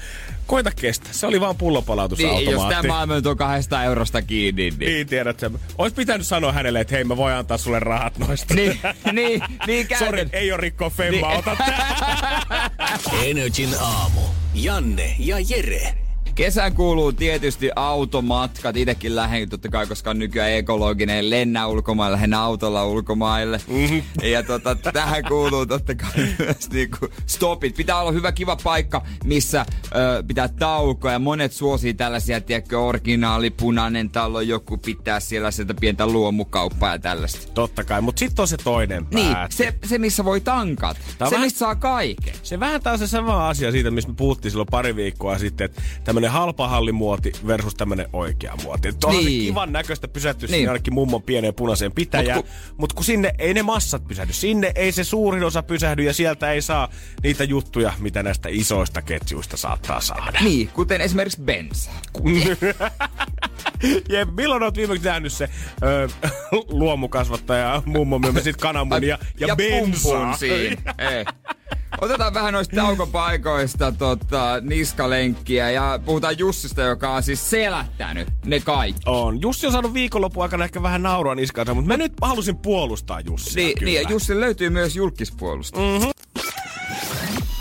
koita 0.46 0.70
kestää. 0.70 1.12
Se 1.12 1.26
oli 1.26 1.40
vaan 1.40 1.50
Niin, 1.50 1.54
jos 1.54 1.58
pullopalautusautomaatti. 1.58 2.74
tää 2.74 2.82
maailma 2.82 3.14
nyt 3.14 3.26
on 3.26 3.36
200 3.36 3.84
eurosta 3.84 4.22
kiinni, 4.22 4.62
niin... 4.62 4.78
Niin 4.78 5.06
tiedät 5.06 5.40
sen. 5.40 5.58
Ois 5.78 5.92
pitänyt 5.92 6.26
sanoa 6.26 6.52
hänelle, 6.52 6.80
että 6.80 6.94
hei 6.94 7.04
mä 7.04 7.16
voin 7.16 7.34
antaa 7.34 7.58
sulle 7.58 7.78
rahat 7.80 8.18
noista. 8.18 8.54
Niin, 8.54 8.80
niin, 9.12 9.42
niin 9.66 9.86
Sori, 9.98 10.26
ei 10.32 10.52
oo 10.52 10.56
rikkoa 10.56 10.90
femmaa, 10.90 11.30
Niin. 11.30 11.38
ota. 11.38 11.56
Energin 13.26 13.70
aamu. 13.80 14.20
Janne 14.54 15.14
ja 15.18 15.36
Jere. 15.48 15.94
Kesään 16.40 16.74
kuuluu 16.74 17.12
tietysti 17.12 17.70
automatkat. 17.76 18.76
Itekin 18.76 19.16
lähden 19.16 19.48
totta 19.48 19.68
kai, 19.68 19.86
koska 19.86 20.10
on 20.10 20.18
nykyään 20.18 20.50
ekologinen. 20.50 21.30
Lennä 21.30 21.66
ulkomaille, 21.66 22.14
lähden 22.14 22.34
autolla 22.34 22.84
ulkomaille. 22.86 23.60
Mhm. 23.68 23.98
Ja 24.22 24.42
tota, 24.42 24.74
tähän 24.74 25.24
kuuluu 25.28 25.66
totta 25.66 25.94
kai 25.94 26.10
myös 26.38 26.70
niinku 26.72 27.08
stopit. 27.26 27.76
Pitää 27.76 28.00
olla 28.00 28.12
hyvä 28.12 28.32
kiva 28.32 28.56
paikka, 28.64 29.02
missä 29.24 29.66
ö, 29.94 30.22
pitää 30.26 30.48
taukoa. 30.48 31.12
Ja 31.12 31.18
monet 31.18 31.52
suosii 31.52 31.94
tällaisia, 31.94 32.40
tiedätkö, 32.40 32.80
originaali, 32.80 33.50
punainen 33.50 34.10
talo. 34.10 34.40
Joku 34.40 34.78
pitää 34.78 35.20
siellä 35.20 35.50
sieltä 35.50 35.74
pientä 35.80 36.06
luomukauppaa 36.06 36.92
ja 36.92 36.98
tällaista. 36.98 37.52
Totta 37.52 37.84
kai, 37.84 38.00
mutta 38.00 38.18
sitten 38.20 38.42
on 38.42 38.48
se 38.48 38.56
toinen 38.56 39.06
Niin, 39.14 39.32
päätä. 39.34 39.54
se, 39.56 39.74
se 39.86 39.98
missä 39.98 40.24
voi 40.24 40.40
tankata. 40.40 41.00
Tää 41.18 41.26
on 41.26 41.30
se, 41.30 41.34
vähän- 41.34 41.46
mistä 41.46 41.58
saa 41.58 41.74
kaiken. 41.74 42.34
Se 42.42 42.60
vähän 42.60 42.82
taas 42.82 43.00
se 43.00 43.06
sama 43.06 43.48
asia 43.48 43.72
siitä, 43.72 43.90
mistä 43.90 44.10
me 44.10 44.16
puhuttiin 44.16 44.52
silloin 44.52 44.68
pari 44.70 44.96
viikkoa 44.96 45.38
sitten, 45.38 45.64
että 45.64 45.82
tämmönen 46.04 46.29
halpa 46.30 46.68
hallimuoti 46.68 47.32
versus 47.46 47.74
tämmönen 47.74 48.06
oikea 48.12 48.54
muoti. 48.62 48.88
Onhan 49.04 49.24
Niin. 49.24 49.40
se 49.42 49.46
kivan 49.46 49.72
näköistä 49.72 50.08
pysähtyä 50.08 50.46
Niin. 50.46 50.52
niin. 50.58 50.68
ainakin 50.68 50.94
mummon 50.94 51.22
pieneen 51.22 51.54
punaiseen 51.54 51.92
pitäjään. 51.92 52.38
Mut 52.38 52.46
Mut 52.46 52.52
ku- 52.52 52.66
kun, 52.68 52.74
mut 52.78 52.92
kun 52.92 53.04
sinne 53.04 53.32
ei 53.38 53.54
ne 53.54 53.62
massat 53.62 54.08
pysähdy, 54.08 54.32
sinne 54.32 54.72
ei 54.74 54.92
se 54.92 55.04
suurin 55.04 55.44
osa 55.44 55.62
pysähdy 55.62 56.02
ja 56.02 56.12
sieltä 56.12 56.52
ei 56.52 56.62
saa 56.62 56.88
niitä 57.22 57.44
juttuja, 57.44 57.92
mitä 57.98 58.22
näistä 58.22 58.48
isoista 58.52 59.02
ketjuista 59.02 59.56
saattaa 59.56 60.00
saada. 60.00 60.40
Niin, 60.40 60.68
kuten 60.68 61.00
esimerkiksi 61.00 61.40
bensa. 61.42 61.90
Ja 64.08 64.26
milloin 64.26 64.62
oot 64.62 64.76
viimeksi 64.76 65.04
nähnyt 65.08 65.32
se 65.32 65.48
ö, 65.82 66.08
luomukasvattaja 66.68 67.82
mummo 67.86 68.18
myymme 68.18 68.40
sit 68.42 68.56
kananmunia 68.56 69.18
ja, 69.38 69.46
ja, 69.46 69.56
bensaa? 69.56 70.36
siinä. 70.36 70.94
Ei. 71.10 71.24
Otetaan 72.00 72.34
vähän 72.34 72.52
noista 72.54 72.76
taukopaikoista 72.76 73.92
tota, 73.92 74.54
niskalenkkiä 74.60 75.70
ja 75.70 76.00
puhutaan 76.04 76.38
Jussista, 76.38 76.82
joka 76.82 77.10
on 77.14 77.22
siis 77.22 77.50
selättänyt 77.50 78.28
ne 78.44 78.60
kaikki. 78.60 79.00
On. 79.06 79.42
Jussi 79.42 79.66
on 79.66 79.72
saanut 79.72 79.94
viikonlopun 79.94 80.42
aikana 80.42 80.64
ehkä 80.64 80.82
vähän 80.82 81.02
naurua 81.02 81.34
niskansa, 81.34 81.74
mutta 81.74 81.88
mä 81.88 81.96
nyt 81.96 82.12
halusin 82.22 82.56
puolustaa 82.56 83.20
Jussia 83.20 83.64
Niin, 83.64 83.78
kyllä. 83.78 83.90
niin, 83.92 84.02
ja 84.02 84.08
Jussi 84.10 84.40
löytyy 84.40 84.70
myös 84.70 84.96
julkispuolusta. 84.96 85.78
Mm. 85.78 86.10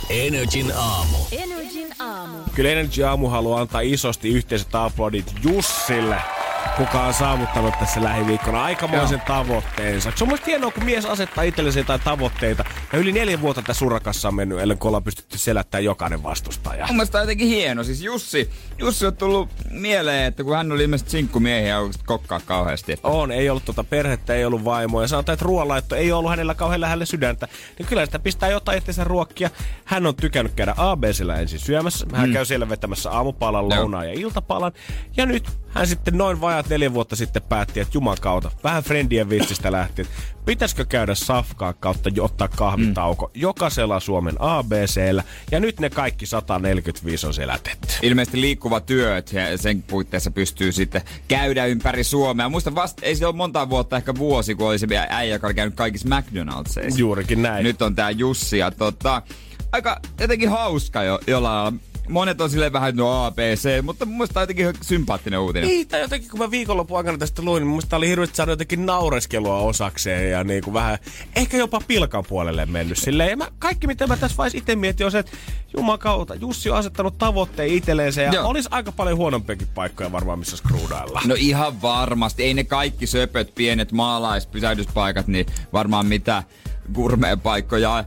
Energin 0.10 0.72
aamu. 0.76 1.18
Energin 1.32 1.88
aamu. 2.00 2.38
Kyllä 2.56 2.70
Energy 2.70 3.04
Aamu 3.04 3.28
haluaa 3.30 3.62
antaa 3.62 3.82
isosti 3.82 4.30
yhteiset 4.30 4.76
aplodit 4.76 5.34
Jussille, 5.44 6.16
kuka 6.80 7.06
on 7.06 7.14
saavuttanut 7.14 7.74
tässä 7.80 8.04
lähiviikkona 8.04 8.64
aikamoisen 8.64 9.22
tavoitteensa. 9.22 10.12
Se 10.16 10.24
on 10.24 10.30
musta 10.30 10.46
hienoa, 10.46 10.72
kun 10.72 10.86
mies 10.86 11.06
asettaa 11.06 11.44
itsellensä 11.44 11.80
jotain 11.80 12.02
tavoitteita. 12.02 12.66
Ja 12.94 13.00
yli 13.00 13.12
neljä 13.12 13.42
vuotta 13.42 13.62
tässä 13.62 13.86
urakassa 13.86 14.28
on 14.28 14.36
mennyt, 14.36 14.60
ellei 14.60 14.78
kun 14.78 14.88
ollaan 14.88 15.04
pystytty 15.04 15.38
selättämään 15.38 15.86
jokainen 15.86 16.24
vastustaja. 16.24 16.88
Mun 16.88 16.96
mielestä 16.96 17.18
on 17.18 17.22
jotenkin 17.22 17.48
hieno. 17.48 17.84
Siis 17.84 18.02
Jussi, 18.02 18.50
Jussi 18.78 19.06
on 19.06 19.18
tullut 19.18 19.50
mieleen, 19.70 20.26
että 20.26 20.44
kun 20.44 20.56
hän 20.56 20.72
oli 20.72 20.84
ilmeisesti 20.84 21.12
sinkkumiehiä 21.12 21.78
kokkaa 22.06 22.40
kauheasti. 22.46 23.00
On, 23.04 23.32
ei 23.32 23.50
ollut 23.50 23.66
tuota 23.66 23.84
perhettä, 23.84 24.34
ei 24.34 24.46
ollut 24.46 24.66
vaimoa. 24.66 25.02
Ja 25.02 25.08
sanotaan, 25.08 25.34
että 25.34 25.46
ruoanlaitto 25.46 25.96
ei 25.96 26.12
ollut 26.12 26.32
hänellä 26.32 26.56
kauhean 26.56 26.82
lähellä 26.82 27.06
sydäntä. 27.06 27.48
Niin 27.80 27.88
kyllä 27.88 28.06
sitä 28.06 28.20
pistää 28.20 28.50
jotain 28.50 28.78
itsensä 28.78 29.04
ruokkia. 29.04 29.50
Hän 29.86 30.06
on 30.06 30.16
tykännyt 30.16 30.54
käydä 30.54 30.74
ABCllä 30.78 31.36
ensin 31.36 31.60
syömässä. 31.60 32.08
Hän 32.14 32.30
mm. 32.30 32.34
käy 32.34 32.46
siellä 32.46 32.70
vetämässä 32.70 33.12
aamupalan, 33.12 33.70
lounaan 33.70 34.08
ja 34.08 34.14
iltapalan. 34.14 34.72
Ja 35.18 35.26
nyt 35.26 35.50
hän 35.70 35.88
sitten 35.88 36.18
noin 36.18 36.42
vajat 36.42 36.70
neljä 36.70 36.94
vuotta 36.94 37.16
sitten 37.16 37.42
päätti, 37.42 37.80
että 37.80 37.98
juman 37.98 38.18
kautta, 38.22 38.52
vähän 38.64 38.84
friendien 38.84 39.30
vitsistä 39.30 39.72
lähtien, 39.72 40.08
että 40.08 40.22
pitäisikö 40.46 40.86
käydä 40.86 41.16
safkaa 41.16 41.74
kautta 41.74 42.10
ottaa 42.22 42.48
kahvitauko 42.48 43.26
mm. 43.26 43.42
jokaisella 43.42 44.00
Suomen 44.00 44.36
ABCllä. 44.40 45.24
Ja 45.52 45.60
nyt 45.60 45.80
ne 45.80 45.90
kaikki 45.90 46.26
145 46.26 47.28
on 47.28 47.34
selätetty. 47.34 47.94
ilmeisesti 48.02 48.42
liikkuva 48.42 48.80
työ, 48.80 49.18
että 49.18 49.58
sen 49.58 49.84
puitteissa 49.84 50.32
pystyy 50.32 50.72
sitten 50.72 51.02
käydä 51.28 51.66
ympäri 51.66 52.04
Suomea. 52.04 52.50
Muista 52.50 52.76
vasta, 52.76 53.06
ei 53.06 53.16
se 53.16 53.26
ole 53.26 53.36
monta 53.36 53.70
vuotta, 53.70 53.98
ehkä 53.98 54.16
vuosi, 54.16 54.56
kun 54.56 54.68
oli 54.68 54.80
se 54.80 54.88
äijä, 55.10 55.36
joka 55.36 55.48
oli 55.48 55.54
käynyt 55.54 55.76
kaikissa 55.76 56.08
McDonald'sissa. 56.10 56.98
Juurikin 56.98 57.42
näin. 57.42 57.64
Nyt 57.64 57.82
on 57.82 57.96
tää 57.96 58.12
Jussi 58.12 58.58
ja 58.58 58.72
tota, 58.72 59.22
aika 59.72 60.00
jotenkin 60.20 60.50
hauska 60.50 61.04
jo, 61.04 61.20
jollain. 61.28 61.82
Monet 62.10 62.42
on 62.42 62.50
silleen 62.50 62.74
vähän, 62.74 62.96
no 62.96 63.26
ABC, 63.26 63.82
mutta 63.84 64.06
mun 64.06 64.18
mielestä 64.18 64.40
jotenkin 64.40 64.74
sympaattinen 64.82 65.40
uutinen. 65.40 65.70
Niin, 65.70 65.88
tai 65.88 66.02
jotenkin 66.02 66.30
kun 66.30 66.40
mä 66.40 66.52
viikonlopun 66.52 66.98
aikana 66.98 67.18
tästä 67.18 67.42
luin, 67.42 67.62
niin 67.62 67.68
mun 67.68 67.76
mielestä 67.76 67.96
oli 67.98 68.08
hirveästi 68.08 68.36
saanut 68.36 68.52
jotenkin 68.52 68.86
naureskelua 68.86 69.58
osakseen 69.58 70.32
ja 70.32 70.44
niin 70.44 70.64
kuin 70.64 70.74
vähän, 70.74 70.98
ehkä 71.36 71.58
jopa 71.58 71.82
pilkan 71.88 72.24
puolelle 72.30 72.66
mennyt 72.66 72.98
silleen. 72.98 73.30
Ja 73.30 73.38
mä, 73.38 73.48
kaikki 73.60 73.88
mitä 73.88 74.08
mä 74.08 74.18
tässä 74.18 74.38
vaiheessa 74.38 74.58
itse 74.58 74.76
mietin 74.76 75.06
on 75.06 75.12
se, 75.12 75.20
että 75.20 75.38
jumakauta, 75.78 76.36
Jussi 76.36 76.70
on 76.70 76.78
asettanut 76.78 77.18
tavoitteen 77.18 77.70
itselleensä 77.70 78.22
ja 78.22 78.32
Joo. 78.34 78.48
olisi 78.48 78.70
aaika 78.72 78.92
paljon 78.92 79.18
huonompiakin 79.18 79.68
paikkoja 79.76 80.12
varmaan 80.12 80.40
missä 80.40 80.58
skruudailla. 80.58 81.22
No 81.26 81.36
ihan 81.38 81.82
varmasti. 81.82 82.44
Ei 82.44 82.54
ne 82.54 82.64
kaikki 82.64 83.08
söpöt, 83.08 83.56
pienet 83.56 83.92
maalaispysähdyspaikat, 83.92 85.28
niin 85.28 85.46
varmaan 85.74 86.06
mitä 86.06 86.44
gourmet-paikkoja. 86.94 88.06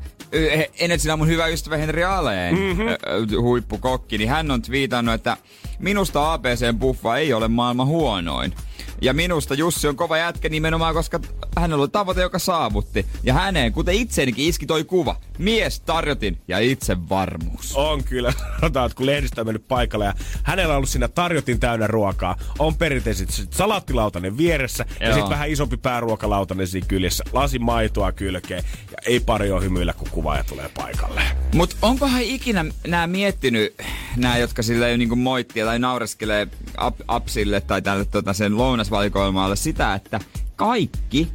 Energy 0.79 1.17
mun 1.17 1.29
hyvä 1.29 1.47
ystävä 1.47 1.77
Henri 1.77 2.05
Aleen, 2.05 2.55
mm-hmm. 2.55 3.43
huippukokki, 3.43 4.19
niin 4.19 4.29
hän 4.31 4.51
on 4.51 4.63
twiitannut, 4.63 5.15
että 5.15 5.37
minusta 5.79 6.33
ABCn 6.33 6.79
buffa 6.79 7.17
ei 7.17 7.33
ole 7.33 7.49
maailman 7.49 7.87
huonoin. 7.87 8.55
Ja 9.03 9.13
minusta 9.13 9.55
Jussi 9.55 9.89
on 9.89 9.97
kova 9.97 10.19
jätkä 10.19 10.49
nimenomaan, 10.49 10.95
koska 10.95 11.21
hän 11.57 11.73
oli 11.73 11.89
tavoite, 11.89 12.21
joka 12.21 12.39
saavutti. 12.39 13.07
Ja 13.23 13.35
häneen, 13.35 13.73
kuten 13.73 13.95
itseenikin 13.95 14.49
iski 14.49 14.67
toi 14.67 14.85
kuva. 14.85 15.17
Mies, 15.39 15.81
tarjotin 15.81 16.39
ja 16.49 16.59
itsevarmuus. 16.59 17.73
On 17.77 18.05
kyllä. 18.05 18.33
Sanotaan, 18.61 18.87
että 18.87 18.97
kun 18.97 19.07
lehdistä 19.07 19.41
on 19.41 19.47
mennyt 19.47 19.69
paikalle 19.69 20.05
ja 20.05 20.15
hänellä 20.43 20.73
on 20.73 20.77
ollut 20.77 20.89
siinä 20.89 21.09
tarjotin 21.09 21.61
täynnä 21.61 21.87
ruokaa. 21.87 22.37
On 22.59 22.77
perinteisesti 22.77 23.33
sit 23.35 23.53
salaattilautanen 23.53 24.37
vieressä 24.37 24.85
ja 25.01 25.07
Joo. 25.07 25.15
sitten 25.15 25.31
vähän 25.31 25.51
isompi 25.51 25.77
pääruokalautanen 25.77 26.67
siinä 26.67 26.87
kyljessä. 26.87 27.25
Lasi 27.33 27.59
maitoa 27.59 28.13
kylkeen 28.13 28.65
ja 28.91 28.97
ei 29.07 29.21
pari 29.21 29.51
ole 29.51 29.63
hymyillä, 29.63 29.93
kun 29.93 30.09
kuvaaja 30.11 30.45
tulee 30.45 30.71
paikalle. 30.75 31.23
Mut 31.55 31.77
onkohan 31.83 32.23
ikinä 32.23 32.65
nämä 32.87 33.07
miettinyt, 33.07 33.75
nämä 34.17 34.39
jotka 34.39 34.63
sille 34.63 34.97
niinku 34.97 35.17
moittia 35.17 35.65
tai 35.65 35.79
naureskelee 35.79 36.49
ap, 36.77 37.01
apsille 37.09 37.61
tai 37.61 37.83
tälle 37.83 38.05
tota, 38.05 38.33
sen 38.33 38.57
lounasvalikoimalle 38.93 39.57
sitä, 39.57 39.95
että 39.95 40.21
kaikki 40.57 41.29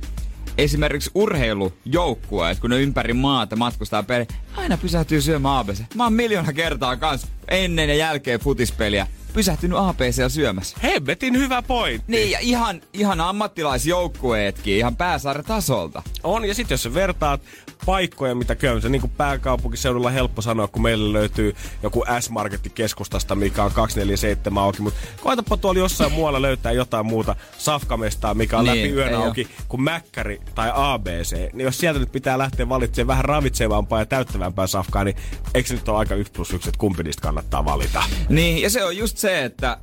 esimerkiksi 0.58 1.12
urheilujoukkueet, 1.15 2.60
kun 2.60 2.70
ne 2.70 2.82
ympäri 2.82 3.13
maata 3.13 3.56
matkustaa 3.56 4.04
per, 4.04 4.26
aina 4.56 4.78
pysähtyy 4.78 5.22
syömään 5.22 5.58
ABC. 5.58 5.80
Mä 5.96 6.04
oon 6.04 6.13
miljoona 6.13 6.54
kertaa 6.54 6.98
kans 6.98 7.28
ennen 7.48 7.89
ja 7.89 7.96
jälkeen 7.96 8.39
futispeliä 8.39 9.08
pysähtynyt 9.34 9.78
ABC 9.78 10.32
syömässä. 10.32 10.78
Hemmetin 10.84 11.38
hyvä 11.38 11.62
pointti. 11.62 12.12
Niin, 12.12 12.32
ja 12.32 12.39
ihan, 12.41 12.82
ihan 12.93 13.22
ammattilaisjoukkueetkin, 13.22 14.78
ihan 14.78 14.96
pääsarjatasolta. 14.96 16.04
On, 16.24 16.46
ja 16.46 16.54
sitten 16.54 16.74
jos 16.74 16.93
vertaat 16.93 17.41
paikkoja, 17.88 18.36
mitä 18.36 18.56
käy, 18.56 18.82
se 18.82 18.89
niin 18.89 19.02
kuin 19.02 19.12
pääkaupunkiseudulla 19.17 20.10
helppo 20.10 20.41
sanoa, 20.41 20.67
kun 20.67 20.82
meillä 20.82 21.13
löytyy 21.13 21.56
joku 21.84 22.06
S-Marketti 22.19 22.69
keskustasta, 22.69 23.36
mikä 23.36 23.63
on 23.63 23.71
247 23.71 24.63
auki, 24.63 24.82
mutta 24.82 25.00
koetapa 25.21 25.58
tuolla 25.58 25.80
jossain 25.80 26.12
muualla 26.12 26.41
löytää 26.41 26.71
jotain 26.71 27.06
muuta 27.06 27.36
safkamestaa, 27.58 28.34
mikä 28.34 28.58
on 28.58 28.65
Niin, 28.65 28.84
läpi 28.84 28.95
yön 28.95 29.15
auki, 29.15 29.47
kuin 29.67 29.82
Mäkkäri 29.82 30.41
tai 30.56 30.71
ABC, 30.73 31.32
niin 31.32 31.65
jos 31.65 31.78
sieltä 31.78 32.00
nyt 32.00 32.12
pitää 32.12 32.38
lähteä 32.38 32.69
valitsemaan 32.69 33.08
vähän 33.08 33.26
ravitsevampaa 33.26 34.00
ja 34.00 34.06
täyttävämpää 34.06 34.67
safkaa, 34.67 35.04
niin 35.04 35.15
eikö 35.54 35.67
se 35.67 35.76
nyt 35.76 35.89
ole 35.89 35.97
aika 35.97 36.15
1 36.15 36.34
plus 36.34 36.54
1, 36.54 36.69
että 36.69 36.80
kumpi 36.80 37.04
niistä 37.04 37.21
kannattaa 37.21 37.65
valita? 37.65 38.04
Niin, 38.29 38.62
ja 38.62 38.69
se 38.69 38.83
on 38.83 38.98
just 38.98 39.17
se, 39.17 39.44
että 39.44 39.77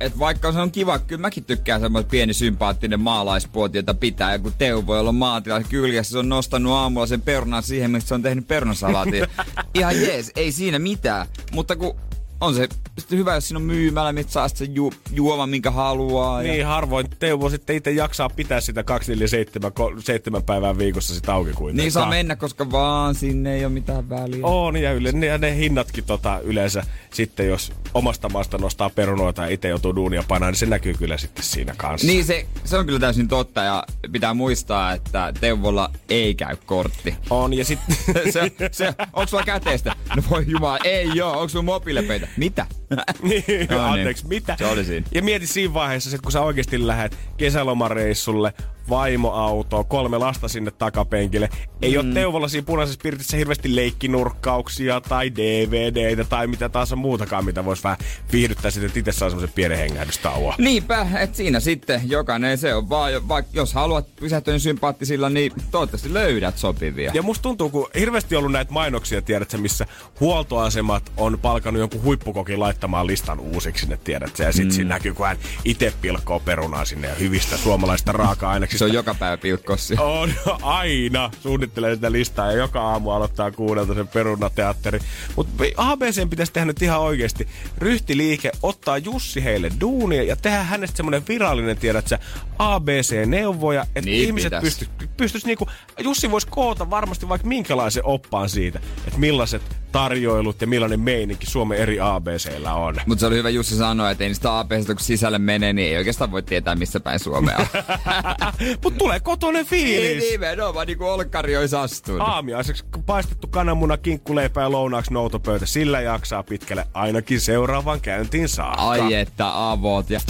että 0.00 0.18
vaikka 0.18 0.52
se 0.52 0.58
on 0.58 0.72
kiva, 0.72 0.98
kyllä 0.98 1.20
mäkin 1.20 1.44
tykkään 1.44 1.80
semmoinen 1.80 2.10
pieni 2.10 2.34
sympaattinen 2.34 3.00
maalaispuoti, 3.00 3.78
jota 3.78 3.94
pitää 3.94 4.32
joku 4.32 4.50
Teu 4.58 4.86
voi 4.86 5.00
olla 5.00 5.12
maatila 5.12 5.62
kyljessä. 5.62 6.12
Se 6.12 6.18
on 6.18 6.28
nostanut 6.28 6.72
aamulla 6.72 7.06
sen 7.06 7.22
perunan 7.22 7.62
siihen, 7.62 7.90
mistä 7.90 8.08
se 8.08 8.14
on 8.14 8.22
tehnyt 8.22 8.48
perunasalaatin. 8.48 9.26
Ihan 9.74 9.96
jees, 9.96 10.32
ei 10.36 10.52
siinä 10.52 10.78
mitään. 10.78 11.26
Mutta 11.52 11.76
kun 11.76 11.96
on 12.40 12.54
se 12.54 12.68
sitten 12.98 13.18
hyvä, 13.18 13.34
jos 13.34 13.48
siinä 13.48 13.58
on 13.58 13.62
myymälä, 13.62 14.12
mitä 14.12 14.30
saa 14.30 14.48
sitten 14.48 14.74
ju, 14.74 14.92
juoma, 15.12 15.46
minkä 15.46 15.70
haluaa. 15.70 16.42
Ja... 16.42 16.52
Niin, 16.52 16.66
harvoin 16.66 17.06
Teuvo 17.18 17.50
sitten 17.50 17.76
itse 17.76 17.90
jaksaa 17.90 18.28
pitää 18.28 18.60
sitä 18.60 18.82
247 18.82 19.72
ko- 19.72 20.02
seitsemän 20.02 20.42
päivää 20.42 20.78
viikossa 20.78 21.14
sitä 21.14 21.34
auki 21.34 21.52
kuitenkaan. 21.52 21.76
Niin 21.76 21.92
saa 21.92 22.08
mennä, 22.08 22.36
koska 22.36 22.70
vaan 22.70 23.14
sinne 23.14 23.54
ei 23.54 23.64
ole 23.64 23.72
mitään 23.72 24.08
väliä. 24.08 24.46
On, 24.46 24.76
ja, 24.76 24.92
yle, 24.92 25.26
ja 25.26 25.38
ne 25.38 25.56
hinnatkin 25.56 26.04
tota, 26.04 26.40
yleensä 26.40 26.82
sitten, 27.10 27.48
jos 27.48 27.72
omasta 27.94 28.28
maasta 28.28 28.58
nostaa 28.58 28.90
perunoita 28.90 29.42
ja 29.42 29.48
itse 29.48 29.68
joutuu 29.68 29.96
duunia 29.96 30.24
painaa, 30.28 30.50
niin 30.50 30.58
se 30.58 30.66
näkyy 30.66 30.94
kyllä 30.94 31.18
sitten 31.18 31.44
siinä 31.44 31.74
kanssa. 31.76 32.06
Niin 32.06 32.24
se, 32.24 32.46
se 32.64 32.78
on 32.78 32.86
kyllä 32.86 33.00
täysin 33.00 33.28
totta 33.28 33.62
ja 33.62 33.84
pitää 34.12 34.34
muistaa, 34.34 34.92
että 34.92 35.32
Teuvolla 35.40 35.90
ei 36.08 36.34
käy 36.34 36.56
kortti. 36.66 37.14
On, 37.30 37.54
ja 37.54 37.64
sitten... 37.64 37.96
se, 38.32 38.52
se, 38.72 38.94
onko 39.12 39.26
sulla 39.26 39.42
käteistä? 39.42 39.96
No 40.16 40.22
voi 40.30 40.44
jumala, 40.46 40.78
ei 40.84 41.10
joo. 41.14 41.30
Onko 41.32 41.48
sulla 41.48 41.62
mobiilepeitä? 41.62 42.25
Mitä? 42.36 42.66
niin, 43.22 43.44
No 43.70 43.76
niin. 43.76 43.80
anteeksi, 43.80 44.26
mitä? 44.26 44.56
Se 44.58 44.66
oli 44.66 44.84
siinä. 44.84 45.06
Ja 45.14 45.22
mieti 45.22 45.46
siinä 45.46 45.74
vaiheessa, 45.74 46.10
sit 46.10 46.20
kun 46.20 46.32
sä 46.32 46.40
oikeasti 46.40 46.86
lähdet 46.86 47.18
kesälomareissulle, 47.36 48.52
vaimoauto, 48.88 49.84
kolme 49.84 50.18
lasta 50.18 50.48
sinne 50.48 50.70
takapenkille. 50.70 51.48
Ei 51.82 51.92
mm. 51.92 52.00
ole 52.00 52.14
Teuvolla 52.14 52.48
siinä 52.48 52.64
punaisessa 52.66 53.00
pirtissä 53.02 53.36
hirveästi 53.36 53.76
leikkinurkkauksia 53.76 55.00
tai 55.00 55.30
DVDitä 55.36 56.24
tai 56.24 56.46
mitä 56.46 56.68
taas 56.68 56.92
on 56.92 56.98
muutakaan, 56.98 57.44
mitä 57.44 57.64
voisi 57.64 57.82
vähän 57.82 57.98
viihdyttää 58.32 58.70
sitten, 58.70 58.86
että 58.86 58.98
itse 58.98 59.12
saa 59.12 59.30
semmoisen 59.30 59.54
pienen 59.54 59.78
hengähdystauon. 59.78 60.54
Niinpä, 60.58 61.06
että 61.20 61.36
siinä 61.36 61.60
sitten 61.60 62.00
jokainen 62.04 62.58
se 62.58 62.74
on 62.74 62.88
vaan, 62.88 63.28
vaikka 63.28 63.50
jos 63.54 63.74
haluat 63.74 64.16
pysähtyä 64.16 64.58
sympaattisilla, 64.58 65.30
niin 65.30 65.52
toivottavasti 65.70 66.14
löydät 66.14 66.58
sopivia. 66.58 67.10
Ja 67.14 67.22
musta 67.22 67.42
tuntuu, 67.42 67.70
kun 67.70 67.88
hirveästi 67.98 68.36
on 68.36 68.38
ollut 68.38 68.52
näitä 68.52 68.72
mainoksia, 68.72 69.22
tiedätkö, 69.22 69.58
missä 69.58 69.86
huoltoasemat 70.20 71.12
on 71.16 71.38
palkannut 71.42 71.80
jonkun 71.80 72.02
huippukokin 72.02 72.60
laittamaan 72.60 73.06
listan 73.06 73.40
uusiksi 73.40 73.80
sinne, 73.80 73.96
tiedätkö, 74.04 74.42
ja 74.42 74.52
sitten 74.52 74.72
mm. 74.72 74.74
siinä 74.74 74.88
näkyy, 74.88 75.14
kun 75.14 75.26
hän 75.26 75.36
itse 75.64 75.92
pilkkoo 76.00 76.40
perunaa 76.40 76.84
sinne 76.84 77.08
ja 77.08 77.14
hyvistä 77.14 77.56
suomalaista 77.56 78.12
raaka-aineksista. 78.12 78.75
Se 78.78 78.84
on 78.84 78.92
joka 78.92 79.14
päivä 79.14 79.36
pilkkossi. 79.36 79.94
On 79.98 80.32
aina. 80.62 81.30
Suunnittelee 81.42 81.94
sitä 81.94 82.12
listaa 82.12 82.52
ja 82.52 82.58
joka 82.58 82.80
aamu 82.80 83.10
aloittaa 83.10 83.50
kuudelta 83.50 83.94
sen 83.94 84.08
perunateatteri. 84.08 84.98
Mutta 85.36 85.64
ABC 85.76 86.30
pitäisi 86.30 86.52
tehdä 86.52 86.64
nyt 86.66 86.82
ihan 86.82 87.00
oikeasti 87.00 87.48
ryhtiliike, 87.78 88.52
ottaa 88.62 88.98
Jussi 88.98 89.44
heille 89.44 89.70
duunia 89.80 90.22
ja 90.22 90.36
tehdä 90.36 90.62
hänestä 90.62 90.96
semmoinen 90.96 91.22
virallinen, 91.28 91.76
tiedät 91.78 92.08
sä, 92.08 92.18
ABC-neuvoja, 92.58 93.82
että 93.82 94.00
Niin 94.10 94.24
ihmiset 94.26 94.50
pitäis. 94.50 94.64
pystyis, 94.64 94.90
pystyis 95.16 95.46
niinku, 95.46 95.66
Jussi 95.98 96.30
voisi 96.30 96.46
koota 96.50 96.90
varmasti 96.90 97.28
vaikka 97.28 97.48
minkälaisen 97.48 98.04
oppaan 98.06 98.48
siitä, 98.48 98.80
että 99.06 99.18
millaiset 99.18 99.62
tarjoilut 99.92 100.60
ja 100.60 100.66
millainen 100.66 101.00
meininki 101.00 101.46
Suomen 101.46 101.78
eri 101.78 102.00
ABCllä 102.00 102.74
on. 102.74 102.96
Mutta 103.06 103.20
se 103.20 103.26
oli 103.26 103.36
hyvä 103.36 103.50
Jussi 103.50 103.76
sanoa, 103.76 104.10
että 104.10 104.24
ei 104.24 104.30
niistä 104.30 104.58
APista 104.58 104.94
kun 104.94 105.04
sisälle 105.04 105.38
menee, 105.38 105.72
niin 105.72 105.88
ei 105.88 105.96
oikeastaan 105.96 106.30
voi 106.30 106.42
tietää 106.42 106.76
missä 106.76 107.00
päin 107.00 107.18
Suomea 107.18 107.56
on. 107.58 107.66
Mutta 108.82 108.98
tulee 108.98 109.20
kotoinen 109.20 109.66
fiilis. 109.66 110.22
Niin, 110.22 110.32
nimenomaan 110.32 110.86
niin 110.86 110.98
kuin 110.98 111.10
olkkari 111.10 111.56
olisi 111.56 111.76
astunut. 111.76 112.20
Aamiaiseksi 112.20 112.84
paistettu 113.06 113.46
kananmuna, 113.46 113.96
kinkkuleipä 113.96 114.60
ja 114.60 114.72
lounaaksi 114.72 115.12
noutopöytä. 115.12 115.66
Sillä 115.66 116.00
jaksaa 116.00 116.42
pitkälle 116.42 116.86
ainakin 116.94 117.40
seuraavan 117.40 118.00
käyntiin 118.00 118.48
saakka. 118.48 118.82
Ai 118.82 119.14
että 119.14 119.70
avot. 119.70 120.10
Ja, 120.10 120.20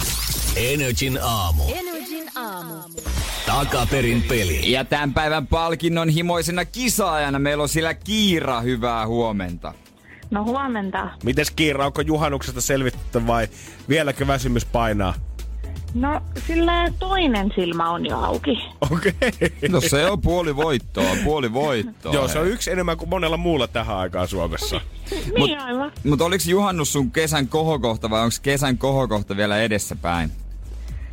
Energin 0.55 1.19
aamu. 1.21 1.63
Energin 1.69 2.29
aamu. 2.35 2.83
Takaperin 3.57 4.23
peli. 4.23 4.71
ja 4.71 4.85
tämän 4.85 5.13
päivän 5.13 5.47
palkinnon 5.47 6.09
himoisena 6.09 6.65
kisaajana 6.65 7.39
meillä 7.39 7.61
on 7.61 7.69
sillä 7.69 7.93
Kiira. 7.93 8.61
Hyvää 8.61 9.07
huomenta. 9.07 9.73
No 10.31 10.43
huomenta. 10.43 11.09
Mites 11.23 11.51
Kiira, 11.51 11.85
onko 11.85 12.01
juhannuksesta 12.01 12.61
selvitty 12.61 13.27
vai 13.27 13.47
vieläkö 13.89 14.27
väsymys 14.27 14.65
painaa? 14.65 15.13
No 15.93 16.21
sillä 16.47 16.91
toinen 16.99 17.51
silmä 17.55 17.89
on 17.89 18.05
jo 18.05 18.17
auki. 18.17 18.59
Okei. 18.91 19.69
No 19.69 19.81
se 19.81 20.05
on 20.05 20.21
puoli 20.21 20.55
voittoa, 20.55 21.15
puoli 21.23 21.53
voittoa. 21.53 22.13
Joo, 22.13 22.27
se 22.27 22.39
on 22.39 22.47
yksi 22.47 22.71
enemmän 22.71 22.97
kuin 22.97 23.09
monella 23.09 23.37
muulla 23.37 23.67
tähän 23.67 23.97
aikaan 23.97 24.27
Suomessa. 24.27 24.81
Niin 25.35 25.59
aivan. 25.59 25.91
Mutta 26.03 26.25
oliko 26.25 26.43
juhannus 26.47 26.93
sun 26.93 27.11
kesän 27.11 27.47
kohokohta 27.47 28.09
vai 28.09 28.21
onko 28.21 28.35
kesän 28.41 28.77
kohokohta 28.77 29.37
vielä 29.37 29.61
edessäpäin? 29.61 30.31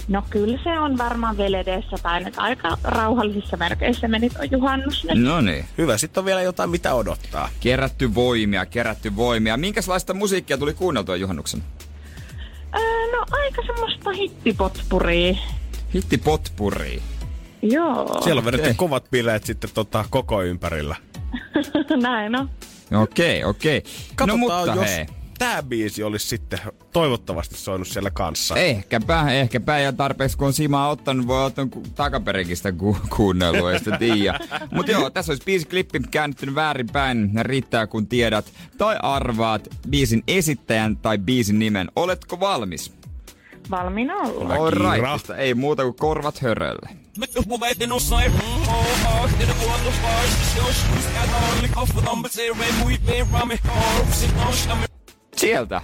No 0.09 0.23
kyllä 0.31 0.59
se 0.65 0.79
on 0.79 0.99
varmaan 0.99 1.37
vielä 1.37 1.61
edessä 1.61 1.97
päin, 2.03 2.27
että 2.29 2.43
aika 2.43 2.79
rauhallisissa 2.85 3.57
merkeissä 3.57 4.09
meni 4.09 4.31
tuo 4.31 4.43
juhannus 4.51 5.05
nyt. 5.05 5.23
No 5.25 5.41
niin. 5.41 5.65
Hyvä, 5.79 5.99
sitten 5.99 6.21
on 6.21 6.25
vielä 6.25 6.43
jotain 6.43 6.71
mitä 6.71 6.95
odottaa. 6.95 7.49
Kerätty 7.61 8.15
voimia, 8.15 8.67
kerätty 8.67 9.17
voimia. 9.17 9.57
Minkälaista 9.57 10.15
musiikkia 10.15 10.59
tuli 10.59 10.75
kuunneltua 10.75 11.17
juhannuksen? 11.17 11.63
Öö, 12.75 13.13
no 13.13 13.27
aika 13.31 13.63
semmoista 13.67 14.13
hittipotpuria. 14.13 15.35
Hitti 15.95 16.19
potpuri. 16.19 17.03
Joo, 17.63 18.21
Siellä 18.25 18.39
on 18.39 18.45
vedetty 18.45 18.67
Okei. 18.67 18.75
kovat 18.75 19.11
bileet 19.11 19.45
sitten 19.45 19.71
tota 19.75 20.05
koko 20.11 20.43
ympärillä. 20.43 20.97
näin 22.03 22.37
on. 22.37 22.51
Okei, 23.03 23.45
okei. 23.45 23.79
No 23.81 23.91
Katsotaan, 24.15 24.39
mutta 24.41 24.75
jos 24.75 24.97
hei. 24.97 25.07
Tää 25.39 25.63
biisi 25.63 26.03
olisi 26.03 26.29
sitten 26.29 26.59
toivottavasti 26.93 27.55
soinut 27.55 27.89
siellä 27.89 28.11
kanssa. 28.11 28.57
Ehkäpä, 28.57 29.33
ehkäpä. 29.33 29.79
Ja 29.79 29.93
tarpeeksi 29.93 30.39
kun 30.39 30.47
on 30.47 30.53
Simaa 30.53 30.89
ottanut, 30.89 31.27
voi 31.27 31.45
ottaa 31.45 31.67
takaperinkin 31.95 32.57
sitä 32.57 32.73
ku- 32.73 32.97
kuunnelua, 33.17 33.73
ei 33.73 33.79
sitä 33.79 33.99
tiedä. 33.99 34.39
Mutta 34.71 34.93
joo, 34.93 35.11
tässä 35.11 35.33
olisi 35.33 35.45
biisi 35.45 35.67
klippi 35.67 36.01
käännyttynyt 36.11 36.55
väärinpäin. 36.55 37.31
Riittää 37.41 37.87
kun 37.87 38.07
tiedät 38.07 38.53
tai 38.79 38.97
arvaat 39.03 39.69
biisin 39.91 40.23
esittäjän 40.29 40.97
tai 40.97 41.19
biisin 41.19 41.59
nimen. 41.59 41.91
Oletko 41.97 42.41
valmis? 42.41 42.93
Valmiina 43.71 44.15
olla. 44.15 44.71
Kiira. 44.71 44.95
right. 44.95 45.31
Ei 45.37 45.55
muuta 45.55 45.83
kuin 45.83 45.95
korvat 45.95 46.43
hörölle. 46.43 46.89
Sieltä. 55.37 55.81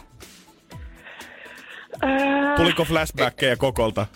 Öö, 2.05 2.57
Tuliko 2.57 2.85
flashbackkejä 2.85 3.57
kokolta? 3.57 4.07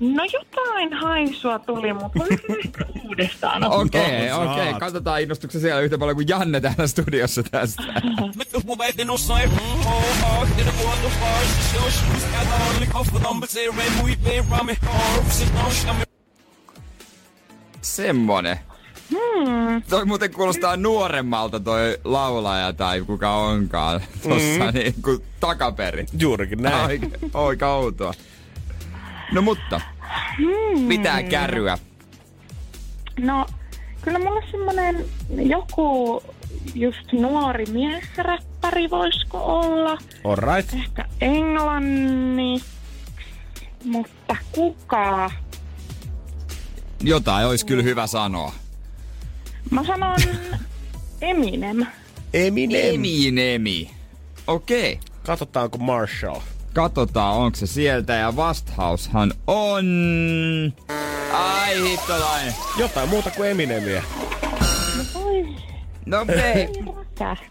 no 0.00 0.24
jotain 0.32 0.92
haisua 0.92 1.58
tuli, 1.58 1.92
mutta 1.92 2.24
uudestaan. 3.04 3.64
Okei, 3.64 4.28
No, 4.28 4.52
okei. 4.52 4.64
saat. 4.64 4.78
Katsotaan 4.78 5.22
innostuksen 5.22 5.60
siellä 5.60 5.80
yhtä 5.80 5.98
paljon 5.98 6.16
kuin 6.16 6.28
Janne 6.28 6.60
täällä 6.60 6.86
studiossa 6.86 7.42
tästä. 7.42 7.82
Semmonen. 17.80 18.58
Hmm. 19.10 19.82
Toi 19.90 20.04
muuten 20.04 20.30
kuulostaa 20.32 20.76
nuoremmalta 20.76 21.60
toi 21.60 21.98
laulaja 22.04 22.72
tai 22.72 23.00
kuka 23.00 23.30
onkaan 23.36 24.00
tossa 24.22 24.64
mm. 24.64 24.74
niin 24.74 24.94
kuin 25.02 25.22
takaperin. 25.40 26.06
Juurikin 26.18 26.62
näin. 26.62 26.84
Oikein, 26.84 27.12
oikein 27.34 27.68
outoa. 27.70 28.14
No 29.32 29.42
mutta, 29.42 29.80
Hmm. 30.36 30.88
pitää 30.88 31.22
kärryä. 31.22 31.78
No, 33.18 33.46
kyllä 34.02 34.18
mulla 34.18 34.42
semmonen 34.50 35.04
joku 35.30 36.22
just 36.74 37.12
nuori 37.12 37.66
miesräppäri 37.66 38.90
voisiko 38.90 39.38
olla. 39.44 39.98
Alright. 40.24 40.74
Ehkä 40.74 41.04
englanniksi, 41.20 42.66
mutta 43.84 44.36
kuka? 44.52 45.30
Jotain 47.02 47.46
olisi 47.46 47.66
kyllä 47.66 47.82
hyvä 47.82 48.06
sanoa. 48.06 48.52
Mä 49.70 49.84
sanon 49.84 50.16
Eminem. 51.20 51.86
Eminem. 52.34 52.80
Eminemi. 52.94 53.90
Okei. 54.46 55.00
Katsotaanko 55.26 55.78
Marshall. 55.78 56.40
Katsotaan, 56.72 57.34
onko 57.36 57.56
se 57.56 57.66
sieltä. 57.66 58.12
Ja 58.12 58.36
vastaushan 58.36 59.32
on... 59.46 59.84
Ai 61.32 61.90
hittolainen. 61.90 62.54
Jotain 62.78 63.08
muuta 63.08 63.30
kuin 63.30 63.50
Eminemiä. 63.50 64.02
Oi, 65.14 65.46
No 66.06 66.26
ei. 66.44 66.68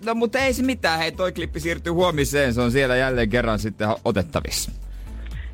No 0.05 0.15
mutta 0.15 0.39
ei 0.39 0.53
se 0.53 0.63
mitään. 0.63 0.99
Hei, 0.99 1.11
toi 1.11 1.31
klippi 1.31 1.59
siirtyy 1.59 1.93
huomiseen. 1.93 2.53
Se 2.53 2.61
on 2.61 2.71
siellä 2.71 2.95
jälleen 2.95 3.29
kerran 3.29 3.59
sitten 3.59 3.87
otettavissa. 4.05 4.71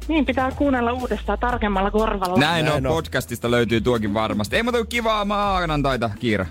Niin, 0.10 0.26
pitää 0.26 0.52
kuunnella 0.52 0.92
uudestaan 0.94 1.40
tarkemmalla 1.40 1.92
korvalla. 1.92 2.40
Näin, 2.40 2.66
Näin 2.66 2.86
on. 2.86 2.92
on. 2.92 2.94
Podcastista 2.94 3.52
löytyy 3.52 3.82
tuokin 3.82 4.14
varmasti. 4.14 4.56
Ei 4.56 4.64
muuta 4.64 4.78
kuin 4.78 4.88
kivaa 4.88 5.26
maanantaita, 5.26 6.10
Kiira. 6.20 6.46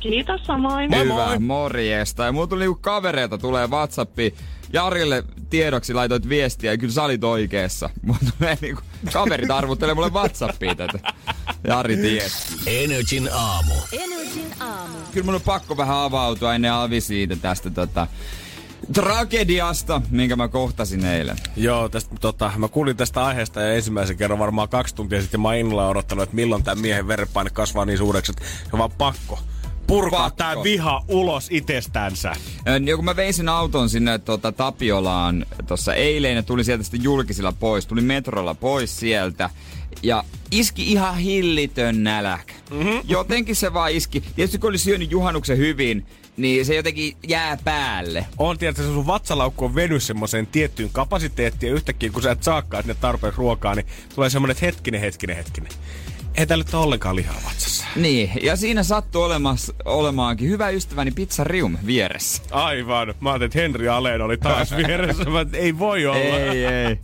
Kiitos 0.00 0.40
samoin. 0.46 0.90
Moi 0.90 1.04
Hyvä, 1.04 1.14
moi. 1.14 1.38
morjesta. 1.38 2.24
Ja 2.24 2.32
mulla 2.32 2.46
tuli 2.46 2.60
niinku 2.64 2.78
kavereita 2.82 3.38
tulee 3.38 3.66
Whatsappiin. 3.66 4.34
Jarille 4.72 5.24
tiedoksi 5.50 5.94
laitoit 5.94 6.28
viestiä 6.28 6.72
ja 6.72 6.78
kyllä 6.78 6.92
sä 6.92 7.02
olit 7.02 7.24
oikeassa. 7.24 7.90
Mutta 8.06 8.26
tulee 8.38 8.58
niinku, 8.60 8.82
kaverit 9.12 9.50
arvuttelee 9.50 9.94
mulle 9.94 10.10
Whatsappia 10.10 10.74
tätä. 10.74 10.98
Jari 11.66 11.96
ties. 11.96 12.56
Energin 12.66 13.28
aamu. 13.32 13.74
Energin 13.92 14.54
aamu. 14.60 14.94
Kyllä 15.12 15.24
mun 15.24 15.34
on 15.34 15.40
pakko 15.40 15.76
vähän 15.76 15.96
avautua 15.96 16.54
ennen 16.54 16.72
Alvi 16.72 17.00
siitä 17.00 17.36
tästä 17.36 17.70
tota, 17.70 18.06
tragediasta, 18.92 20.02
minkä 20.10 20.36
mä 20.36 20.48
kohtasin 20.48 21.04
eilen. 21.04 21.36
Joo, 21.56 21.88
tästä, 21.88 22.14
tota, 22.20 22.52
mä 22.56 22.68
kuulin 22.68 22.96
tästä 22.96 23.24
aiheesta 23.24 23.60
ja 23.60 23.74
ensimmäisen 23.74 24.16
kerran 24.16 24.38
varmaan 24.38 24.68
kaksi 24.68 24.94
tuntia 24.94 25.20
sitten. 25.20 25.40
Mä 25.40 25.48
oon 25.48 25.56
innolla 25.56 25.88
odottanut, 25.88 26.22
että 26.22 26.36
milloin 26.36 26.62
tämän 26.62 26.80
miehen 26.80 27.08
verenpaine 27.08 27.50
kasvaa 27.50 27.84
niin 27.84 27.98
suureksi, 27.98 28.32
että 28.32 28.44
se 28.44 28.70
on 28.72 28.78
vaan 28.78 28.92
pakko 28.98 29.38
purkaa 29.86 30.22
Pakko. 30.22 30.36
tää 30.36 30.62
viha 30.62 31.04
ulos 31.08 31.46
itsestänsä. 31.50 32.32
Ja 32.86 32.96
kun 32.96 33.04
mä 33.04 33.16
vein 33.16 33.34
sen 33.34 33.48
auton 33.48 33.90
sinne 33.90 34.18
tota, 34.18 34.52
Tapiolaan 34.52 35.46
tuossa 35.66 35.94
eilen 35.94 36.36
ja 36.36 36.42
tulin 36.42 36.64
sieltä 36.64 36.84
sitten 36.84 37.02
julkisilla 37.02 37.52
pois, 37.52 37.86
tulin 37.86 38.04
metrolla 38.04 38.54
pois 38.54 39.00
sieltä 39.00 39.50
ja 40.02 40.24
iski 40.50 40.92
ihan 40.92 41.16
hillitön 41.16 42.04
näläkä. 42.04 42.54
Mm-hmm. 42.70 43.00
Jotenkin 43.04 43.56
se 43.56 43.74
vaan 43.74 43.92
iski. 43.92 44.20
Tietysti 44.20 44.58
kun 44.58 44.70
oli 44.70 44.78
syönyt 44.78 45.10
juhannuksen 45.10 45.58
hyvin, 45.58 46.06
niin 46.40 46.66
se 46.66 46.74
jotenkin 46.74 47.16
jää 47.28 47.58
päälle. 47.64 48.26
On 48.38 48.58
tietysti, 48.58 48.82
se 48.82 48.94
sun 48.94 49.06
vatsalaukku 49.06 49.64
on 49.64 49.74
veny 49.74 50.00
semmoiseen 50.00 50.46
tiettyyn 50.46 50.90
kapasiteettiin 50.92 51.70
ja 51.70 51.74
yhtäkkiä 51.74 52.10
kun 52.10 52.22
sä 52.22 52.30
et 52.30 52.42
saakaan 52.42 52.82
sinne 52.82 52.94
tarpeeksi 53.00 53.38
ruokaa, 53.38 53.74
niin 53.74 53.86
tulee 54.14 54.30
semmoinen, 54.30 54.52
että 54.52 54.66
hetkinen, 54.66 55.00
hetkinen, 55.00 55.36
hetkinen. 55.36 55.72
Ei 56.34 56.46
täällä 56.46 56.64
nyt 56.64 56.74
ole 56.74 56.84
ollenkaan 56.84 57.16
lihaa 57.16 57.36
vatsassa. 57.44 57.84
Niin, 57.96 58.30
ja 58.42 58.56
siinä 58.56 58.82
sattui 58.82 59.24
olemas, 59.24 59.72
olemaankin 59.84 60.48
hyvä 60.48 60.68
ystäväni 60.68 61.10
Pizza 61.10 61.44
Rium 61.44 61.76
vieressä. 61.86 62.42
Aivan. 62.50 63.14
Mä 63.20 63.30
ajattelin, 63.30 63.46
että 63.46 63.58
Henri 63.58 63.88
Aleen 63.88 64.22
oli 64.22 64.36
taas 64.36 64.76
vieressä. 64.76 65.24
Mä, 65.24 65.46
ei 65.52 65.78
voi 65.78 66.06
olla. 66.06 66.18
Ei, 66.18 66.66
ei. 66.66 66.98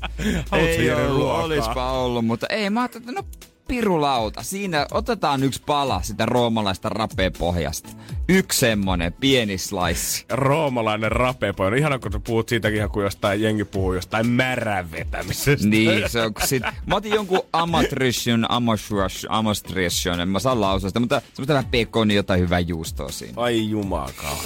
Ei 0.52 0.90
ollut, 0.90 1.08
ruokaa? 1.08 1.44
olispa 1.44 1.92
ollut, 1.92 2.26
mutta 2.26 2.46
ei. 2.50 2.70
Mä 2.70 2.80
ajattelin, 2.80 3.08
että 3.08 3.22
no 3.22 3.28
pirulauta. 3.68 4.42
Siinä 4.42 4.86
otetaan 4.90 5.42
yksi 5.42 5.62
pala 5.66 6.02
sitä 6.02 6.26
roomalaista 6.26 6.88
rapeapohjasta. 6.88 7.88
Yksi 8.28 8.58
semmonen 8.58 9.12
pieni 9.12 9.58
slice. 9.58 10.24
Roomalainen 10.30 11.12
rapepo. 11.12 11.64
On 11.64 11.76
ihana, 11.76 11.98
kun 11.98 12.12
sä 12.12 12.20
puhut 12.20 12.48
siitäkin 12.48 12.76
ihan 12.76 12.90
kuin 12.90 13.04
jostain 13.04 13.42
jengi 13.42 13.64
puhuu 13.64 13.92
jostain 13.94 14.26
märän 14.26 14.92
vetämisestä. 14.92 15.68
Niin, 15.68 16.08
se 16.08 16.20
on 16.20 16.34
kun 16.34 16.46
sit, 16.46 16.62
mä 16.86 16.94
otin 16.94 17.14
jonkun 17.14 17.40
amatrition, 17.52 18.46
amatrition, 18.48 19.32
amatrition, 19.32 20.20
en 20.20 20.28
mä 20.28 20.38
saa 20.38 20.60
lausua 20.60 20.88
sitä, 20.90 21.00
mutta 21.00 21.22
semmoista 21.32 21.54
vähän 21.54 21.70
pekonia, 21.70 22.16
jotain 22.16 22.40
hyvää 22.40 22.60
juustoa 22.60 23.10
siinä. 23.10 23.32
Ai 23.36 23.68
jumakaan. 23.68 24.36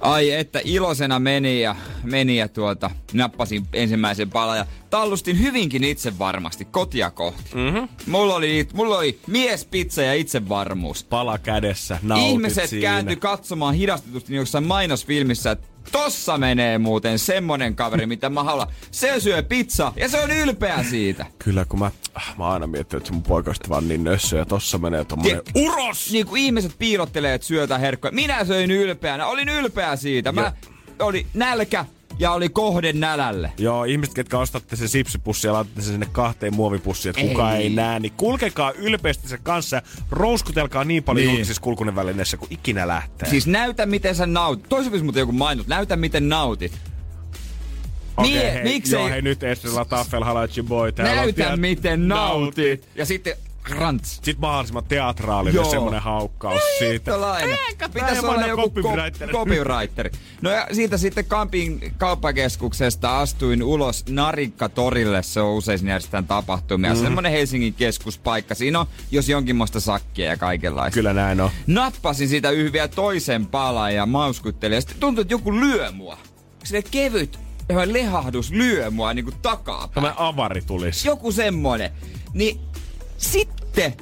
Ai 0.00 0.30
että 0.30 0.60
iloisena 0.64 1.18
meni 1.18 1.60
ja, 1.60 1.76
meni 2.02 2.36
ja 2.36 2.48
tuota, 2.48 2.90
nappasin 3.12 3.66
ensimmäisen 3.72 4.30
palan 4.30 4.58
ja 4.58 4.66
tallustin 4.90 5.38
hyvinkin 5.40 5.84
itse 5.84 6.18
varmasti 6.18 6.64
kotia 6.64 7.10
kohti. 7.10 7.50
Mm-hmm. 7.54 7.88
Mulla, 8.06 8.34
oli, 8.34 8.68
mulla 8.72 8.98
oli 8.98 9.18
miespizza 9.26 10.02
ja 10.02 10.14
itsevarmuus. 10.14 11.04
Pala 11.04 11.38
kädessä, 11.38 11.98
nautit 12.02 12.26
Ihmiset 12.28 12.70
siinä. 12.70 12.82
kääntyi 12.82 13.16
katsomaan 13.24 13.74
hidastetusti 13.74 14.32
niin 14.32 14.38
jossain 14.38 14.66
mainosfilmissä, 14.66 15.50
että 15.50 15.66
tossa 15.92 16.38
menee 16.38 16.78
muuten 16.78 17.18
semmonen 17.18 17.76
kaveri, 17.76 18.06
mitä 18.06 18.30
mä 18.30 18.42
haluan. 18.42 18.66
Se 18.90 19.20
syö 19.20 19.42
pizza 19.42 19.92
ja 19.96 20.08
se 20.08 20.20
on 20.20 20.30
ylpeä 20.30 20.82
siitä. 20.82 21.26
Kyllä, 21.38 21.64
kun 21.64 21.78
mä, 21.78 21.90
ah, 22.14 22.34
mä 22.38 22.48
aina 22.48 22.66
miettinyt, 22.66 23.02
että 23.02 23.12
mun 23.12 23.22
poikasta 23.22 23.68
vaan 23.68 23.88
niin 23.88 24.04
nössö 24.04 24.36
ja 24.36 24.44
tossa 24.44 24.78
menee 24.78 25.04
tommonen 25.04 25.40
Tie- 25.40 25.62
uros! 25.64 26.12
Niin 26.12 26.26
kuin 26.26 26.42
ihmiset 26.42 26.74
piilottelee, 26.78 27.34
että 27.34 27.46
syötä 27.46 27.78
herkkoja. 27.78 28.12
Minä 28.12 28.44
söin 28.44 28.70
ylpeänä, 28.70 29.26
olin 29.26 29.48
ylpeä 29.48 29.96
siitä. 29.96 30.32
Mä 30.32 30.52
oli 30.98 31.26
nälkä 31.34 31.84
ja 32.18 32.30
oli 32.32 32.48
kohde 32.48 32.92
nälälle. 32.92 33.52
Joo, 33.58 33.84
ihmiset, 33.84 34.14
ketkä 34.14 34.38
ostatte 34.38 34.76
sen 34.76 34.88
sipsipussin 34.88 35.48
ja 35.48 35.52
laitatte 35.52 35.82
sen 35.82 35.92
sinne 35.92 36.06
kahteen 36.12 36.54
muovipussiin, 36.54 37.10
että 37.10 37.22
kukaan 37.32 37.56
Ei. 37.56 37.70
näe, 37.70 38.00
niin 38.00 38.12
kulkekaa 38.16 38.72
ylpeästi 38.72 39.28
sen 39.28 39.38
kanssa 39.42 39.76
ja 39.76 39.82
rouskutelkaa 40.10 40.84
niin 40.84 41.02
paljon 41.02 41.26
Niin. 41.26 41.34
julkisissa 41.34 41.62
kulkunen 41.62 41.96
välineissä 41.96 42.36
kuin 42.36 42.52
ikinä 42.52 42.88
lähtee. 42.88 43.28
Siis 43.28 43.46
näytä 43.46 43.86
miten 43.86 44.14
sä 44.14 44.26
nautit. 44.26 44.68
Toisaalta 44.68 45.02
muuten 45.02 45.20
joku 45.20 45.32
mainos. 45.32 45.66
Näytä 45.66 45.96
miten 45.96 46.28
nautit. 46.28 46.72
Okei, 48.16 48.32
Mie- 48.32 48.52
hei, 48.54 48.62
miksei- 48.64 49.00
Joo, 49.00 49.08
hei 49.08 49.22
nyt 49.22 49.42
Estrella 49.42 49.84
Taffel 49.84 50.22
Halachi 50.24 50.62
Boy. 50.62 50.88
on, 50.98 51.04
Näytä 51.04 51.56
miten 51.56 52.08
nautit. 52.08 52.88
Ja 52.94 53.06
sitten 53.06 53.34
rants. 53.70 54.14
Sitten 54.14 54.40
mahdollisimman 54.40 54.84
teatraalinen 54.84 55.54
Joo. 55.54 55.70
semmonen 55.70 56.02
haukkaus 56.02 56.60
siitä. 56.78 56.92
Hittolainen. 56.92 57.58
Pitäisi 57.94 58.26
olla 58.26 58.46
joku 58.46 58.62
copywriter. 58.62 59.28
copywriter. 59.28 59.30
copywriter. 59.32 60.10
No 60.42 60.50
ja 60.50 60.66
siitä 60.72 60.98
sitten 60.98 61.24
Kampin 61.24 61.94
kauppakeskuksesta 61.98 63.20
astuin 63.20 63.62
ulos 63.62 64.04
Narikka-torille. 64.10 65.22
Se 65.22 65.40
on 65.40 65.54
usein 65.54 65.86
järjestetään 65.86 66.26
tapahtumia. 66.26 66.94
Mm. 66.94 67.00
Semmoinen 67.00 67.32
Helsingin 67.32 67.74
keskuspaikka. 67.74 68.54
Siinä 68.54 68.80
on 68.80 68.86
jos 69.10 69.28
jonkinmoista 69.28 69.80
sakkia 69.80 70.26
ja 70.26 70.36
kaikenlaista. 70.36 70.94
Kyllä 70.94 71.12
näin 71.12 71.40
on. 71.40 71.50
Nappasin 71.66 72.28
siitä 72.28 72.50
yhden 72.50 72.72
vielä 72.72 72.88
toisen 72.88 73.46
palan 73.46 73.94
ja 73.94 74.06
mauskuttelin. 74.06 74.74
Ja 74.74 74.80
sitten 74.80 75.00
tuntui, 75.00 75.22
että 75.22 75.34
joku 75.34 75.60
lyö 75.60 75.92
mua. 75.92 76.18
Sille 76.64 76.82
kevyt 76.90 77.38
ihan 77.70 77.92
lehahdus 77.92 78.50
lyö 78.50 78.90
mua 78.90 79.14
niinku 79.14 79.32
takaa. 79.42 79.88
Tämä 79.94 80.14
avari 80.16 80.62
tulisi. 80.62 81.08
Joku 81.08 81.32
semmonen. 81.32 81.90
Niin 82.34 82.60
sitten, 83.18 83.94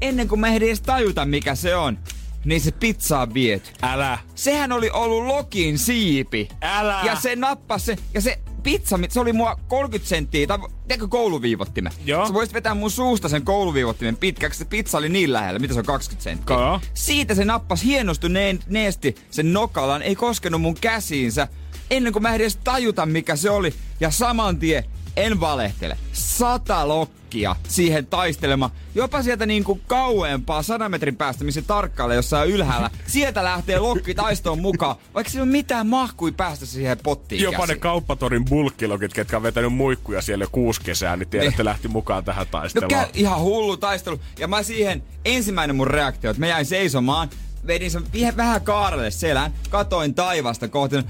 ennen 0.00 0.28
kuin 0.28 0.40
mä 0.40 0.48
ehdin 0.48 0.68
edes 0.68 0.80
tajuta 0.80 1.24
mikä 1.24 1.54
se 1.54 1.76
on, 1.76 1.98
niin 2.44 2.60
se 2.60 2.70
pizza 2.70 3.20
on 3.20 3.34
viety. 3.34 3.70
Älä. 3.82 4.18
Sehän 4.34 4.72
oli 4.72 4.90
ollut 4.90 5.26
Lokin 5.26 5.78
siipi. 5.78 6.48
Älä. 6.62 7.00
Ja 7.04 7.16
se 7.16 7.36
nappasi 7.36 7.84
se, 7.84 7.96
ja 8.14 8.20
se 8.20 8.38
pizza, 8.62 8.98
se 9.08 9.20
oli 9.20 9.32
mua 9.32 9.58
30 9.68 10.08
senttiä, 10.08 10.46
tai 10.46 10.58
tiedätkö 10.58 11.08
kouluviivottimen? 11.08 11.92
Joo. 12.04 12.26
Sä 12.26 12.34
voisit 12.34 12.54
vetää 12.54 12.74
mun 12.74 12.90
suusta 12.90 13.28
sen 13.28 13.44
kouluviivottimen 13.44 14.16
pitkäksi, 14.16 14.58
se 14.58 14.64
pizza 14.64 14.98
oli 14.98 15.08
niin 15.08 15.32
lähellä, 15.32 15.58
mitä 15.58 15.74
se 15.74 15.80
on 15.80 15.86
20 15.86 16.24
senttiä. 16.24 16.56
Joo. 16.56 16.80
Siitä 16.94 17.34
se 17.34 17.44
nappasi 17.44 17.84
hienostuneesti 17.84 19.14
sen 19.30 19.52
nokalan, 19.52 20.02
ei 20.02 20.14
koskenut 20.14 20.60
mun 20.60 20.74
käsiinsä, 20.74 21.48
ennen 21.90 22.12
kuin 22.12 22.22
mä 22.22 22.34
edes 22.34 22.56
tajuta 22.56 23.06
mikä 23.06 23.36
se 23.36 23.50
oli. 23.50 23.74
Ja 24.00 24.10
saman 24.10 24.58
tien, 24.58 24.84
en 25.16 25.40
valehtele, 25.40 25.98
sata 26.12 26.88
lokkia 27.32 27.56
siihen 27.68 28.06
taistelemaan. 28.06 28.70
Jopa 28.94 29.22
sieltä 29.22 29.46
niinku 29.46 29.80
kauempaa, 29.86 30.62
sadan 30.62 30.90
metrin 30.90 31.16
päästä, 31.16 31.44
missä 31.44 31.62
tarkkailee 31.62 32.16
jossain 32.16 32.50
ylhäällä. 32.50 32.90
Sieltä 33.06 33.44
lähtee 33.44 33.78
lokki 33.78 34.14
taistoon 34.14 34.60
mukaan, 34.60 34.96
vaikka 35.14 35.30
sillä 35.30 35.42
ei 35.42 35.48
ole 35.48 35.52
mitään 35.52 35.86
mahkui 35.86 36.32
päästä 36.32 36.66
siihen 36.66 36.98
pottiin 37.02 37.42
Jopa 37.42 37.56
ne 37.58 37.62
käsiin. 37.66 37.80
kauppatorin 37.80 38.44
bulkkilokit, 38.44 39.14
ketkä 39.14 39.36
on 39.36 39.42
vetänyt 39.42 39.72
muikkuja 39.72 40.22
siellä 40.22 40.44
jo 40.44 40.48
kuusi 40.52 40.80
kesää, 40.80 41.16
niin 41.16 41.28
tiedätte, 41.28 41.64
lähti 41.64 41.88
mukaan 41.88 42.24
tähän 42.24 42.46
No 42.46 42.50
taisteluun. 42.50 42.88
käy 42.88 43.06
ihan 43.14 43.40
hullu 43.40 43.76
taistelu. 43.76 44.20
Ja 44.38 44.48
mä 44.48 44.62
siihen, 44.62 45.02
ensimmäinen 45.24 45.76
mun 45.76 45.86
reaktio, 45.86 46.30
että 46.30 46.40
mä 46.40 46.46
jäin 46.46 46.66
seisomaan, 46.66 47.30
vedin 47.66 47.90
sen 47.90 48.04
vähän 48.36 48.62
kaarelle 48.62 49.10
selään, 49.10 49.52
katoin 49.70 50.14
taivasta 50.14 50.68
kohti. 50.68 50.96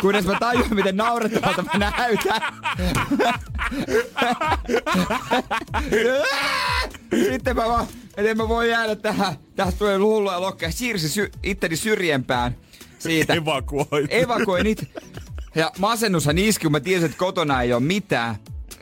Kunnes 0.00 0.24
mä 0.24 0.38
tajuin, 0.40 0.74
miten 0.74 0.96
naurettavalta 0.96 1.62
mä 1.62 1.78
näytän. 1.78 2.42
Sitten 7.32 7.56
mä 7.56 7.68
vaan, 7.68 7.86
en 8.16 8.36
mä 8.36 8.48
voi 8.48 8.70
jäädä 8.70 8.96
tähän. 8.96 9.36
Tästä 9.56 9.78
tulee 9.78 9.96
hullua 9.98 10.40
lokkeja. 10.40 10.72
Siirsi 10.72 11.08
sy- 11.08 11.30
itteni 11.42 11.76
syrjempään 11.76 12.56
siitä. 12.98 13.34
Evakuoit. 13.34 14.06
Evakuoin 14.08 14.66
itse. 14.66 14.86
Ja 15.54 15.72
masennushan 15.78 16.38
iski, 16.38 16.62
kun 16.62 16.72
mä 16.72 16.80
tiesin, 16.80 17.06
että 17.06 17.18
kotona 17.18 17.62
ei 17.62 17.72
ole 17.72 17.82
mitään. 17.82 18.36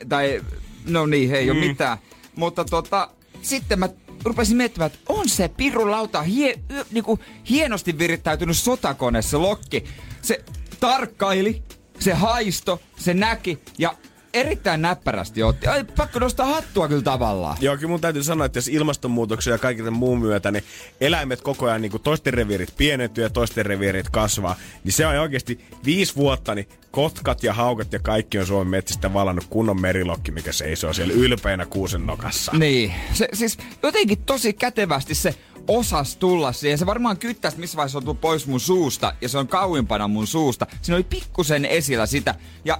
Tai, 0.09 0.41
no 0.85 1.05
niin, 1.05 1.35
ei 1.35 1.45
mm. 1.45 1.51
ole 1.51 1.59
mitään. 1.67 1.97
Mutta 2.35 2.65
tota, 2.65 3.09
sitten 3.41 3.79
mä 3.79 3.89
rupesin 4.23 4.57
miettimään, 4.57 4.91
että 4.91 4.99
on 5.09 5.29
se 5.29 5.47
pirulauta 5.47 6.21
hie, 6.21 6.59
y, 6.69 6.83
niinku, 6.91 7.19
hienosti 7.49 7.97
virittäytynyt 7.97 8.57
sotakone 8.57 9.21
se 9.21 9.37
lokki. 9.37 9.83
Se 10.21 10.43
tarkkaili, 10.79 11.63
se 11.99 12.13
haisto, 12.13 12.81
se 12.99 13.13
näki 13.13 13.59
ja 13.77 13.95
erittäin 14.33 14.81
näppärästi 14.81 15.43
otti. 15.43 15.67
Ai, 15.67 15.83
pakko 15.83 16.19
nostaa 16.19 16.45
hattua 16.45 16.87
kyllä 16.87 17.01
tavallaan. 17.01 17.57
Joo, 17.61 17.77
kyllä 17.77 17.89
mun 17.89 18.01
täytyy 18.01 18.23
sanoa, 18.23 18.45
että 18.45 18.57
jos 18.57 18.67
ilmastonmuutoksen 18.67 19.51
ja 19.51 19.57
kaiken 19.57 19.93
muun 19.93 20.19
myötä, 20.19 20.51
niin 20.51 20.63
eläimet 21.01 21.41
koko 21.41 21.65
ajan 21.65 21.81
niin 21.81 21.91
kuin 21.91 22.03
toisten 22.03 22.33
reviirit 22.33 22.73
pienentyy 22.77 23.23
ja 23.23 23.29
toisten 23.29 23.65
reviirit 23.65 24.09
kasvaa, 24.09 24.55
niin 24.83 24.93
se 24.93 25.07
on 25.07 25.15
oikeasti 25.15 25.65
viisi 25.85 26.15
vuotta, 26.15 26.55
niin 26.55 26.67
kotkat 26.91 27.43
ja 27.43 27.53
haukat 27.53 27.93
ja 27.93 27.99
kaikki 27.99 28.39
on 28.39 28.45
Suomen 28.45 28.67
metsistä 28.67 29.13
valannut 29.13 29.45
kunnon 29.49 29.81
merilokki, 29.81 30.31
mikä 30.31 30.51
seisoo 30.51 30.93
siellä 30.93 31.13
ylpeänä 31.13 31.65
kuusen 31.65 32.05
nokassa. 32.05 32.51
Niin, 32.51 32.93
se 33.13 33.27
siis 33.33 33.57
jotenkin 33.83 34.23
tosi 34.23 34.53
kätevästi 34.53 35.15
se 35.15 35.35
osas 35.67 36.15
tulla 36.15 36.53
siihen. 36.53 36.77
Se 36.77 36.85
varmaan 36.85 37.17
kyttäisi, 37.17 37.59
missä 37.59 37.77
vaiheessa 37.77 37.97
on 37.97 38.03
tullut 38.03 38.21
pois 38.21 38.47
mun 38.47 38.59
suusta, 38.59 39.13
ja 39.21 39.29
se 39.29 39.37
on 39.37 39.47
kauimpana 39.47 40.07
mun 40.07 40.27
suusta. 40.27 40.67
Siinä 40.81 40.95
oli 40.95 41.03
pikkusen 41.03 41.65
esillä 41.65 42.05
sitä, 42.05 42.35
ja 42.65 42.77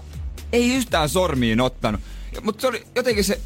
ei 0.54 0.74
yhtään 0.76 1.10
sormiin 1.10 1.62
ottanut. 1.62 2.02
Mutta 2.41 2.62
se 2.62 2.68
oli 2.68 2.86
jotenkin 2.95 3.24
se, 3.24 3.39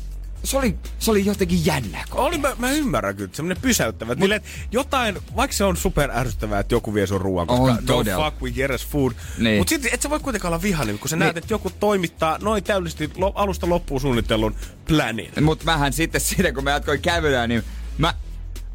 se 0.43 0.57
oli, 0.57 0.75
se 0.99 1.11
oli 1.11 1.25
jotenkin 1.25 1.65
jännä. 1.65 2.05
Oli, 2.11 2.37
mä, 2.37 2.55
mä 2.57 2.71
ymmärrän 2.71 3.15
kyllä, 3.15 3.29
semmoinen 3.33 3.61
pysäyttävä. 3.61 4.15
Mut, 4.15 4.29
jotain, 4.71 5.17
vaikka 5.35 5.57
se 5.57 5.63
on 5.63 5.77
super 5.77 6.11
ärsyttävää, 6.11 6.59
että 6.59 6.75
joku 6.75 6.93
vie 6.93 7.07
sun 7.07 7.21
ruoan, 7.21 7.47
koska 7.47 7.63
On 7.63 7.85
todella. 7.85 8.31
fuck 8.31 8.41
with 8.41 8.57
Jeres 8.57 8.85
food. 8.87 9.11
Niin. 9.37 9.57
Mutta 9.57 9.69
sitten 9.69 9.93
et 9.93 10.01
sä 10.01 10.09
voi 10.09 10.19
kuitenkaan 10.19 10.53
olla 10.53 10.61
vihainen, 10.61 10.99
kun 10.99 11.09
sä 11.09 11.15
näet, 11.15 11.37
että 11.37 11.53
joku 11.53 11.69
toimittaa 11.69 12.37
noin 12.41 12.63
täydellisesti 12.63 13.11
lo, 13.15 13.31
alusta 13.35 13.69
loppuun 13.69 14.01
suunnitellun 14.01 14.55
planin. 14.87 15.31
Mut 15.41 15.63
mähän 15.63 15.93
sitten 15.93 16.21
siinä, 16.29 16.51
kun 16.51 16.63
mä 16.63 16.71
jatkoin 16.71 17.01
kävelyä, 17.01 17.47
niin 17.47 17.63
mä 17.97 18.13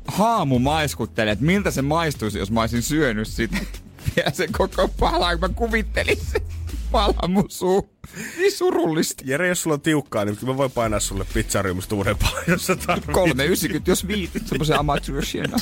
haamu 0.09 0.59
maiskuttelin, 0.59 1.33
että 1.33 1.45
miltä 1.45 1.71
se 1.71 1.83
maistuisi, 1.83 2.39
jos 2.39 2.51
mä 2.51 2.61
olisin 2.61 2.83
syönyt 2.83 3.29
sitä. 3.29 3.57
Ja 4.17 4.31
se 4.33 4.49
koko 4.59 4.89
pala, 4.89 5.31
kun 5.37 5.41
mä 5.51 5.55
kuvittelin 5.55 6.19
sen 6.33 6.43
pala 6.91 7.29
mun 7.29 7.45
suu. 7.49 7.91
Niin 8.39 8.53
surullista. 8.53 9.25
Jere, 9.27 9.49
jos 9.49 9.63
sulla 9.63 9.75
on 9.75 9.81
tiukkaa, 9.81 10.25
niin 10.25 10.39
mä 10.43 10.57
voin 10.57 10.71
painaa 10.71 11.01
sulle 11.01 11.27
pizzariumista 11.35 11.95
uuden 11.95 12.17
paljon, 12.17 12.45
jos 12.47 12.67
sä 12.67 12.77
tarvitset. 12.77 13.15
390, 13.15 13.91
jos 13.91 14.09
viitit 14.09 14.49
semmoisen 14.49 14.79
amatöörsien. 14.79 15.53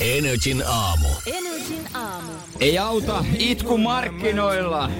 Energin 0.00 0.62
aamu. 0.66 1.08
Energin 1.26 1.88
aamu. 1.94 2.32
Ei 2.60 2.78
auta 2.78 3.24
itku 3.38 3.78
markkinoilla. 3.78 4.90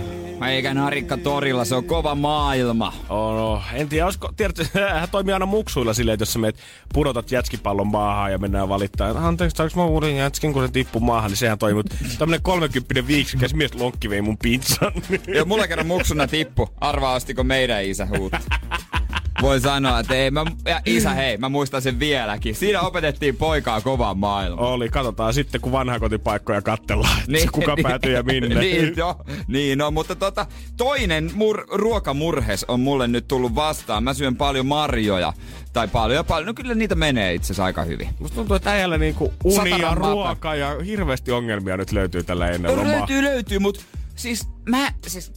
Eikä 0.45 0.75
narikka 0.75 1.17
torilla, 1.17 1.65
se 1.65 1.75
on 1.75 1.85
kova 1.85 2.15
maailma. 2.15 2.93
Oh, 3.09 3.37
no. 3.37 3.63
En 3.73 3.89
tiedä, 3.89 4.05
olisiko, 4.05 4.33
tiedätkö, 4.37 4.65
hän 5.01 5.09
toimii 5.11 5.33
aina 5.33 5.47
muksuilla 5.47 5.95
silleen, 5.95 6.15
että 6.15 6.23
jos 6.23 6.33
sä 6.33 6.39
meet 6.39 6.57
pudotat 6.93 7.31
jätskipallon 7.31 7.87
maahan 7.87 8.33
ja 8.33 8.39
mennään 8.39 8.69
valittaa, 8.69 9.11
että 9.11 9.27
anteeksi, 9.27 9.57
saanko 9.57 9.77
mä 9.77 9.85
uuden 9.85 10.17
jätskin, 10.17 10.53
kun 10.53 10.63
se 10.67 10.73
tippuu 10.73 11.01
maahan, 11.01 11.31
niin 11.31 11.37
sehän 11.37 11.59
toimii. 11.59 11.83
Tämmönen 12.19 12.43
30 12.43 13.07
viiksikäs 13.07 13.55
mies 13.55 13.75
lonkki 13.75 14.11
vei 14.11 14.23
mun 14.23 14.39
pizzan. 14.39 14.93
Ja 15.35 15.45
mulla 15.45 15.69
kerran 15.69 15.87
muksuna 15.87 16.27
tippu. 16.27 16.69
Arvaa 16.81 17.15
ostiko 17.15 17.45
meidän 17.45 17.85
isä 17.85 18.07
huuta. 18.07 18.41
Voin 19.43 19.61
sanoa, 19.61 19.99
että 19.99 20.15
ei, 20.15 20.31
mä, 20.31 20.45
ja 20.65 20.81
isä 20.87 21.11
hei, 21.11 21.37
mä 21.37 21.49
muistan 21.49 21.83
sen 21.83 21.99
vieläkin. 21.99 22.55
Siinä 22.55 22.81
opetettiin 22.81 23.37
poikaa 23.37 23.81
kovaan 23.81 24.19
maailmaan. 24.19 24.69
Oli, 24.69 24.89
katsotaan 24.89 25.35
sitten, 25.35 25.61
kun 25.61 25.73
vanha 25.73 26.01
kotipaikkoja 26.01 26.63
katsellaan, 26.63 27.19
että 27.19 27.33
niin, 27.33 27.53
kuka 27.53 27.77
päätyy 27.83 28.15
ja 28.15 28.23
minne. 28.23 28.55
niin, 28.61 28.93
jo, 28.97 29.17
niin 29.49 29.79
no, 29.79 29.91
mutta 29.91 30.15
tota, 30.15 30.47
toinen 30.77 31.31
mur, 31.35 31.67
ruokamurhes 31.73 32.65
on 32.69 32.81
mulle 32.81 33.09
nyt 33.09 33.29
tullut 33.29 33.55
vastaan. 33.55 34.05
Mä 34.05 34.15
syön 34.15 34.37
paljon 34.37 34.67
marjoja. 34.67 35.33
Tai 35.73 35.89
paljon 35.89 36.17
ja 36.17 36.25
paljon. 36.25 36.47
No 36.47 36.55
kyllä 36.55 36.75
niitä 36.75 36.95
menee 36.95 37.35
itse 37.35 37.47
asiassa 37.47 37.65
aika 37.65 37.83
hyvin. 37.85 38.09
Musta 38.19 38.35
tuntuu, 38.35 38.57
että 38.57 38.71
äijällä 38.71 38.99
niinku 38.99 39.35
uni 39.45 39.71
ja 39.71 39.95
ruoka 39.95 40.55
ja 40.55 40.77
hirveästi 40.87 41.33
ongelmia 41.33 41.77
nyt 41.77 41.93
löytyy 41.93 42.23
tällä 42.23 42.51
ennen 42.51 42.77
lomaa. 42.77 42.93
Löytyy, 42.93 43.23
löytyy, 43.23 43.59
mutta 43.59 43.81
siis 44.15 44.49
mä, 44.69 44.93
siis 45.07 45.33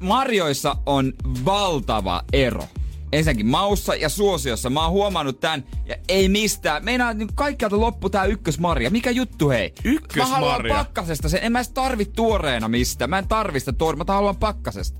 marjoissa 0.00 0.76
on 0.86 1.12
valtava 1.44 2.22
ero. 2.32 2.68
Ensinnäkin 3.12 3.46
maussa 3.46 3.94
ja 3.94 4.08
suosiossa. 4.08 4.70
Mä 4.70 4.82
oon 4.82 4.92
huomannut 4.92 5.40
tän 5.40 5.64
ja 5.86 5.96
ei 6.08 6.28
mistään. 6.28 6.84
Meinaa 6.84 7.14
niin 7.14 7.28
kaikkialta 7.34 7.80
loppu 7.80 8.10
tää 8.10 8.24
ykkösmarja. 8.24 8.90
Mikä 8.90 9.10
juttu 9.10 9.48
hei? 9.48 9.72
Ykkösmarja? 9.84 10.40
Mä 10.40 10.46
haluan 10.46 10.64
pakkasesta 10.68 11.28
sen. 11.28 11.40
En 11.42 11.52
mä 11.52 11.58
edes 11.58 11.70
tarvi 11.70 12.04
tuoreena 12.04 12.68
mistään. 12.68 13.10
Mä 13.10 13.18
en 13.18 13.28
tarvi 13.28 13.60
sitä 13.60 13.72
tuoreena. 13.72 14.04
Mä 14.08 14.14
haluan 14.14 14.36
pakkasesta. 14.36 14.98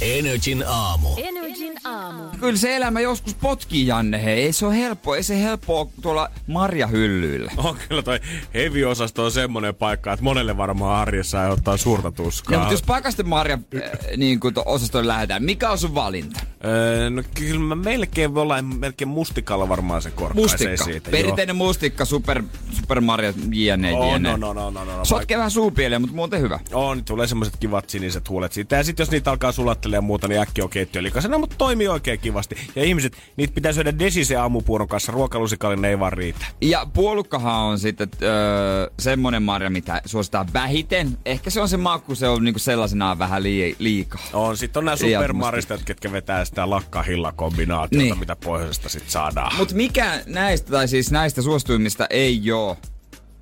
Energin 0.00 0.64
aamu. 0.66 1.08
Energin 1.16 1.74
aamu. 1.84 2.22
Kyllä 2.40 2.56
se 2.56 2.76
elämä 2.76 3.00
joskus 3.00 3.34
potkii, 3.34 3.86
Janne. 3.86 4.24
Hei, 4.24 4.42
ei 4.42 4.52
se 4.52 4.66
ole 4.66 4.76
helppoa. 4.76 5.16
Ei 5.16 5.22
se 5.22 5.42
helppoa 5.42 5.86
tuolla 6.02 6.30
marjahyllyillä. 6.46 7.52
On 7.56 7.76
kyllä 7.88 8.02
toi 8.02 8.20
heavy-osasto 8.54 9.24
on 9.24 9.32
semmonen 9.32 9.74
paikka, 9.74 10.12
että 10.12 10.24
monelle 10.24 10.56
varmaan 10.56 11.00
arjessa 11.00 11.40
aiheuttaa 11.40 11.76
suurta 11.76 12.12
tuskaa. 12.12 12.54
Ja, 12.54 12.58
mutta 12.58 12.74
jos 12.74 12.82
pakasten 12.82 13.28
marja 13.28 13.58
äh, 13.76 13.90
niin 14.16 14.40
kuin 14.40 14.54
osastolle 14.64 15.06
lähdetään, 15.06 15.44
mikä 15.44 15.70
on 15.70 15.78
sun 15.78 15.94
valinta? 15.94 16.40
Öö, 16.64 17.10
no 17.10 17.22
kyllä 17.34 17.60
mä 17.60 17.74
melkein 17.74 18.34
voi 18.34 18.42
olla 18.42 18.62
melkein 18.62 19.08
mustikalla 19.08 19.68
varmaan 19.68 20.02
se 20.02 20.10
korkkaisee 20.10 20.42
Mustikka. 20.70 20.84
siitä. 20.84 21.10
Perinteinen 21.10 21.56
mustikka, 21.56 22.04
super, 22.04 22.42
super 22.72 23.00
Mario, 23.00 23.32
jne, 23.52 23.90
joo. 23.90 24.10
On, 24.10 24.20
jne. 24.20 24.30
on, 24.32 24.44
on, 24.44 24.58
on, 24.58 24.76
on, 24.76 24.88
on. 24.88 25.06
Sotkee 25.06 25.36
vähän 25.36 25.50
suupieliä, 25.50 25.98
mutta 25.98 26.16
muuten 26.16 26.40
hyvä. 26.40 26.60
On, 26.72 27.04
tulee 27.04 27.26
semmoset 27.26 27.54
kivat 27.60 27.90
siniset 27.90 28.28
huulet 28.28 28.52
siitä. 28.52 28.76
Ja 28.76 28.84
sitten 28.84 29.04
jos 29.04 29.10
niitä 29.10 29.30
alkaa 29.30 29.52
sulattelemaan 29.52 29.85
ja 29.92 30.00
muuta, 30.02 30.28
niin 30.28 30.40
äkki 30.40 30.62
on 30.62 30.70
keittiölikasena, 30.70 31.38
mutta 31.38 31.56
toimii 31.58 31.88
oikein 31.88 32.18
kivasti. 32.20 32.56
Ja 32.76 32.84
ihmiset, 32.84 33.16
niitä 33.36 33.54
pitää 33.54 33.72
syödä 33.72 33.98
desisen 33.98 34.40
aamupuuron 34.40 34.88
kanssa. 34.88 35.12
Ruokalusikallinen 35.12 35.90
ei 35.90 35.98
vaan 35.98 36.12
riitä. 36.12 36.46
Ja 36.60 36.86
puolukkahan 36.92 37.54
on 37.54 37.78
sitten 37.78 38.08
öö, 38.22 38.90
semmonen 38.98 39.42
marja, 39.42 39.70
mitä 39.70 40.02
suositaan 40.04 40.46
vähiten. 40.52 41.18
Ehkä 41.24 41.50
se 41.50 41.60
on 41.60 41.68
se 41.68 41.76
maku, 41.76 42.14
se 42.14 42.28
on 42.28 42.44
niinku 42.44 42.58
sellaisenaan 42.58 43.18
vähän 43.18 43.42
lii- 43.42 43.76
liikaa. 43.78 44.22
On, 44.32 44.56
sitten 44.56 44.80
on 44.80 44.84
nämä 44.84 44.96
supermaristat, 44.96 45.82
ketkä 45.84 46.12
vetää 46.12 46.44
sitä 46.44 46.70
lakka-hilla-kombinaatiota, 46.70 48.02
Niin. 48.04 48.18
mitä 48.18 48.36
pohjoisesta 48.36 48.88
sitten 48.88 49.10
saadaan. 49.10 49.56
Mutta 49.56 49.74
mikä 49.74 50.20
näistä, 50.26 50.70
tai 50.70 50.88
siis 50.88 51.10
näistä 51.10 51.42
suosituimmista 51.42 52.06
ei 52.10 52.52
oo 52.52 52.76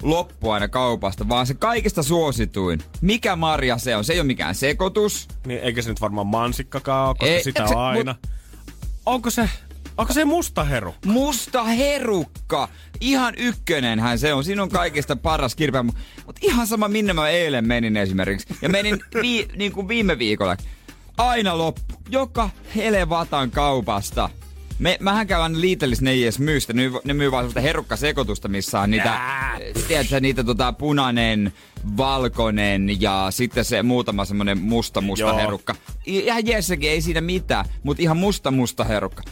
loppu 0.03 0.51
aina 0.51 0.69
kaupasta, 0.69 1.29
vaan 1.29 1.47
se 1.47 1.55
kaikista 1.55 2.03
suosituin. 2.03 2.81
Mikä 3.01 3.37
marja 3.37 3.79
se 3.79 3.97
on? 3.97 4.05
Se 4.05 4.13
ei 4.13 4.19
ole 4.21 4.27
mikään 4.27 4.55
sekoitus. 4.55 5.29
Niin, 5.47 5.61
eikä 5.61 5.83
se 5.83 5.89
nyt 5.89 6.01
varmaan 6.01 6.27
mansikkakaan 6.27 7.09
ole, 7.09 7.15
koska 7.19 7.35
Ei, 7.35 7.45
sitä 7.45 7.67
se- 7.69 7.75
on 7.75 7.83
aina. 7.83 8.15
Onko 9.07 9.31
se, 9.31 9.51
onko 9.99 10.13
se 10.13 10.25
musta 10.25 10.65
heru? 10.65 10.95
Musta 11.07 11.65
herukka. 11.65 12.69
Ihan 13.01 13.35
ykkönenhän 13.37 14.19
se 14.19 14.35
on. 14.35 14.45
Siinä 14.45 14.63
on 14.63 14.69
kaikista 14.69 15.17
paras 15.17 15.55
kirpeä. 15.55 15.83
Mutta 15.83 16.41
ihan 16.43 16.67
sama 16.67 16.89
minne 16.89 17.13
mä 17.13 17.29
eilen 17.29 17.69
menin 17.69 17.97
esimerkiksi. 17.97 18.47
Ja 18.63 18.69
menin 18.69 19.01
vi, 19.23 19.49
niin 19.57 19.73
kuin 19.73 19.89
viime 19.89 20.19
viikolla. 20.19 20.57
Aina 21.17 21.59
loppu. 21.59 21.95
Joka 22.11 22.51
helevatan 22.77 23.51
kaupasta. 23.51 24.31
Me, 24.79 24.97
mähän 25.01 25.27
käyn 25.27 25.61
liitellis, 25.61 26.03
ne 26.03 26.11
ei 26.11 26.23
edes 26.23 26.39
myy 26.39 26.61
sitä. 26.61 26.73
Ne, 26.73 26.91
ne 27.05 27.15
myy 27.15 27.31
vaan 27.31 27.43
semmoista 27.43 27.61
herukkasekoitusta, 27.61 28.49
missä 28.49 28.81
on 28.81 28.91
niitä, 28.91 29.21
tiedätkö, 29.89 30.21
niitä 30.21 30.45
tota, 30.45 30.73
punainen, 30.73 31.53
valkoinen 31.97 33.01
ja 33.01 33.27
sitten 33.31 33.65
se 33.65 33.83
muutama 33.83 34.25
semmonen 34.25 34.59
musta 34.59 35.01
musta 35.01 35.27
Joo. 35.27 35.37
herukka. 35.37 35.75
Ihan 36.07 36.47
jeessäkin, 36.47 36.91
ei 36.91 37.01
siinä 37.01 37.21
mitään, 37.21 37.65
mutta 37.83 38.03
ihan 38.03 38.17
musta 38.17 38.51
musta 38.51 38.85
herukka. 38.85 39.23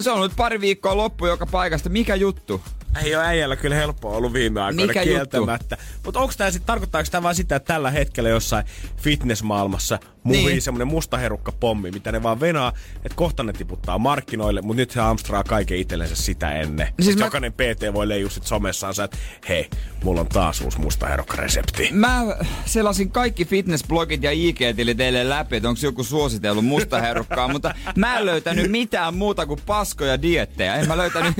Se 0.00 0.10
on 0.10 0.20
nyt 0.20 0.36
pari 0.36 0.60
viikkoa 0.60 0.96
loppu 0.96 1.26
joka 1.26 1.46
paikasta. 1.46 1.88
Mikä 1.88 2.14
juttu? 2.14 2.62
Ei 3.04 3.16
ole 3.16 3.24
äijällä 3.26 3.56
kyllä 3.56 3.76
helppoa 3.76 4.16
ollut 4.16 4.32
viime 4.32 4.60
aikoina 4.60 4.86
Mikä 4.86 5.02
kieltämättä. 5.04 5.76
Mutta 6.04 6.20
onko 6.20 6.34
tämä 6.36 6.50
sitten, 6.50 6.66
tarkoittaako 6.66 7.08
tämä 7.10 7.22
vaan 7.22 7.34
sitä, 7.34 7.56
että 7.56 7.72
tällä 7.74 7.90
hetkellä 7.90 8.28
jossain 8.30 8.64
fitnessmaailmassa 8.96 9.98
muhii 10.22 10.46
Niin. 10.46 10.62
semmonen 10.62 10.86
musta 10.88 11.16
herukka 11.18 11.52
pommi, 11.52 11.90
mitä 11.90 12.12
ne 12.12 12.22
vaan 12.22 12.40
venaa, 12.40 12.72
että 12.96 13.16
kohta 13.16 13.42
ne 13.42 13.52
tiputtaa 13.52 13.98
markkinoille, 13.98 14.62
mutta 14.62 14.80
nyt 14.80 14.96
he 14.96 15.00
amstraa 15.00 15.44
kaiken 15.44 15.78
itsellensä 15.78 16.16
sitä 16.16 16.50
ennen. 16.52 16.88
Siis 17.00 17.16
mä- 17.16 17.24
Jokainen 17.24 17.52
PT 17.52 17.94
voi 17.94 18.08
leijua 18.08 18.30
sit 18.30 18.46
somessaansa, 18.46 19.04
että 19.04 19.16
hei, 19.48 19.68
mulla 20.04 20.20
on 20.20 20.26
taas 20.26 20.60
uusi 20.60 20.80
musta 20.80 21.06
herukka 21.06 21.36
resepti. 21.36 21.88
Mä 21.92 22.22
selasin 22.64 23.10
kaikki 23.10 23.44
fitnessblogit 23.44 24.22
ja 24.22 24.30
IG-tilit 24.32 24.96
teille 24.96 25.28
läpi, 25.28 25.56
että 25.56 25.68
onko 25.68 25.80
joku 25.82 26.04
suositellut 26.04 26.64
musta 26.64 27.00
herukkaa, 27.00 27.48
mutta 27.48 27.74
mä 27.96 28.18
en 28.18 28.26
löytänyt 28.26 28.70
mitään 28.70 29.14
muuta 29.14 29.46
kuin 29.46 29.60
paskoja 29.66 30.22
diettejä. 30.22 30.74
En 30.74 30.88
mä 30.88 30.96
löytänyt... 30.96 31.34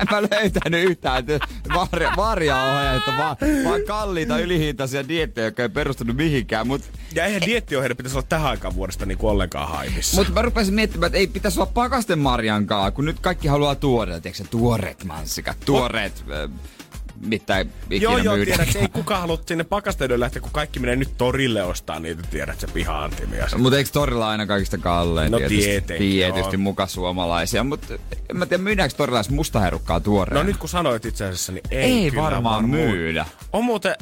En 0.00 0.06
mä 0.10 0.22
löytänyt 0.22 0.84
yhtään 0.90 1.24
varja, 1.74 2.12
varjaohjeita, 2.16 3.12
vaan, 3.18 3.36
vaan 3.64 3.82
kalliita 3.86 4.38
ylihintaisia 4.38 5.08
diettejä, 5.08 5.46
jotka 5.46 5.62
ei 5.62 5.68
perustunut 5.68 6.16
mihinkään. 6.16 6.66
Mutta 6.66 6.86
Ja 7.14 7.24
eihän 7.24 7.42
diettiohjeiden 7.46 7.96
pitäisi 7.96 8.18
olla 8.18 8.26
tähän 8.28 8.50
aikaan 8.50 8.74
vuodesta 8.74 9.06
niinku 9.06 9.28
ollenkaan 9.28 9.68
haimissa. 9.68 10.16
Mutta 10.16 10.32
mä 10.32 10.42
rupesin 10.42 10.74
miettimään, 10.74 11.06
että 11.06 11.18
ei 11.18 11.26
pitäisi 11.26 11.60
olla 11.60 11.70
pakasten 11.74 12.18
marjankaa, 12.18 12.90
kun 12.90 13.04
nyt 13.04 13.20
kaikki 13.20 13.48
haluaa 13.48 13.74
tuoreet, 13.74 14.26
eikö 14.26 14.38
se 14.38 14.44
tuoreet 14.44 15.04
mansikat, 15.04 15.56
tuoreet, 15.64 16.24
äh, 16.30 16.50
mitä 17.20 17.60
ikinä 17.90 18.02
Joo, 18.02 18.18
joo, 18.18 18.36
tiedät, 18.44 18.76
ei 18.76 18.88
kukaan 18.88 19.20
halua 19.20 19.38
sinne 19.46 19.64
pakasteiden 19.64 20.20
lähteä, 20.20 20.42
kun 20.42 20.50
kaikki 20.52 20.80
menee 20.80 20.96
nyt 20.96 21.16
torille 21.18 21.62
ostaa 21.62 22.00
niitä, 22.00 22.22
tiedät, 22.30 22.60
se 22.60 22.66
piha-antimia. 22.66 23.46
Mutta 23.56 23.78
eikö 23.78 23.90
torilla 23.92 24.28
aina 24.28 24.46
kaikista 24.46 24.78
kallein? 24.78 25.32
No 25.32 25.38
tietysti, 25.38 25.64
tietenkin, 25.64 26.12
Tietysti 26.12 26.56
joo. 26.56 26.62
muka 26.62 26.86
suomalaisia, 26.86 27.64
mutta 27.64 27.94
en 28.30 28.36
mä 28.36 28.46
tiedä 28.46 28.62
myydäänkö 28.62 28.96
torilla 28.96 29.18
edes 29.18 29.30
mustaherukkaa 29.30 30.00
tuoreena. 30.00 30.40
No 30.40 30.46
nyt 30.46 30.56
kun 30.56 30.68
sanoit 30.68 31.04
itse 31.04 31.24
asiassa, 31.24 31.52
niin 31.52 31.64
ei, 31.70 31.82
Ei 31.82 32.12
varmaan 32.16 32.68
myydä. 32.68 33.26
On 33.52 33.64
muuten... 33.64 33.94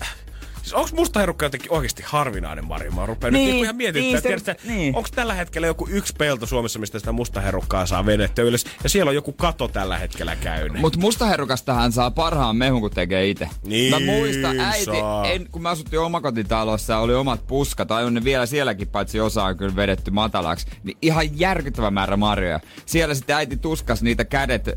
Siis 0.66 0.74
onks 0.74 0.92
musta 0.92 1.20
herukka 1.20 1.46
jotenkin 1.46 1.72
oikeasti 1.72 2.02
harvinainen 2.06 2.64
Mari? 2.64 2.90
Mä 2.90 3.06
rupean 3.06 3.32
Niin, 3.32 3.44
nyt 3.44 3.50
niinku 3.50 3.64
ihan 3.64 3.76
miettimään, 3.76 4.06
niin, 4.06 4.16
että 4.16 4.42
tiedätkö, 4.42 4.68
niin. 4.68 4.96
onko 4.96 5.08
tällä 5.14 5.34
hetkellä 5.34 5.66
joku 5.66 5.88
yksi 5.90 6.14
pelto 6.18 6.46
Suomessa, 6.46 6.78
mistä 6.78 6.98
sitä 6.98 7.12
musta 7.12 7.40
herukkaa 7.40 7.86
saa 7.86 8.06
vedettyä 8.06 8.44
ylös, 8.44 8.64
ja 8.82 8.88
siellä 8.88 9.08
on 9.08 9.14
joku 9.14 9.32
kato 9.32 9.68
tällä 9.68 9.98
hetkellä 9.98 10.36
käynyt. 10.36 10.80
Mutta 10.80 10.98
mustaherukastahan 10.98 11.92
saa 11.92 12.10
parhaan 12.10 12.56
mehun, 12.56 12.80
kun 12.80 12.90
tekee 12.90 13.28
itse. 13.28 13.48
Niin 13.66 13.90
mä 13.90 14.12
muistan 14.12 14.60
äiti, 14.60 14.84
saa. 14.84 15.26
en, 15.26 15.46
kun 15.52 15.62
mä 15.62 15.70
asuttiin 15.70 16.00
omakotitalossa 16.00 16.92
ja 16.92 16.98
oli 16.98 17.14
omat 17.14 17.46
puskat, 17.46 17.88
tai 17.88 18.04
on 18.04 18.14
ne 18.14 18.24
vielä 18.24 18.46
sielläkin, 18.46 18.88
paitsi 18.88 19.20
osa 19.20 19.44
on 19.44 19.56
kyllä 19.56 19.76
vedetty 19.76 20.10
matalaksi, 20.10 20.66
niin 20.82 20.98
ihan 21.02 21.38
järkyttävä 21.38 21.90
määrä 21.90 22.16
marjoja. 22.16 22.60
Siellä 22.86 23.14
sitten 23.14 23.36
äiti 23.36 23.56
tuskas 23.56 24.02
niitä 24.02 24.24
kädet 24.24 24.68
äh, 24.68 24.74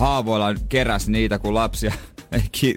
haavoillaan, 0.00 0.58
keräs 0.68 1.08
niitä, 1.08 1.38
kun 1.38 1.54
lapsia 1.54 1.92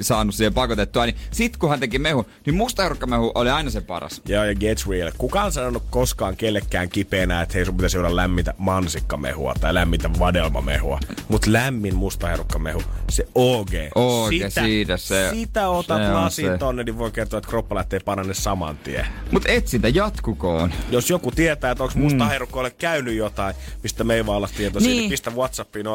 saanut 0.02 0.36
siihen 0.36 0.54
pakotettua. 0.54 1.06
Niin 1.06 1.16
sit 1.32 1.58
kun 1.58 1.70
hän 1.70 1.80
teki 1.80 2.00
mehu, 2.00 2.26
niin 2.46 2.56
mustaherukkamehu 2.56 3.32
oli 3.36 3.50
aina 3.50 3.70
se 3.70 3.82
paras. 3.82 4.22
Joo, 4.26 4.44
ja 4.44 4.56
gets 4.56 4.88
real. 4.88 5.12
Kuka 5.18 5.44
on 5.44 5.52
sanonut 5.52 5.84
koskaan 5.90 6.38
kellekään 6.38 6.90
kipeänä, 6.90 7.42
että 7.42 7.54
hei 7.54 7.66
sun 7.66 7.78
pitäisi 7.78 7.98
juoda 7.98 8.16
lämmintä 8.16 8.54
mansikkamehua 8.58 9.54
tai 9.62 9.74
lämmintä 9.74 10.10
vadelmamehua. 10.20 11.00
Mut 11.30 11.48
lämmin 11.48 11.96
mustaherukkamehu, 11.96 12.84
se 13.10 13.28
OG. 13.36 13.70
OG, 13.96 14.30
siitä 14.30 14.98
se- 14.98 15.30
Sitä 15.34 15.70
otat 15.70 16.02
se 16.04 16.12
lasin 16.14 16.60
tonne, 16.60 16.84
niin 16.84 16.98
voi 16.98 17.12
kertoa, 17.12 17.38
että 17.38 17.50
kroppa 17.50 17.76
lähtee 17.76 18.00
paranne 18.00 18.34
saman 18.34 18.78
tien. 18.78 19.06
Mut 19.32 19.44
etsintä 19.48 19.90
jatkukoon. 19.90 20.74
Jos 20.92 21.10
joku 21.10 21.32
tietää, 21.32 21.72
että 21.72 21.84
onko 21.84 22.00
musta 22.00 22.24
mm. 22.24 22.30
käynyt 22.78 23.16
jotain, 23.16 23.56
mistä 23.84 24.04
me 24.04 24.16
ei 24.16 24.26
vaan 24.26 24.38
olla 24.38 24.50
tietoisia, 24.58 24.90
niin. 24.90 25.00
Niin. 25.00 25.10
pistä 25.10 25.32
Whatsappiin 25.32 25.86
050501719. 25.86 25.90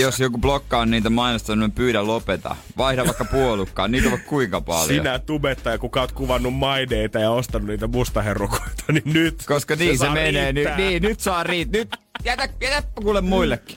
Jos 0.00 0.20
joku 0.20 0.38
blokkaa 0.38 0.86
niitä 0.86 1.10
mainosta, 1.48 1.56
niin 1.56 1.72
pyydä 1.72 2.06
lopeta. 2.06 2.56
Vaihda 2.76 3.04
vaikka 3.04 3.24
puolukkaan, 3.24 3.90
niitä 3.90 4.08
on 4.08 4.20
kuinka 4.26 4.60
paljon. 4.60 4.88
Sinä 4.88 5.18
tubettaja, 5.18 5.78
kuka 5.78 6.00
oot 6.00 6.12
kuvannut 6.12 6.54
maideita 6.54 7.18
ja 7.18 7.30
ostanut 7.30 7.68
niitä 7.68 7.86
mustaherukoita, 7.86 8.84
niin 8.92 9.02
nyt 9.06 9.34
Koska 9.46 9.76
niin 9.76 9.98
se, 9.98 10.04
saa 10.04 10.14
menee. 10.14 10.52
Nyt, 10.52 10.54
riittää. 10.54 10.76
niin, 10.76 11.02
nyt 11.02 11.20
saa 11.20 11.42
riit. 11.42 11.72
Nyt 11.72 11.96
jätä, 12.24 12.48
jätäpä 12.60 13.00
kuule 13.02 13.20
muillekin. 13.20 13.76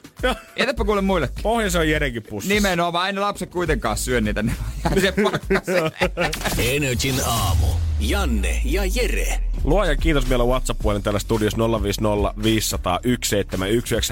Jätäpä 0.60 0.86
kuule 0.86 1.02
muillekin. 1.02 1.44
Pohja 1.44 1.70
se 1.70 1.80
on 1.80 1.90
Jerenkin 1.90 2.24
pussissa. 2.24 2.54
Nimenomaan, 2.54 3.08
ei 3.08 3.14
ne 3.14 3.20
lapset 3.22 3.50
kuitenkaan 3.50 3.98
syö 3.98 4.22
niitä. 4.22 4.44
Ne. 4.44 4.52
Energin 6.58 7.16
aamu. 7.28 7.66
Janne 8.00 8.62
ja 8.66 8.82
Jere. 8.86 9.40
Luoja 9.64 9.96
kiitos 9.96 10.30
vielä 10.30 10.44
WhatsApp-puolen 10.44 11.04
täällä 11.04 11.20
studiossa 11.20 11.58
050501719. 11.58 11.62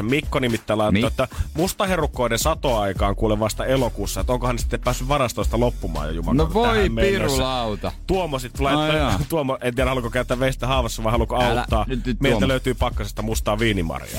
Mikko 0.01 0.39
nimittäin 0.39 0.77
laittoi, 0.77 1.01
Mi- 1.01 1.07
että 1.07 1.27
mustaherukkoiden 1.53 2.39
satoaikaan 2.39 3.15
kuule 3.15 3.39
vasta 3.39 3.65
elokuussa, 3.65 4.21
että 4.21 4.33
onkohan 4.33 4.59
sitten 4.59 4.79
päässyt 4.81 5.07
varastoista 5.07 5.59
loppumaan 5.59 6.07
jo 6.07 6.13
juman 6.13 6.37
No 6.37 6.53
voi 6.53 6.89
pirulauta. 6.89 7.91
Tuomo 8.07 8.39
sitten 8.39 8.67
Ai 8.67 8.75
laittaa, 8.75 8.97
jaa. 8.99 9.19
Tuomo, 9.29 9.57
en 9.61 9.75
tiedä 9.75 9.89
haluatko 9.89 10.09
käyttää 10.09 10.39
veistä 10.39 10.67
haavassa 10.67 11.03
vai 11.03 11.11
haluatko 11.11 11.43
Älä, 11.43 11.59
auttaa. 11.61 11.85
nyt- 11.87 12.05
nyt 12.05 12.21
Meiltä 12.21 12.39
Tuomo. 12.39 12.47
löytyy 12.47 12.73
pakkasesta 12.73 13.21
mustaa 13.21 13.59
viinimarjaa. 13.59 14.14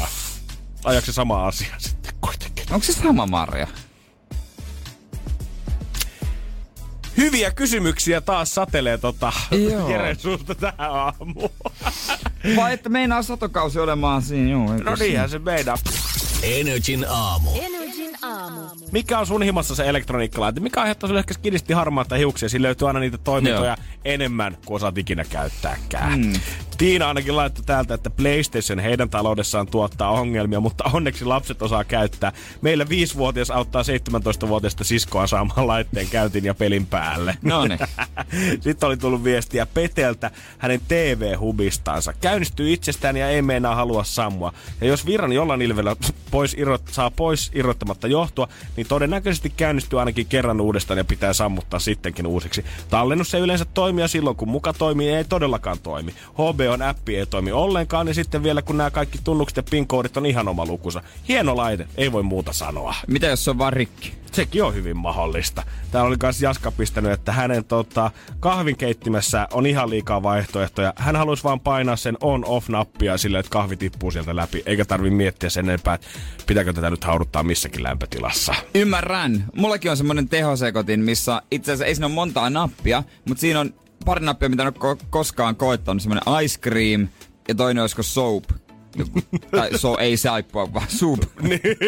Ajaksi 0.84 1.06
se 1.06 1.14
sama 1.14 1.46
asia 1.46 1.74
sitten 1.86 2.14
kuitenkin? 2.20 2.64
Onko 2.70 2.84
se 2.86 2.92
sama 2.92 3.26
Marja? 3.26 3.66
Hyviä 7.16 7.50
kysymyksiä 7.50 8.20
taas 8.20 8.54
satelee 8.54 8.98
tota. 8.98 9.32
Jeren 9.90 10.18
suusta 10.18 10.54
tähän 10.54 10.90
aamuun. 10.90 11.50
Vai 12.56 12.72
että 12.72 12.88
meinaa 12.88 13.22
satokausi 13.22 13.78
olemaan 13.78 14.22
siinä? 14.22 14.50
Joo, 14.50 14.76
No 14.84 14.96
se- 14.96 15.04
niinhän 15.04 15.30
se 15.30 15.38
meinaa. 15.38 15.78
Energin 16.42 17.06
aamu. 17.08 17.50
Energin 17.54 17.85
aamu. 18.22 18.60
Mikä 18.92 19.18
on 19.18 19.26
sun 19.26 19.42
himassa 19.42 19.74
se 19.74 19.88
elektroniikkalaite? 19.88 20.60
Mikä 20.60 20.80
aiheuttaa 20.80 21.08
sulle 21.08 21.20
ehkä 21.20 21.34
skidisti 21.34 21.72
harmaata 21.72 22.16
hiuksia? 22.16 22.48
Siinä 22.48 22.62
löytyy 22.62 22.88
aina 22.88 23.00
niitä 23.00 23.18
toimintoja 23.18 23.76
Joo. 23.78 23.86
enemmän 24.04 24.56
kuin 24.64 24.76
osaat 24.76 24.98
ikinä 24.98 25.24
käyttääkään. 25.24 26.20
Mm. 26.20 26.32
Tiina 26.78 27.08
ainakin 27.08 27.36
laittoi 27.36 27.64
täältä, 27.64 27.94
että 27.94 28.10
PlayStation 28.10 28.78
heidän 28.78 29.10
taloudessaan 29.10 29.66
tuottaa 29.66 30.10
ongelmia, 30.10 30.60
mutta 30.60 30.84
onneksi 30.92 31.24
lapset 31.24 31.62
osaa 31.62 31.84
käyttää. 31.84 32.32
Meillä 32.60 32.84
5-vuotias 32.84 33.50
auttaa 33.50 33.82
17-vuotiaista 33.82 34.84
siskoa 34.84 35.26
saamaan 35.26 35.66
laitteen 35.66 36.08
käyntiin 36.08 36.44
ja 36.44 36.54
pelin 36.54 36.86
päälle. 36.86 37.38
No 37.42 37.66
niin. 37.66 37.78
Sitten 38.60 38.86
oli 38.86 38.96
tullut 38.96 39.24
viestiä 39.24 39.66
Peteltä 39.66 40.30
hänen 40.58 40.80
TV-hubistansa. 40.88 42.12
Käynnistyy 42.12 42.72
itsestään 42.72 43.16
ja 43.16 43.28
ei 43.28 43.42
meinaa 43.42 43.74
halua 43.74 44.04
sammua. 44.04 44.52
Ja 44.80 44.86
jos 44.86 45.06
virran 45.06 45.32
jollain 45.32 45.62
ilvellä 45.62 45.96
pois 46.30 46.54
irrot, 46.58 46.82
saa 46.92 47.10
pois 47.10 47.50
irrottamatta 47.54 48.05
johtua, 48.06 48.48
niin 48.76 48.86
todennäköisesti 48.86 49.52
käynnistyy 49.56 49.98
ainakin 49.98 50.26
kerran 50.26 50.60
uudestaan 50.60 50.98
ja 50.98 51.04
pitää 51.04 51.32
sammuttaa 51.32 51.80
sittenkin 51.80 52.26
uusiksi. 52.26 52.64
Tallennus 52.90 53.34
ei 53.34 53.40
yleensä 53.40 53.64
toimi 53.64 54.00
ja 54.00 54.08
silloin 54.08 54.36
kun 54.36 54.48
muka 54.48 54.72
toimii, 54.72 55.08
ei 55.08 55.24
todellakaan 55.24 55.78
toimi. 55.78 56.14
HBOn 56.32 56.82
appi 56.82 57.16
ei 57.16 57.26
toimi 57.26 57.52
ollenkaan 57.52 58.08
ja 58.08 58.14
sitten 58.14 58.42
vielä 58.42 58.62
kun 58.62 58.76
nämä 58.76 58.90
kaikki 58.90 59.18
tunnukset 59.24 59.56
ja 59.56 59.62
PIN-koodit 59.62 60.16
on 60.16 60.26
ihan 60.26 60.48
oma 60.48 60.66
lukunsa. 60.66 61.02
Hieno 61.28 61.56
laite, 61.56 61.88
ei 61.96 62.12
voi 62.12 62.22
muuta 62.22 62.52
sanoa. 62.52 62.94
Mitä 63.06 63.26
jos 63.26 63.44
se 63.44 63.50
on 63.50 63.58
vaan 63.58 63.72
rikki? 63.72 64.12
Sekin 64.32 64.64
on 64.64 64.74
hyvin 64.74 64.96
mahdollista. 64.96 65.62
Täällä 65.90 66.08
oli 66.08 66.16
myös 66.22 66.42
Jaska 66.42 66.70
pistänyt, 66.70 67.12
että 67.12 67.32
hänen 67.32 67.64
tota, 67.64 68.10
kahvinkeittimessä 68.40 69.48
on 69.52 69.66
ihan 69.66 69.90
liikaa 69.90 70.22
vaihtoehtoja. 70.22 70.92
Hän 70.96 71.16
haluaisi 71.16 71.44
vaan 71.44 71.60
painaa 71.60 71.96
sen 71.96 72.16
on-off-nappia 72.20 73.18
sillä, 73.18 73.38
että 73.38 73.50
kahvi 73.50 73.76
tippuu 73.76 74.10
sieltä 74.10 74.36
läpi. 74.36 74.62
Eikä 74.66 74.84
tarvi 74.84 75.10
miettiä 75.10 75.50
sen 75.50 75.68
enempää, 75.68 75.94
että 75.94 76.06
pitääkö 76.46 76.72
tätä 76.72 76.90
nyt 76.90 77.04
hauduttaa 77.04 77.42
missäkin 77.42 77.82
lämpötilassa. 77.96 78.54
Ymmärrän. 78.74 79.44
Mullakin 79.54 79.90
on 79.90 79.96
semmonen 79.96 80.28
tehosekotin, 80.28 81.00
missä 81.00 81.42
itse 81.50 81.72
asiassa 81.72 81.84
ei 81.86 81.94
siinä 81.94 82.06
ole 82.06 82.14
montaa 82.14 82.50
nappia, 82.50 83.02
mutta 83.28 83.40
siinä 83.40 83.60
on 83.60 83.74
pari 84.04 84.24
nappia, 84.24 84.48
mitä 84.48 84.62
en 84.62 84.72
ole 84.76 84.94
ko- 84.94 85.06
koskaan 85.10 85.56
koittanut. 85.56 86.02
Semmonen 86.02 86.44
ice 86.44 86.58
cream 86.60 87.08
ja 87.48 87.54
toinen 87.54 87.80
olisiko 87.82 88.02
soap. 88.02 88.44
Tai 89.50 89.78
so, 89.78 89.98
ei 89.98 90.16
saippua, 90.16 90.72
vaan 90.72 90.86
soup. 90.88 91.20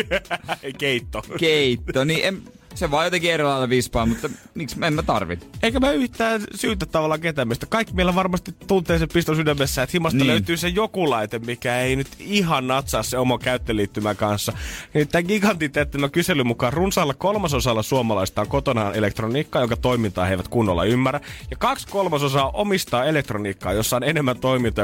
Keitto. 0.79 1.23
Keitto. 1.39 2.05
Niin 2.05 2.25
en, 2.25 2.43
se 2.75 2.91
vaan 2.91 3.07
jotenkin 3.07 3.33
eri 3.33 3.45
lailla 3.45 3.69
vispaa, 3.69 4.07
mutta 4.07 4.31
miksi 4.55 4.77
en 4.87 4.95
mä 4.95 5.03
tarvi? 5.03 5.39
Eikä 5.63 5.81
mä 5.81 5.91
yhtään 5.91 6.43
syytä 6.55 6.87
tavallaan 6.87 7.21
ketään 7.21 7.49
mistä. 7.49 7.67
Kaikki 7.67 7.95
meillä 7.95 8.15
varmasti 8.15 8.55
tuntee 8.67 8.99
sen 8.99 9.09
piston 9.13 9.37
sydämessä, 9.37 9.83
että 9.83 9.93
himasta 9.95 10.17
Niin. 10.19 10.27
löytyy 10.27 10.57
se 10.57 10.69
joku 10.69 11.11
laite, 11.11 11.39
mikä 11.39 11.81
ei 11.81 11.97
nyt 11.97 12.09
ihan 12.19 12.67
natsaa 12.67 13.03
se 13.03 13.19
oma 13.19 13.39
käyttöliittymän 13.39 14.17
kanssa. 14.17 14.53
Niin 14.95 15.09
tämä 15.09 15.23
gigantin 15.23 15.73
teettämä 15.73 16.09
kyselyn 16.09 16.47
mukaan 16.47 16.73
runsaalla 16.73 17.15
kolmasosalla 17.15 17.83
suomalaista 17.83 18.41
on 18.41 18.49
kotonaan 18.49 18.95
elektroniikkaa, 18.95 19.63
jonka 19.63 19.77
toimintaa 19.77 20.25
he 20.25 20.31
eivät 20.31 20.49
kunnolla 20.49 20.85
ymmärrä. 20.85 21.21
Ja 21.51 21.57
kaksi 21.57 21.89
kolmasosaa 21.89 22.51
omistaa 22.51 23.05
elektroniikkaa, 23.05 23.73
jossa 23.73 23.97
on 23.97 24.05
enemmän 24.05 24.37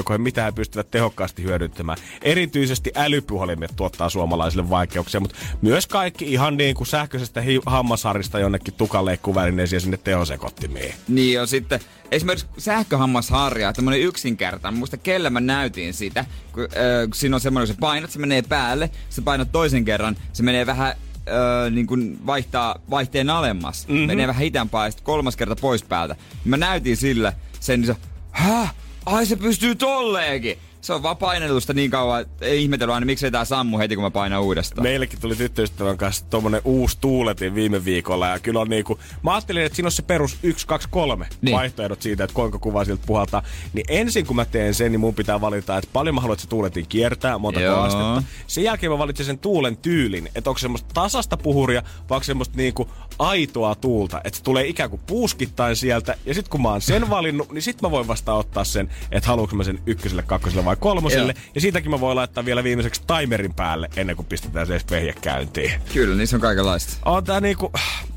kuin 0.05 0.20
mitä 0.20 0.45
he 0.45 0.53
pystyvät 0.53 0.91
tehokkaasti 0.91 1.43
hyödyntämään. 1.43 1.99
Erityisesti 2.22 2.93
älypuhelimet 2.97 3.72
tuottaa 3.76 4.09
suomalaisille 4.09 4.70
vaikeuksia, 4.70 5.20
mutta 5.20 5.37
myös 5.62 5.87
kaikki 5.87 6.32
ihan 6.32 6.57
niin 6.57 6.74
kuin 6.74 6.87
sähköisestä 6.87 7.41
hi- 7.41 7.61
hammasharista 7.85 8.39
jonnekin 8.39 8.74
tukanleikkuvälineisiin 8.74 9.76
ja 9.76 9.80
sinne 9.80 9.97
tehosekottimiin. 9.97 10.95
Niin 11.09 11.35
jo 11.35 11.47
sitten 11.47 11.80
esimerkiksi 12.11 12.47
sähköhammasharja, 12.59 13.72
tämmönen 13.72 14.01
yksinkertainen. 14.01 14.78
Muista 14.78 14.97
kellä 14.97 15.30
mä 15.30 15.41
näytin 15.41 15.95
sitä, 15.95 16.24
kun, 16.53 16.62
äh, 16.62 16.68
kun 17.05 17.14
siinä 17.14 17.37
on 17.37 17.41
semmoinen, 17.41 17.68
kun 17.68 17.74
sä 17.74 17.80
painat, 17.80 18.11
se 18.11 18.18
menee 18.18 18.43
päälle, 18.43 18.91
sä 19.11 19.22
painat 19.22 19.53
toisen 19.53 19.85
kerran, 19.85 20.16
se 20.32 20.43
menee 20.43 20.66
vähän 20.66 20.95
Öö, 21.28 21.70
niin 21.70 21.87
kuin 21.87 22.26
vaihtaa 22.26 22.78
vaihteen 22.91 23.30
alemmas. 23.30 23.89
Mm-hmm. 23.89 24.07
Menee 24.07 24.26
vähän 24.26 24.43
hitäämpää 24.43 24.85
ja 24.85 24.91
sitten 24.91 25.05
kolmas 25.05 25.37
kerta 25.37 25.57
pois 25.57 25.82
päältä. 25.82 26.16
Mä 26.45 26.57
näytin 26.57 26.97
sille 26.97 27.32
sen, 27.61 27.80
niin 27.80 27.87
se, 27.87 27.97
häh? 28.30 28.74
Ai 29.07 29.26
se 29.26 29.37
pystyy 29.37 29.74
tolleenkin! 29.74 30.59
Se 30.85 30.93
on 30.93 31.03
vaan 31.03 31.16
painelusta 31.16 31.72
niin 31.72 31.91
kauan, 31.91 32.20
että 32.20 32.45
ei 32.45 32.62
ihmetellyt 32.62 32.95
aina, 32.95 33.07
miksei 33.07 33.30
tää 33.30 33.45
sammu 33.45 33.78
heti, 33.78 33.95
kun 33.95 34.05
mä 34.05 34.11
painan 34.11 34.43
uudestaan. 34.43 34.82
Meillekin 34.82 35.20
tuli 35.20 35.37
tyttöystävän 35.37 35.97
kanssa 35.97 36.24
tommonen 36.30 36.61
uusi 36.64 36.99
tuuletin 37.01 37.55
viime 37.55 37.85
viikolla 37.85 38.28
ja 38.28 38.39
kyllä 38.39 38.61
on 38.61 38.68
niinku, 38.68 38.99
mä 39.22 39.35
ajattelin, 39.35 39.62
että 39.62 39.76
siinä 39.76 39.87
on 39.87 39.93
se 39.93 40.03
perus 40.03 40.39
1, 40.43 40.66
2, 40.66 40.89
3 40.91 41.26
Niin. 41.43 41.57
vaihtoehdot 41.57 42.03
siitä, 42.03 42.24
että 42.24 42.35
kuinka 42.35 42.59
kuva 42.59 42.85
siltä 42.85 43.03
puhaltaa. 43.07 43.43
Niin 43.72 43.85
ensin 43.89 44.26
kun 44.26 44.37
mä 44.37 44.45
teen 44.45 44.74
sen, 44.74 44.93
niin 44.93 45.01
mun 45.01 45.14
pitää 45.14 45.41
valita, 45.41 45.78
että 45.78 45.91
paljon 45.93 46.14
mä 46.14 46.20
haluan, 46.20 46.35
että 46.35 46.43
se 46.43 46.49
tuuletin 46.49 46.87
kiertää, 46.89 47.39
monta 47.39 47.61
Joo. 47.61 47.80
astetta. 47.80 48.22
Sen 48.47 48.64
jälkeen 48.64 48.93
mä 48.93 48.99
valitsen 48.99 49.26
sen 49.26 49.39
tuulen 49.39 49.76
tyylin, 49.76 50.28
että 50.35 50.51
onko 50.51 50.59
se 50.59 50.62
semmoista 50.62 50.91
tasasta 50.95 51.37
puhuria 51.37 51.82
vai 52.11 52.16
onko 52.16 52.24
semmoista 52.24 52.57
niinku 52.57 52.91
aitoa 53.18 53.74
tuulta, 53.74 54.20
että 54.24 54.37
se 54.37 54.43
tulee 54.43 54.66
ikään 54.66 54.91
kuin 54.91 55.03
puuskittain 55.07 55.76
sieltä. 55.76 56.14
Ja 56.26 56.35
sitten 56.35 56.51
kun 56.51 56.62
mä 56.62 56.68
oon 56.68 56.80
sen 56.80 57.11
valinnut, 57.11 57.53
niin 57.53 57.62
sit 57.62 57.82
mä 57.82 57.91
voin 57.91 58.09
vasta 58.09 58.35
ottaa 58.35 58.64
sen, 58.64 58.91
että 59.12 59.28
haluanko 59.28 59.57
mä 59.57 59.64
sen 59.64 59.78
ykköselle, 59.87 60.22
kakkoselle 60.22 60.64
vai 60.64 60.74
kolmoselle. 60.77 61.33
Joo. 61.37 61.51
Ja 61.55 61.61
siitäkin 61.61 61.91
mä 61.91 62.01
voin 62.01 62.16
laittaa 62.16 62.45
vielä 62.45 62.64
viimeiseksi 62.64 63.03
timerin 63.07 63.55
päälle 63.55 63.89
ennen 63.97 64.16
kuin 64.16 64.27
pistetään 64.27 64.66
se 64.66 64.72
edes 64.72 64.91
vehje 64.91 65.14
käyntiin. 65.20 65.72
Kyllä, 65.93 66.16
niissä 66.16 66.37
on 66.37 66.41
kaikenlaista. 66.41 66.93
On 67.05 67.25
tää 67.25 67.41
niinku, 67.41 67.72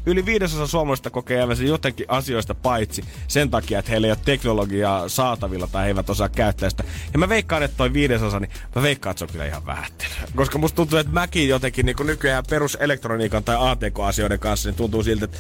yli 0.05 0.25
viidesosa 0.25 0.67
suomalaisista 0.67 1.09
kokee 1.09 1.37
jäävänsä 1.37 1.63
jotenkin 1.63 2.05
asioista 2.09 2.55
paitsi 2.55 3.03
sen 3.27 3.49
takia, 3.49 3.79
että 3.79 3.91
heillä 3.91 4.07
ei 4.07 4.11
ole 4.11 4.19
teknologiaa 4.25 5.09
saatavilla 5.09 5.67
tai 5.67 5.83
he 5.83 5.87
eivät 5.87 6.09
osaa 6.09 6.29
käyttää 6.29 6.69
sitä. 6.69 6.83
Ja 7.13 7.19
mä 7.19 7.29
veikkaan, 7.29 7.63
että 7.63 7.77
toi 7.77 7.93
viidesosa, 7.93 8.39
niin 8.39 8.51
mä 8.75 8.81
veikkaan, 8.81 9.11
että 9.11 9.19
se 9.19 9.25
on 9.25 9.31
kyllä 9.31 9.45
ihan 9.45 9.65
vähättelyä. 9.65 10.15
Koska 10.35 10.57
musta 10.57 10.75
tuntuu, 10.75 10.99
että 10.99 11.13
mäkin 11.13 11.49
jotenkin 11.49 11.85
niinku 11.85 12.03
nykyään 12.03 12.43
peruselektroniikan 12.49 13.43
tai 13.43 13.55
ATK-asioiden 13.59 14.39
kanssa, 14.39 14.69
niin 14.69 14.77
tuntuu 14.77 15.03
siltä, 15.03 15.25
että 15.25 15.37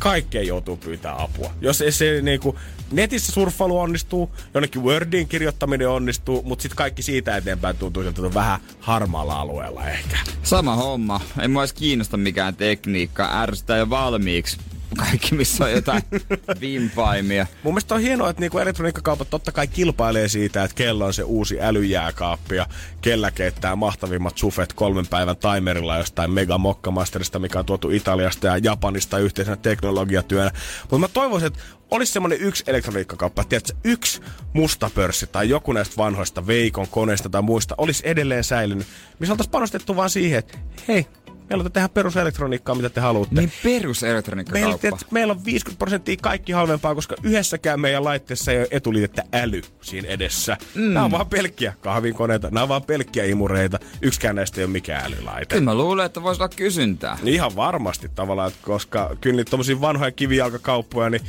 kaikkeen 0.00 0.46
joutuu 0.46 0.76
pyytää 0.76 1.22
apua. 1.22 1.52
Jos 1.60 1.80
ei 1.80 1.92
se 1.92 2.22
niinku, 2.22 2.58
netissä 2.92 3.32
surffailu 3.32 3.78
onnistuu, 3.78 4.30
jonnekin 4.54 4.84
Wordiin 4.84 5.28
kirjoittaminen 5.28 5.88
onnistuu, 5.88 6.42
mutta 6.42 6.62
sitten 6.62 6.76
kaikki 6.76 7.02
siitä 7.02 7.36
eteenpäin 7.36 7.76
tuntuu 7.76 8.02
että 8.02 8.22
on 8.22 8.34
vähän 8.34 8.60
harmaalla 8.80 9.34
alueella 9.34 9.88
ehkä. 9.88 10.18
Sama 10.42 10.76
homma. 10.76 11.20
Ei 11.40 11.48
mua 11.48 11.62
edes 11.62 11.72
kiinnosta 11.72 12.16
mikään 12.16 12.56
tekniikka. 12.56 13.42
Ärsyttää 13.42 13.76
jo 13.78 13.90
valmiiksi. 13.90 14.56
Kaikki, 14.96 15.34
missä 15.34 15.64
on 15.64 15.72
jotain 15.72 16.02
vimpaimia. 16.60 17.46
Mun 17.62 17.74
mielestä 17.74 17.94
on 17.94 18.00
hienoa, 18.00 18.30
että 18.30 18.40
niinku 18.40 18.58
elektroniikkakaupat 18.58 19.30
totta 19.30 19.52
kai 19.52 19.66
kilpailee 19.66 20.28
siitä, 20.28 20.64
että 20.64 20.74
kello 20.74 21.06
on 21.06 21.14
se 21.14 21.22
uusi 21.22 21.60
älyjääkaappi 21.60 22.56
ja 22.56 22.66
kellä 23.00 23.30
keittää 23.30 23.76
mahtavimmat 23.76 24.38
sufet 24.38 24.72
kolmen 24.72 25.06
päivän 25.06 25.36
timerilla 25.36 25.98
jostain 25.98 26.30
Mega 26.30 26.58
Mokkamasterista, 26.58 27.38
mikä 27.38 27.58
on 27.58 27.66
tuotu 27.66 27.90
Italiasta 27.90 28.46
ja 28.46 28.58
Japanista 28.58 29.18
yhteisenä 29.18 29.56
teknologiatyönä. 29.56 30.50
Mutta 30.82 30.98
mä 30.98 31.08
toivoisin, 31.08 31.46
että 31.46 31.60
olisi 31.90 32.12
semmonen 32.12 32.40
yksi 32.40 32.64
elektroniikkakauppa, 32.66 33.44
tiedätkö, 33.44 33.72
yksi 33.84 34.20
musta 34.52 34.90
pörssi 34.94 35.26
tai 35.26 35.48
joku 35.48 35.72
näistä 35.72 35.96
vanhoista 35.96 36.46
Veikon 36.46 36.88
koneista 36.88 37.28
tai 37.28 37.42
muista 37.42 37.74
olisi 37.78 38.02
edelleen 38.06 38.44
säilynyt, 38.44 38.86
missä 39.18 39.32
oltaisiin 39.32 39.50
panostettu 39.50 39.96
vaan 39.96 40.10
siihen, 40.10 40.38
että 40.38 40.58
hei, 40.88 41.06
meillä 41.50 41.64
on 41.64 41.72
tehdä 41.72 41.88
peruselektroniikkaa, 41.88 42.74
mitä 42.74 42.90
te 42.90 43.00
haluatte. 43.00 43.34
Niin 43.34 43.52
Meillä, 43.64 43.80
peruselektroniikkakauppa. 43.80 44.78
tiedät, 44.78 45.00
meillä 45.10 45.32
on 45.32 45.44
50 45.44 45.78
prosenttia 45.78 46.16
kaikki 46.22 46.52
halvempaa, 46.52 46.94
koska 46.94 47.16
yhdessäkään 47.22 47.80
meidän 47.80 48.04
laitteessa 48.04 48.52
ei 48.52 48.58
ole 48.58 48.68
etuliitettä 48.70 49.24
äly 49.34 49.62
siinä 49.80 50.08
edessä. 50.08 50.56
Mm. 50.74 50.82
Nämä 50.82 51.04
on 51.04 51.10
vaan 51.10 51.26
pelkkiä 51.26 51.74
kahvinkoneita, 51.80 52.48
nämä 52.50 52.62
on 52.62 52.68
vaan 52.68 52.82
pelkkiä 52.82 53.24
imureita. 53.24 53.78
Yksikään 54.02 54.36
näistä 54.36 54.60
ei 54.60 54.64
ole 54.64 54.72
mikään 54.72 55.04
älylaite. 55.04 55.54
Kyllä 55.54 55.64
mä 55.64 55.74
luulen, 55.74 56.06
että 56.06 56.22
voisi 56.22 56.42
olla 56.42 56.52
kysyntää. 56.56 57.18
Ihan 57.24 57.56
varmasti 57.56 58.08
tavallaan, 58.14 58.52
koska 58.62 59.16
kyllä 59.20 59.36
niitä 59.36 59.50
tommosia 59.50 59.80
vanhoja 59.80 60.10
kivijalkakauppoja, 60.12 61.10
niin 61.10 61.22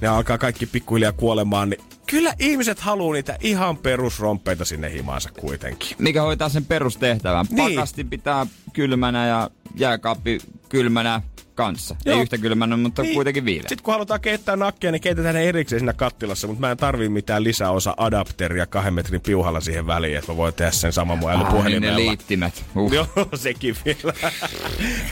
ne 0.00 0.08
alkaa 0.08 0.38
kaikki 0.38 0.66
pikkuhiljaa 0.66 1.12
kuolemaan, 1.12 1.70
niin 1.70 1.80
kyllä 2.14 2.34
ihmiset 2.38 2.80
haluaa 2.80 3.12
niitä 3.14 3.36
ihan 3.40 3.76
perusrompeita 3.76 4.64
sinne 4.64 4.92
himaansa 4.92 5.30
kuitenkin. 5.40 5.96
Mikä 5.98 6.22
hoitaa 6.22 6.48
sen 6.48 6.64
perustehtävän. 6.64 7.46
Niin. 7.50 7.74
Pakasti 7.74 8.04
pitää 8.04 8.46
kylmänä 8.72 9.26
ja 9.26 9.50
jääkaappi 9.74 10.38
kylmänä 10.68 11.20
kanssa. 11.54 11.96
Joo. 12.04 12.16
Ei 12.16 12.22
yhtä 12.22 12.38
kylmänä, 12.38 12.76
mutta 12.76 13.02
Niin. 13.02 13.14
kuitenkin 13.14 13.44
viileä. 13.44 13.68
Sitten 13.68 13.84
kun 13.84 13.94
halutaan 13.94 14.20
keittää 14.20 14.56
nakkeja, 14.56 14.92
niin 14.92 15.00
keitetään 15.00 15.34
ne 15.34 15.48
erikseen 15.48 15.80
siinä 15.80 15.92
kattilassa, 15.92 16.46
mutta 16.46 16.60
mä 16.60 16.70
en 16.70 16.76
tarvii 16.76 17.08
mitään 17.08 17.44
lisäosa 17.44 17.94
adapteria 17.96 18.66
kahden 18.66 18.94
metrin 18.94 19.20
piuhalla 19.20 19.60
siihen 19.60 19.86
väliin, 19.86 20.18
että 20.18 20.32
mä 20.32 20.36
voin 20.36 20.54
tehdä 20.54 20.70
sen 20.70 20.92
saman 20.92 21.18
mun 21.18 21.30
Ah, 21.30 21.36
niin 21.36 21.40
ne 21.40 21.46
älypuhelimella. 21.50 21.96
liittimet. 21.98 22.64
Uh. 22.76 22.92
Joo, 22.92 23.06
sekin 23.34 23.76
vielä. 23.84 24.12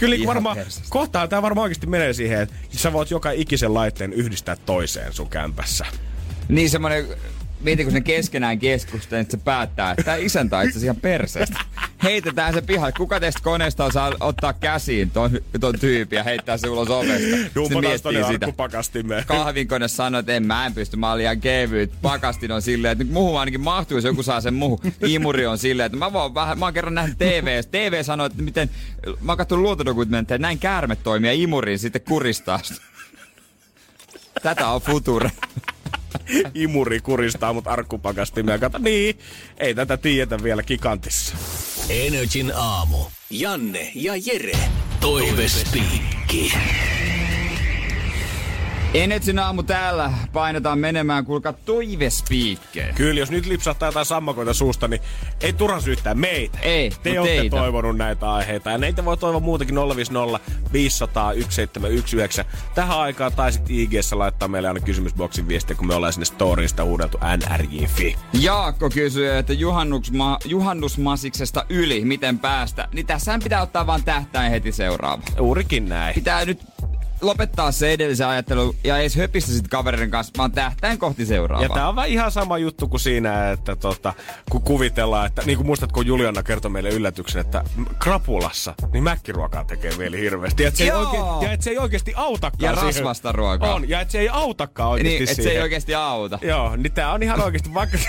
Kyllä 0.00 0.14
niin 0.14 0.22
Ihan 0.22 0.34
varmaan, 0.34 0.56
perseestä. 0.56 0.90
kohtaan 0.90 1.28
tämä 1.28 1.42
varmaan 1.42 1.62
oikeasti 1.62 1.86
menee 1.86 2.12
siihen, 2.12 2.40
että 2.40 2.54
sä 2.70 2.92
voit 2.92 3.10
joka 3.10 3.30
ikisen 3.30 3.74
laitteen 3.74 4.12
yhdistää 4.12 4.56
toiseen 4.56 5.12
sun 5.12 5.28
kämpässä. 5.28 5.86
Niin 6.48 6.70
semmonen, 6.70 7.06
mieti 7.60 7.84
kun 7.84 7.94
ne 7.94 8.00
keskenään 8.00 8.58
keskustelee, 8.58 9.20
että 9.20 9.36
se 9.36 9.42
päättää, 9.44 9.90
että 9.90 10.02
tää 10.02 10.16
isäntä 10.16 10.58
on 10.58 10.64
itse 10.64 10.80
ihan 10.80 10.96
perseestä. 10.96 11.60
Heitetään 12.02 12.54
se 12.54 12.62
pihalle. 12.62 12.92
Kuka 12.96 13.20
teistä 13.20 13.40
koneesta 13.42 13.84
osaa 13.84 14.12
ottaa 14.20 14.52
käsiin 14.52 15.10
ton, 15.10 15.30
ton 15.60 15.78
tyypin 15.80 16.16
ja 16.16 16.24
heittää 16.24 16.56
se 16.56 16.68
ulos 16.68 16.90
ovesta? 16.90 17.36
Se 17.36 17.50
Dumpataan 17.54 18.00
tonne 18.02 18.20
sitä. 18.22 18.34
arkkupakastimeen. 18.46 19.24
Kahvinkone 19.26 19.88
sanoi, 19.88 20.20
että 20.20 20.32
en 20.32 20.46
mä 20.46 20.66
en 20.66 20.74
pysty, 20.74 20.96
mä 20.96 21.16
liian 21.16 21.40
kevyt. 21.40 21.92
Pakastin 22.02 22.52
on 22.52 22.62
silleen, 22.62 23.00
että 23.00 23.14
muhu 23.14 23.36
ainakin 23.36 23.60
mahtuu, 23.60 23.96
jos 23.96 24.04
joku 24.04 24.22
saa 24.22 24.40
sen 24.40 24.54
muhu. 24.54 24.80
Imuri 25.06 25.46
on 25.46 25.58
silleen, 25.58 25.86
että 25.86 25.98
mä 25.98 26.12
voin 26.12 26.34
vähän, 26.34 26.58
mä 26.58 26.64
oon 26.64 26.74
kerran 26.74 26.94
nähnyt 26.94 27.18
TV. 27.18 27.60
TV 27.70 28.02
sanoi, 28.02 28.26
että 28.26 28.42
miten, 28.42 28.70
mä 29.20 29.32
oon 29.32 29.38
katsonut 29.38 29.62
luontodokumentteja, 29.62 30.38
näin 30.38 30.58
käärmet 30.58 31.02
toimii 31.02 31.30
ja 31.30 31.34
imuriin 31.34 31.78
sitten 31.78 32.02
kuristaa 32.02 32.60
sitä. 32.62 32.82
Tätä 34.42 34.68
on 34.68 34.80
future. 34.80 35.30
Imuri 36.54 37.00
kuristaa 37.00 37.52
mut 37.52 37.66
arkkupakastimeen. 37.66 38.60
Kato, 38.60 38.78
niin, 38.78 39.18
ei 39.58 39.74
tätä 39.74 39.96
tiedetä 39.96 40.42
vielä 40.42 40.62
gigantissa. 40.62 41.36
Energin 41.88 42.52
aamu. 42.54 42.98
Janne 43.30 43.92
ja 43.94 44.12
Jere. 44.16 44.58
Toivespiikki. 45.00 46.52
Energin 48.94 49.38
aamu 49.38 49.62
täällä 49.62 50.10
painetaan 50.32 50.78
menemään, 50.78 51.24
kuulkaa 51.24 51.52
toivespiikkeen. 51.52 52.94
Kyllä, 52.94 53.20
jos 53.20 53.30
nyt 53.30 53.46
lipsahtaa 53.46 53.88
jotain 53.88 54.06
sammakoita 54.06 54.54
suusta, 54.54 54.88
niin 54.88 55.00
ei 55.40 55.52
turha 55.52 55.80
syyttää 55.80 56.14
meitä. 56.14 56.58
Ei, 56.62 56.90
Te 57.02 57.20
olette 57.20 57.36
teitä. 57.36 57.56
toivonut 57.56 57.96
näitä 57.96 58.32
aiheita. 58.32 58.70
Ja 58.70 58.78
näitä 58.78 59.04
voi 59.04 59.16
toivoa 59.16 59.40
muutakin 59.40 59.74
050 59.96 60.40
500 60.72 61.24
1719. 61.32 62.44
Tähän 62.74 62.98
aikaan 62.98 63.32
taisit 63.32 63.70
IGssä 63.70 64.18
laittaa 64.18 64.48
meille 64.48 64.68
aina 64.68 64.80
kysymysboksin 64.80 65.48
viestiä, 65.48 65.76
kun 65.76 65.86
me 65.86 65.94
ollaan 65.94 66.12
sinne 66.12 66.24
storiista 66.26 66.84
huudeltu 66.84 67.18
NRJ.fi. 67.36 68.16
Jaakko 68.40 68.90
kysyy, 68.90 69.36
että 69.36 69.52
juhannusma, 69.52 70.38
juhannusmasiksesta 70.44 71.66
yli, 71.68 72.04
miten 72.04 72.38
päästä. 72.38 72.88
Niin 72.92 73.06
tässä 73.06 73.38
pitää 73.42 73.62
ottaa 73.62 73.86
vaan 73.86 74.04
tähtäin 74.04 74.50
heti 74.50 74.72
seuraava. 74.72 75.22
Juurikin 75.36 75.88
näin. 75.88 76.14
Pitää 76.14 76.44
nyt 76.44 76.71
lopettaa 77.22 77.72
se 77.72 77.92
edellisen 77.92 78.26
ajattelu 78.26 78.74
ja 78.84 78.98
edes 78.98 79.16
höpistä 79.16 79.52
sit 79.52 79.68
kaverin 79.68 80.10
kanssa, 80.10 80.32
vaan 80.38 80.52
tähtäin 80.52 80.98
kohti 80.98 81.26
seuraavaa. 81.26 81.64
Ja 81.64 81.74
tää 81.74 81.88
on 81.88 81.96
vähän 81.96 82.10
ihan 82.10 82.30
sama 82.30 82.58
juttu 82.58 82.88
kuin 82.88 83.00
siinä, 83.00 83.50
että 83.50 83.76
tota, 83.76 84.14
kun 84.50 84.62
kuvitellaan, 84.62 85.26
että 85.26 85.42
niin 85.46 85.56
kuin 85.58 85.66
muistatko, 85.66 85.94
kun 85.94 86.06
Juliana 86.06 86.42
kertoi 86.42 86.70
meille 86.70 86.90
yllätyksen, 86.90 87.40
että 87.40 87.64
krapulassa, 87.98 88.74
niin 88.92 89.04
mäkkiruokaa 89.04 89.64
tekee 89.64 89.98
vielä 89.98 90.16
hirveästi. 90.16 90.62
Ja 90.62 90.68
että 90.68 90.78
se, 90.78 90.84
ei 90.84 90.88
Joo. 90.88 91.00
oikein, 91.04 91.24
ja 91.48 91.52
et 91.52 91.62
se 91.62 91.70
ei 91.70 91.78
oikeasti 91.78 92.12
autakaan 92.16 92.74
Ja 92.74 92.74
siihen. 92.74 92.94
rasvasta 92.94 93.32
ruokaa. 93.32 93.74
On, 93.74 93.88
ja 93.88 94.00
että 94.00 94.12
se 94.12 94.18
ei 94.18 94.28
autakaan 94.28 94.90
oikeasti 94.90 95.18
niin, 95.18 95.28
se 95.28 95.34
siihen. 95.34 95.52
ei 95.52 95.62
oikeasti 95.62 95.94
auta. 95.94 96.38
Joo, 96.42 96.76
niin 96.76 96.92
tää 96.92 97.12
on 97.12 97.22
ihan 97.22 97.40
oikeasti 97.40 97.74
vaikka... 97.74 97.98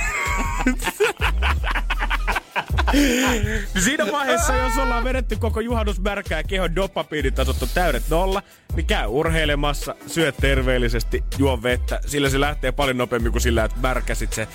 Siinä 3.79 4.11
vaiheessa, 4.11 4.55
jos 4.55 4.77
ollaan 4.77 5.03
vedetty 5.03 5.35
koko 5.35 5.59
juhannus 5.59 6.01
märkää 6.01 6.39
ja 6.39 6.43
kehon 6.43 6.75
dopamiinitasot 6.75 7.61
on 7.61 7.69
täydet 7.73 8.03
nolla, 8.09 8.43
niin 8.75 8.85
käy 8.85 9.07
urheilemassa, 9.07 9.95
syö 10.07 10.31
terveellisesti, 10.31 11.23
juo 11.37 11.63
vettä. 11.63 11.99
Sillä 12.05 12.29
se 12.29 12.39
lähtee 12.39 12.71
paljon 12.71 12.97
nopeammin 12.97 13.31
kuin 13.31 13.41
sillä, 13.41 13.63
että 13.63 13.77
märkäsit 13.81 14.33
se 14.33 14.47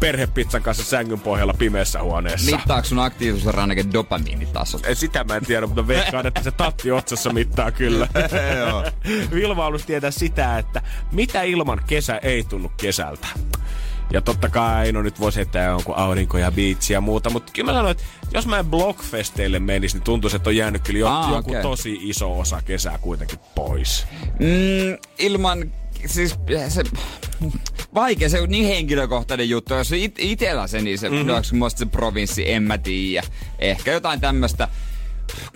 perhepizzan 0.00 0.62
kanssa 0.62 0.84
sängyn 0.84 1.20
pohjalla 1.20 1.54
pimeässä 1.54 2.02
huoneessa. 2.02 2.56
Mittaako 2.56 2.88
sun 2.88 2.98
aktiivisuusranneke 2.98 3.84
dopamiinitasot? 3.92 4.82
Sitä 4.92 5.24
mä 5.24 5.36
en 5.36 5.46
tiedä, 5.46 5.66
mutta 5.66 5.86
veikkaan, 5.86 6.26
että 6.26 6.42
se 6.42 6.50
tatti 6.50 6.92
otsassa 6.92 7.32
mittaa 7.32 7.70
kyllä. 7.70 8.08
Vilma 9.34 9.70
tietää 9.86 10.10
sitä, 10.10 10.58
että 10.58 10.82
mitä 11.12 11.42
ilman 11.42 11.80
kesä 11.86 12.16
ei 12.16 12.44
tunnu 12.44 12.72
kesältä. 12.76 13.26
Ja 14.12 14.20
totta 14.20 14.48
kai, 14.48 14.92
no 14.92 15.02
nyt 15.02 15.20
voisi 15.20 15.36
heittää 15.36 15.66
jonkun 15.68 15.94
aurinko 15.96 16.38
ja 16.38 16.52
biitsi 16.52 16.92
ja 16.92 17.00
muuta, 17.00 17.30
mutta 17.30 17.52
kyllä 17.52 17.72
mä 17.72 17.78
sanoin, 17.78 17.90
että 17.92 18.04
jos 18.34 18.46
mä 18.46 18.58
en 18.58 18.66
blockfesteille 18.66 19.58
menisi, 19.58 19.96
niin 19.96 20.04
tuntuisi, 20.04 20.36
että 20.36 20.50
on 20.50 20.56
jäänyt 20.56 20.82
kyllä 20.82 20.98
jo, 21.00 21.08
Aa, 21.08 21.36
joku 21.36 21.50
okei. 21.50 21.62
tosi 21.62 21.98
iso 22.02 22.38
osa 22.38 22.62
kesää 22.62 22.98
kuitenkin 22.98 23.38
pois. 23.54 24.06
Mm, 24.38 24.98
ilman, 25.18 25.72
siis 26.06 26.34
se, 26.68 26.82
vaikea, 27.94 28.28
se 28.28 28.40
on 28.40 28.48
niin 28.50 28.66
henkilökohtainen 28.66 29.48
juttu. 29.50 29.74
Jos 29.74 29.92
it, 29.92 30.14
itellä 30.18 30.66
se, 30.66 30.80
niin 30.80 30.98
se, 30.98 31.08
Mhm. 31.10 31.18
mm-hmm. 31.18 31.64
se 31.76 31.86
provinssi, 31.86 32.52
en 32.52 32.62
mä 32.62 32.78
tiedä. 32.78 33.26
Ehkä 33.58 33.92
jotain 33.92 34.20
tämmöstä. 34.20 34.68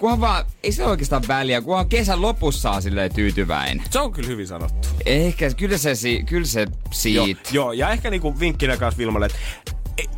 Kunhan 0.01 0.21
vaan, 0.21 0.45
ei 0.63 0.73
se 0.73 0.85
oikeastaan 0.85 1.23
väliä, 1.29 1.61
kunhan 1.61 1.89
kesän 1.89 2.23
lopussa 2.23 2.71
on 2.71 2.83
silleen 2.83 3.15
tyytyväinen. 3.15 3.85
Se 3.91 3.99
on 3.99 4.13
kyllä 4.13 4.29
hyvin 4.29 4.47
sanottu. 4.47 4.89
Ehkä, 5.07 5.51
kyllä 5.51 5.79
se, 5.79 5.93
kyllä 6.27 6.47
se 6.47 6.61
Joo, 6.61 7.27
siitä. 7.27 7.41
joo, 7.53 7.73
ja 7.73 7.91
ehkä 7.91 8.11
niinku 8.11 8.41
vinkkinä 8.41 8.77
kanssa 8.77 8.99
Vilmalle, 8.99 9.27
että 9.27 9.39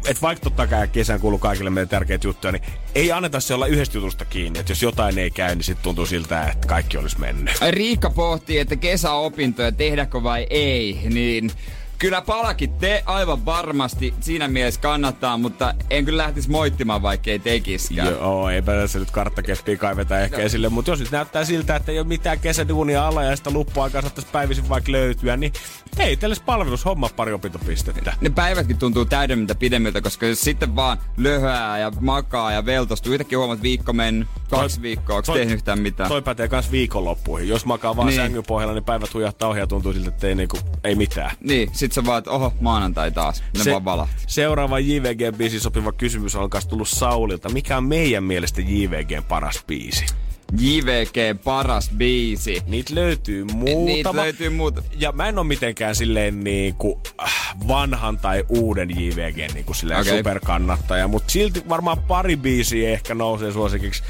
et 0.08 0.22
vaikka 0.22 0.44
totta 0.44 0.66
kai 0.66 0.88
kesän 0.88 1.20
kuuluu 1.20 1.38
kaikille 1.38 1.70
meidän 1.70 1.88
tärkeitä 1.88 2.26
juttuja, 2.26 2.52
niin 2.52 2.62
ei 2.94 3.12
anneta 3.12 3.40
se 3.40 3.54
olla 3.54 3.66
yhdestä 3.66 3.98
jutusta 3.98 4.24
kiinni. 4.24 4.58
Että 4.58 4.72
jos 4.72 4.82
jotain 4.82 5.18
ei 5.18 5.30
käy, 5.30 5.54
niin 5.54 5.64
sitten 5.64 5.84
tuntuu 5.84 6.06
siltä, 6.06 6.42
että 6.50 6.68
kaikki 6.68 6.96
olisi 6.96 7.20
mennyt. 7.20 7.54
Riikka 7.70 8.10
pohtii, 8.10 8.58
että 8.58 8.76
kesäopintoja 8.76 9.72
tehdäkö 9.72 10.22
vai 10.22 10.46
ei, 10.50 11.00
niin 11.10 11.50
kyllä 11.98 12.22
palakin 12.22 12.72
te 12.72 13.02
aivan 13.06 13.44
varmasti 13.44 14.14
siinä 14.20 14.48
mielessä 14.48 14.80
kannattaa, 14.80 15.38
mutta 15.38 15.74
en 15.90 16.04
kyllä 16.04 16.22
lähtisi 16.22 16.50
moittimaan, 16.50 17.02
vaikka 17.02 17.30
ei 17.30 17.38
tekiskään. 17.38 18.08
Joo, 18.08 18.50
eipä 18.50 18.72
tässä 18.72 18.98
nyt 18.98 19.10
karttakeppiä 19.10 19.76
kaiveta 19.76 20.20
ehkä 20.20 20.36
esille, 20.36 20.68
mutta 20.68 20.90
jos 20.90 21.00
nyt 21.00 21.10
näyttää 21.10 21.44
siltä, 21.44 21.76
että 21.76 21.92
ei 21.92 21.98
ole 21.98 22.06
mitään 22.06 22.40
kesäduunia 22.40 23.06
alla 23.06 23.22
ja 23.22 23.36
sitä 23.36 23.50
luppuaikaa 23.50 24.02
saattaisi 24.02 24.30
päivisin 24.32 24.68
vaikka 24.68 24.92
löytyä, 24.92 25.36
niin 25.36 25.52
hei, 25.98 26.16
tälle 26.16 26.36
palvelus 26.46 26.84
homma 26.84 27.08
pari 27.16 27.32
opintopistettä. 27.32 28.14
Ne 28.20 28.30
päivätkin 28.30 28.78
tuntuu 28.78 29.04
täydemmiltä 29.04 29.54
pidemmiltä, 29.54 30.00
koska 30.00 30.26
jos 30.26 30.40
sitten 30.40 30.76
vaan 30.76 30.98
löhää 31.16 31.78
ja 31.78 31.92
makaa 32.00 32.52
ja 32.52 32.66
veltostuu, 32.66 33.12
yhtäkkiä 33.12 33.38
huomaat, 33.38 33.62
viikko 33.62 33.92
mennyt, 33.92 34.28
kaksi 34.50 34.76
Toi- 34.76 34.82
viikkoa, 34.82 35.16
onko 35.16 35.32
tehnyt 35.32 35.54
yhtään 35.54 35.78
mitään? 35.80 36.08
Toi 36.08 36.22
pätee 36.22 36.48
kans 36.48 36.70
viikonloppuihin. 36.70 37.48
Jos 37.48 37.64
makaa 37.64 37.96
vaan 37.96 38.06
Niin. 38.06 38.16
niin. 38.18 38.26
sängyn 38.26 38.44
pohjalla, 38.46 38.74
niin 38.74 38.84
päivät 38.84 39.14
hujahtaa 39.14 39.48
ohi 39.48 39.58
ja 39.60 39.66
tuntuu 39.66 39.92
siltä, 39.92 40.08
että 40.08 40.26
ei, 40.26 40.34
niinku, 40.34 40.58
ei 40.84 40.94
mitään. 40.94 41.30
Niin, 41.40 41.70
sit 41.86 41.92
sä 41.92 42.04
vaan, 42.04 42.18
että 42.18 42.30
oho, 42.30 42.52
maanantai 42.60 43.10
taas. 43.10 43.42
Ne 43.56 43.64
se... 43.64 43.70
vaan 43.70 43.84
valahti. 43.84 44.14
seuraava 44.26 44.78
JVG-biisi 44.78 45.60
sopiva 45.60 45.92
kysymys 45.92 46.34
on 46.34 46.50
tullut 46.68 46.88
Saulilta. 46.88 47.48
Mikä 47.48 47.76
on 47.76 47.84
meidän 47.84 48.24
mielestä 48.24 48.60
JVGn 48.60 49.24
paras 49.28 49.64
biisi? 49.66 50.06
JVG 50.52 51.42
paras 51.44 51.90
biisi. 51.96 52.62
Niitä 52.66 52.94
löytyy 52.94 53.44
muutama. 53.44 53.84
Niitä 53.84 54.16
löytyy 54.16 54.48
muuta. 54.48 54.82
Ja 54.98 55.12
mä 55.12 55.28
en 55.28 55.38
oo 55.38 55.44
mitenkään 55.44 55.94
silleen 55.94 56.44
niinku 56.44 57.00
äh, 57.22 57.56
vanhan 57.68 58.18
tai 58.18 58.44
uuden 58.48 58.90
JVG 58.90 59.54
niinku 59.54 59.74
silleen 59.74 60.00
okay. 60.00 60.16
superkannattaja, 60.16 61.08
mutta 61.08 61.30
silti 61.30 61.62
varmaan 61.68 61.98
pari 61.98 62.36
biisiä 62.36 62.90
ehkä 62.90 63.14
nousee 63.14 63.52
suosikiksi. 63.52 64.02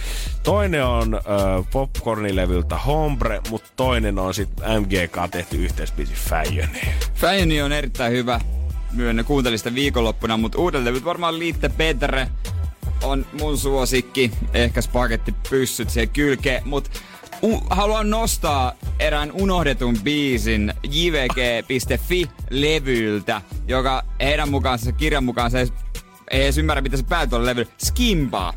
Toinen 0.43 0.85
on 0.85 1.15
äh, 1.15 1.23
Popcornilevyltä 1.73 2.79
Hombre, 2.79 3.41
mutta 3.51 3.71
toinen 3.77 4.19
on 4.19 4.35
sit 4.35 4.51
MGK 4.81 5.31
tehty 5.31 5.65
yhteisbiisi 5.65 6.15
Fäjöni. 6.15 6.81
Fäjöni 7.15 7.63
on 7.63 7.73
erittäin 7.73 8.13
hyvä. 8.13 8.41
Myönnä 8.93 9.25
kuuntelin 9.25 9.59
sitä 9.59 9.75
viikonloppuna, 9.75 10.37
mutta 10.37 10.59
uudet 10.59 10.83
levyt 10.83 11.05
varmaan 11.05 11.39
Liitte 11.39 11.69
Petre 11.69 12.29
on 13.03 13.27
mun 13.41 13.59
suosikki. 13.59 14.31
Ehkä 14.55 14.83
spagetti 14.83 15.35
pyssyt 15.51 15.91
siihen 15.91 16.09
kylkeen, 16.11 16.63
mutta 16.65 16.91
u- 17.43 17.63
haluan 17.71 18.11
nostaa 18.11 18.73
erään 18.99 19.33
unohdetun 19.33 19.97
biisin 20.05 20.75
jvg.fi-levyltä, 20.85 23.41
joka 23.69 24.03
heidän 24.21 24.49
mukaan, 24.51 24.79
se 24.79 24.93
kirjan 24.93 25.25
mukaan 25.25 25.51
se 25.51 25.61
ei, 25.61 25.69
ei 26.31 26.43
edes 26.43 26.59
ymmärrä, 26.59 26.81
mitä 26.81 26.97
se 26.97 27.03
päätyy 27.03 27.31
tuolla 27.31 27.47
levyllä. 27.47 27.71
Skimpaa. 27.85 28.55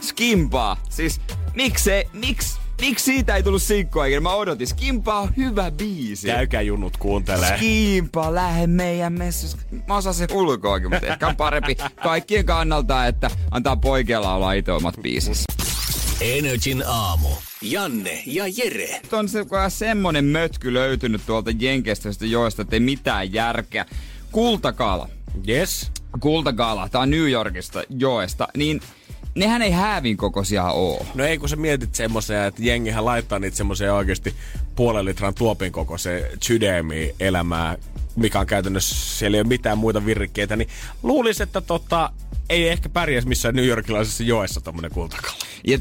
Skimpaa. 0.00 0.76
Siis 0.88 1.20
miksei, 1.54 2.04
miksi, 2.12 2.59
miksi 2.80 3.04
siitä 3.04 3.36
ei 3.36 3.42
tullut 3.42 3.62
sinkkua 3.62 4.06
ikinä? 4.06 4.20
Mä 4.20 4.34
odotin. 4.34 4.66
Skimpaa 4.66 5.20
on 5.20 5.30
hyvä 5.36 5.70
biisi. 5.70 6.26
Käykää 6.26 6.62
junnut 6.62 6.96
kuuntelee. 6.96 7.56
Skimpa, 7.56 8.34
lähde 8.34 8.66
meidän 8.66 9.12
messus. 9.12 9.56
Mä 9.88 9.96
osaan 9.96 10.14
se 10.14 10.26
ulkoakin, 10.32 10.90
mutta 10.90 11.06
ehkä 11.06 11.28
on 11.28 11.36
parempi 11.36 11.76
kaikkien 12.02 12.46
kannalta, 12.46 13.06
että 13.06 13.30
antaa 13.50 13.76
poikien 13.76 14.22
laulaa 14.22 14.52
itse 14.52 14.72
omat 14.72 14.96
biisinsä. 15.02 15.44
Energin 16.20 16.82
aamu. 16.86 17.28
Janne 17.62 18.22
ja 18.26 18.44
Jere. 18.56 19.00
Nyt 19.02 19.12
on 19.12 19.28
se, 19.28 19.44
semmonen 19.68 20.24
mötky 20.24 20.74
löytynyt 20.74 21.22
tuolta 21.26 21.50
Jenkestä 21.58 22.08
joista, 22.20 22.62
että 22.62 22.76
ei 22.76 22.80
mitään 22.80 23.32
järkeä. 23.32 23.86
Kultakala. 24.32 25.08
Yes. 25.48 25.90
Kultakala, 26.20 26.88
tää 26.88 27.00
on 27.00 27.10
New 27.10 27.30
Yorkista 27.30 27.82
joesta, 27.98 28.48
niin 28.56 28.80
nehän 29.34 29.62
ei 29.62 29.70
häävin 29.70 30.16
kokoisia 30.16 30.64
oo. 30.64 31.06
No 31.14 31.24
ei 31.24 31.38
kun 31.38 31.48
sä 31.48 31.56
mietit 31.56 31.94
semmoisia, 31.94 32.46
että 32.46 32.62
jengihän 32.62 33.04
laittaa 33.04 33.38
niitä 33.38 33.56
semmoisia 33.56 33.94
oikeasti 33.94 34.34
puolen 34.76 35.04
litran 35.04 35.34
tuopin 35.34 35.72
kokoiseen 35.72 36.38
sydämiin 36.42 37.14
elämää, 37.20 37.76
mikä 38.16 38.40
on 38.40 38.46
käytännössä, 38.46 39.18
siellä 39.18 39.36
ei 39.36 39.40
ole 39.40 39.48
mitään 39.48 39.78
muita 39.78 40.06
virikkeitä, 40.06 40.56
niin 40.56 40.68
luulis, 41.02 41.40
että 41.40 41.60
tota, 41.60 42.12
ei 42.48 42.68
ehkä 42.68 42.88
pärjäisi 42.88 43.28
missään 43.28 43.54
New 43.54 43.66
Yorkilaisessa 43.66 44.22
joessa 44.22 44.60
tommonen 44.60 44.90
kultakala. 44.90 45.36
Ja, 45.66 45.78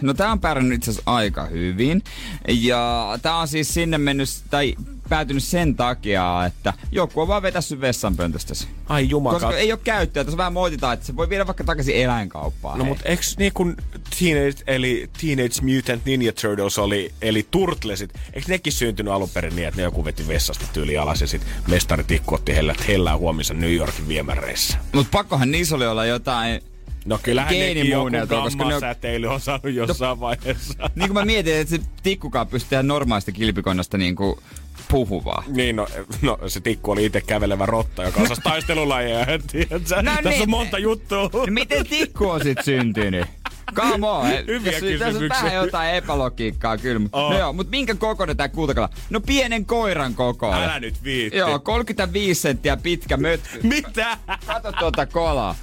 no 0.00 0.14
tää 0.14 0.32
on 0.32 0.40
pärjännyt 0.40 0.76
itse 0.76 0.90
asiassa 0.90 1.10
aika 1.10 1.44
hyvin. 1.44 2.02
Ja 2.48 3.18
tää 3.22 3.36
on 3.36 3.48
siis 3.48 3.74
sinne 3.74 3.98
mennyt, 3.98 4.28
tai 4.50 4.74
päätynyt 5.10 5.44
sen 5.44 5.74
takia, 5.74 6.44
että 6.46 6.72
joku 6.92 7.20
on 7.20 7.28
vaan 7.28 7.42
vetässyt 7.42 7.80
vessanpöntöstä. 7.80 8.54
Ai 8.88 9.08
jumala. 9.08 9.40
Koska 9.40 9.56
ei 9.56 9.72
ole 9.72 9.80
käyttöä. 9.84 10.24
Tässä 10.24 10.36
vähän 10.36 10.52
moititaan, 10.52 10.94
että 10.94 11.06
se 11.06 11.16
voi 11.16 11.28
viedä 11.28 11.46
vaikka 11.46 11.64
takaisin 11.64 11.96
eläinkauppaan. 11.96 12.78
No 12.78 12.84
hei. 12.84 12.88
mutta 12.88 13.08
eikö 13.08 13.22
niin 13.38 13.52
kuin 13.52 13.76
Teenage, 14.18 14.62
eli 14.66 15.10
Teenage 15.20 15.76
Mutant 15.76 16.04
Ninja 16.04 16.32
Turtles 16.32 16.78
oli, 16.78 17.12
eli 17.22 17.46
Turtlesit, 17.50 18.14
eikö 18.32 18.48
nekin 18.48 18.72
syntynyt 18.72 19.12
alun 19.12 19.30
perin 19.34 19.56
niin, 19.56 19.68
että 19.68 19.80
ne 19.80 19.82
joku 19.82 20.04
veti 20.04 20.28
vessasta 20.28 20.66
tyyli 20.72 20.98
alas 20.98 21.20
ja 21.20 21.26
sit 21.26 21.42
mestari 21.68 22.04
Tikku 22.04 22.34
otti 22.34 22.54
hellä, 22.54 22.74
hellää 22.88 23.16
huomissa 23.16 23.54
New 23.54 23.74
Yorkin 23.74 24.08
viemäreissä. 24.08 24.78
Mut 24.92 25.10
pakkohan 25.10 25.50
niissä 25.50 25.76
oli 25.76 25.86
olla 25.86 26.04
jotain... 26.04 26.60
No 27.04 27.18
kyllähän 27.22 27.52
nekin 27.52 27.90
joku 27.90 28.04
koska 28.04 28.64
ne 28.64 28.74
on- 28.74 28.80
gammasäteily 28.80 29.26
on 29.26 29.40
saanut 29.40 29.72
jossain 29.72 30.20
vaiheessa. 30.20 30.74
Niin 30.94 31.08
kuin 31.08 31.12
mä 31.12 31.24
mietin, 31.24 31.56
että 31.56 31.76
se 31.76 31.82
tikkukaan 32.02 32.46
pystyy 32.46 32.82
normaalista 32.82 33.32
kilpikonnasta 33.32 33.98
niinku 33.98 34.42
puhuvaa. 34.90 35.44
Niin, 35.46 35.76
no, 35.76 35.86
no 36.22 36.38
se 36.46 36.60
tikku 36.60 36.90
oli 36.90 37.04
itse 37.04 37.20
kävelevä 37.20 37.66
rotta, 37.66 38.04
joka 38.04 38.20
osasi 38.20 38.40
taistelulajeja. 38.50 39.26
tiedätkö? 39.26 40.02
No 40.02 40.12
Tässä 40.12 40.30
niin. 40.30 40.42
on 40.42 40.50
monta 40.50 40.78
juttua. 40.78 41.30
No 41.32 41.46
miten 41.50 41.86
tikku 41.86 42.28
on 42.28 42.42
sit 42.42 42.58
syntynyt? 42.64 43.26
Come 43.74 44.08
on. 44.08 44.26
Hyviä 44.46 44.72
Tässä- 44.72 44.98
Tässä 44.98 45.18
on 45.20 45.28
vähän 45.28 45.54
jotain 45.54 45.94
epälogiikkaa 45.94 46.78
kyllä. 46.78 46.98
Mut, 46.98 47.14
Oo. 47.14 47.32
no 47.32 47.38
joo, 47.38 47.52
mutta 47.52 47.70
minkä 47.70 47.94
kokoinen 47.94 48.36
tää 48.36 48.48
kultakala? 48.48 48.88
No 49.10 49.20
pienen 49.20 49.66
koiran 49.66 50.14
kokoinen. 50.14 50.62
Älä 50.62 50.80
nyt 50.80 51.04
viitti. 51.04 51.38
Joo, 51.38 51.58
35 51.58 52.40
senttiä 52.40 52.76
pitkä 52.76 53.16
mötky. 53.16 53.60
Mitä? 53.68 54.18
Kato 54.46 54.72
tuota 54.72 55.06
kolaa. 55.06 55.54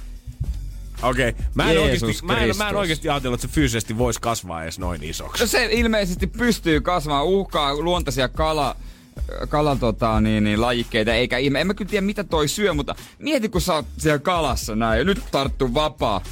Okei, 1.02 1.28
okay. 1.28 1.42
mä, 1.54 1.70
en 1.70 1.74
Jeesus 1.76 2.02
oikeesti, 2.02 2.26
mä, 2.26 2.38
en, 2.38 2.56
mä 2.56 2.68
en 2.68 2.76
oikeesti 2.76 3.08
ajatellut, 3.08 3.40
että 3.40 3.48
se 3.48 3.54
fyysisesti 3.54 3.98
voisi 3.98 4.20
kasvaa 4.20 4.62
edes 4.62 4.78
noin 4.78 5.04
isoksi. 5.04 5.42
No 5.42 5.46
se 5.46 5.68
ilmeisesti 5.70 6.26
pystyy 6.26 6.80
kasvamaan 6.80 7.26
uhkaa 7.26 7.74
luontaisia 7.76 8.28
kala, 8.28 8.76
kala 9.48 9.76
tota, 9.76 10.20
niin, 10.20 10.44
niin, 10.44 10.60
lajikkeita, 10.60 11.14
eikä 11.14 11.38
ihme. 11.38 11.60
En 11.60 11.66
mä 11.66 11.74
kyllä 11.74 11.90
tiedä, 11.90 12.06
mitä 12.06 12.24
toi 12.24 12.48
syö, 12.48 12.74
mutta 12.74 12.94
mieti, 13.18 13.48
kun 13.48 13.60
sä 13.60 13.74
oot 13.74 13.86
siellä 13.98 14.18
kalassa 14.18 14.76
näin, 14.76 14.98
ja 14.98 15.04
nyt 15.04 15.22
tarttuu 15.30 15.74
vapaa. 15.74 16.22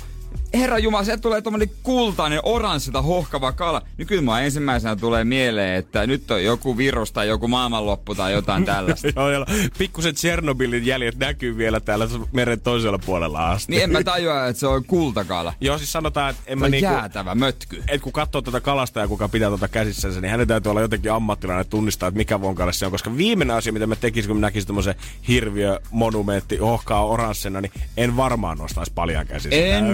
Herra 0.54 0.78
Jumala, 0.78 1.04
sieltä 1.04 1.20
tulee 1.20 1.42
tommonen 1.42 1.70
kultainen, 1.82 2.40
oranssilta 2.42 3.02
hohkava 3.02 3.52
kala. 3.52 3.82
Niin 3.98 4.06
kyllä 4.06 4.22
mua 4.22 4.40
ensimmäisenä 4.40 4.96
tulee 4.96 5.24
mieleen, 5.24 5.74
että 5.74 6.06
nyt 6.06 6.30
on 6.30 6.44
joku 6.44 6.76
virus 6.76 7.12
tai 7.12 7.28
joku 7.28 7.48
maailmanloppu 7.48 8.14
tai 8.14 8.32
jotain 8.32 8.64
tällaista. 8.74 9.08
Joo, 9.16 9.30
joo. 9.30 9.46
Pikkuset 9.78 10.14
Tchernobylin 10.14 10.86
jäljet 10.86 11.18
näkyy 11.18 11.56
vielä 11.56 11.80
täällä 11.80 12.08
meren 12.32 12.60
toisella 12.60 12.98
puolella 12.98 13.50
asti. 13.50 13.72
niin 13.72 13.82
en 13.82 13.90
mä 13.90 14.04
tajua, 14.04 14.46
että 14.46 14.60
se 14.60 14.66
on 14.66 14.84
kultakala. 14.84 15.52
Joo, 15.60 15.78
siis 15.78 15.92
sanotaan, 15.92 16.30
että 16.30 16.42
en 16.46 16.58
Se 16.58 16.64
mä 16.64 16.68
niinku... 16.68 16.92
jäätävä 16.92 17.34
mötky. 17.34 17.82
Et 17.88 18.02
kun 18.02 18.12
katsoo 18.12 18.42
tätä 18.42 18.60
kalasta 18.60 19.00
ja 19.00 19.08
kuka 19.08 19.28
pitää 19.28 19.48
tuota 19.48 19.68
käsissänsä, 19.68 20.20
niin 20.20 20.30
hänen 20.30 20.48
täytyy 20.48 20.70
olla 20.70 20.80
jotenkin 20.80 21.12
ammattilainen 21.12 21.60
että 21.60 21.70
tunnistaa, 21.70 22.08
että 22.08 22.18
mikä 22.18 22.40
vonkalle 22.40 22.72
se 22.72 22.86
on. 22.86 22.92
Koska 22.92 23.16
viimeinen 23.16 23.56
asia, 23.56 23.72
mitä 23.72 23.86
mä 23.86 23.96
tekisin, 23.96 24.28
kun 24.28 24.36
mä 24.36 24.46
näkisin 24.46 24.66
tämmöisen 24.66 24.94
hirviö 25.28 25.80
monumentti 25.90 26.60
ohkaa 26.60 27.06
oranssena, 27.06 27.60
niin 27.60 27.72
en 27.96 28.16
varmaan 28.16 28.58
nostaisi 28.58 28.92
paljon 28.94 29.26
käsissä. 29.26 29.56
En. 29.56 29.84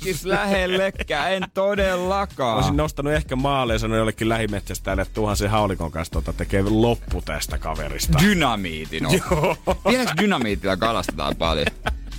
Koskis 0.00 0.24
lähellekään, 0.24 1.32
en 1.32 1.42
todellakaan. 1.54 2.56
Olisin 2.56 2.76
nostanut 2.76 3.12
ehkä 3.12 3.36
maalle 3.36 3.72
ja 3.72 3.78
sanonut 3.78 3.98
jollekin 3.98 4.28
lähimetsästäjälle, 4.28 5.02
että 5.02 5.14
tuhan 5.14 5.36
se 5.36 5.48
haulikon 5.48 5.90
kanssa 5.90 6.12
tota, 6.12 6.32
tekee 6.32 6.62
loppu 6.62 7.22
tästä 7.22 7.58
kaverista. 7.58 8.18
Dynamiitin 8.22 9.06
on. 9.06 9.12
Vieläks 9.90 10.12
dynamiitilla 10.20 10.76
kalastetaan 10.76 11.36
paljon? 11.36 11.66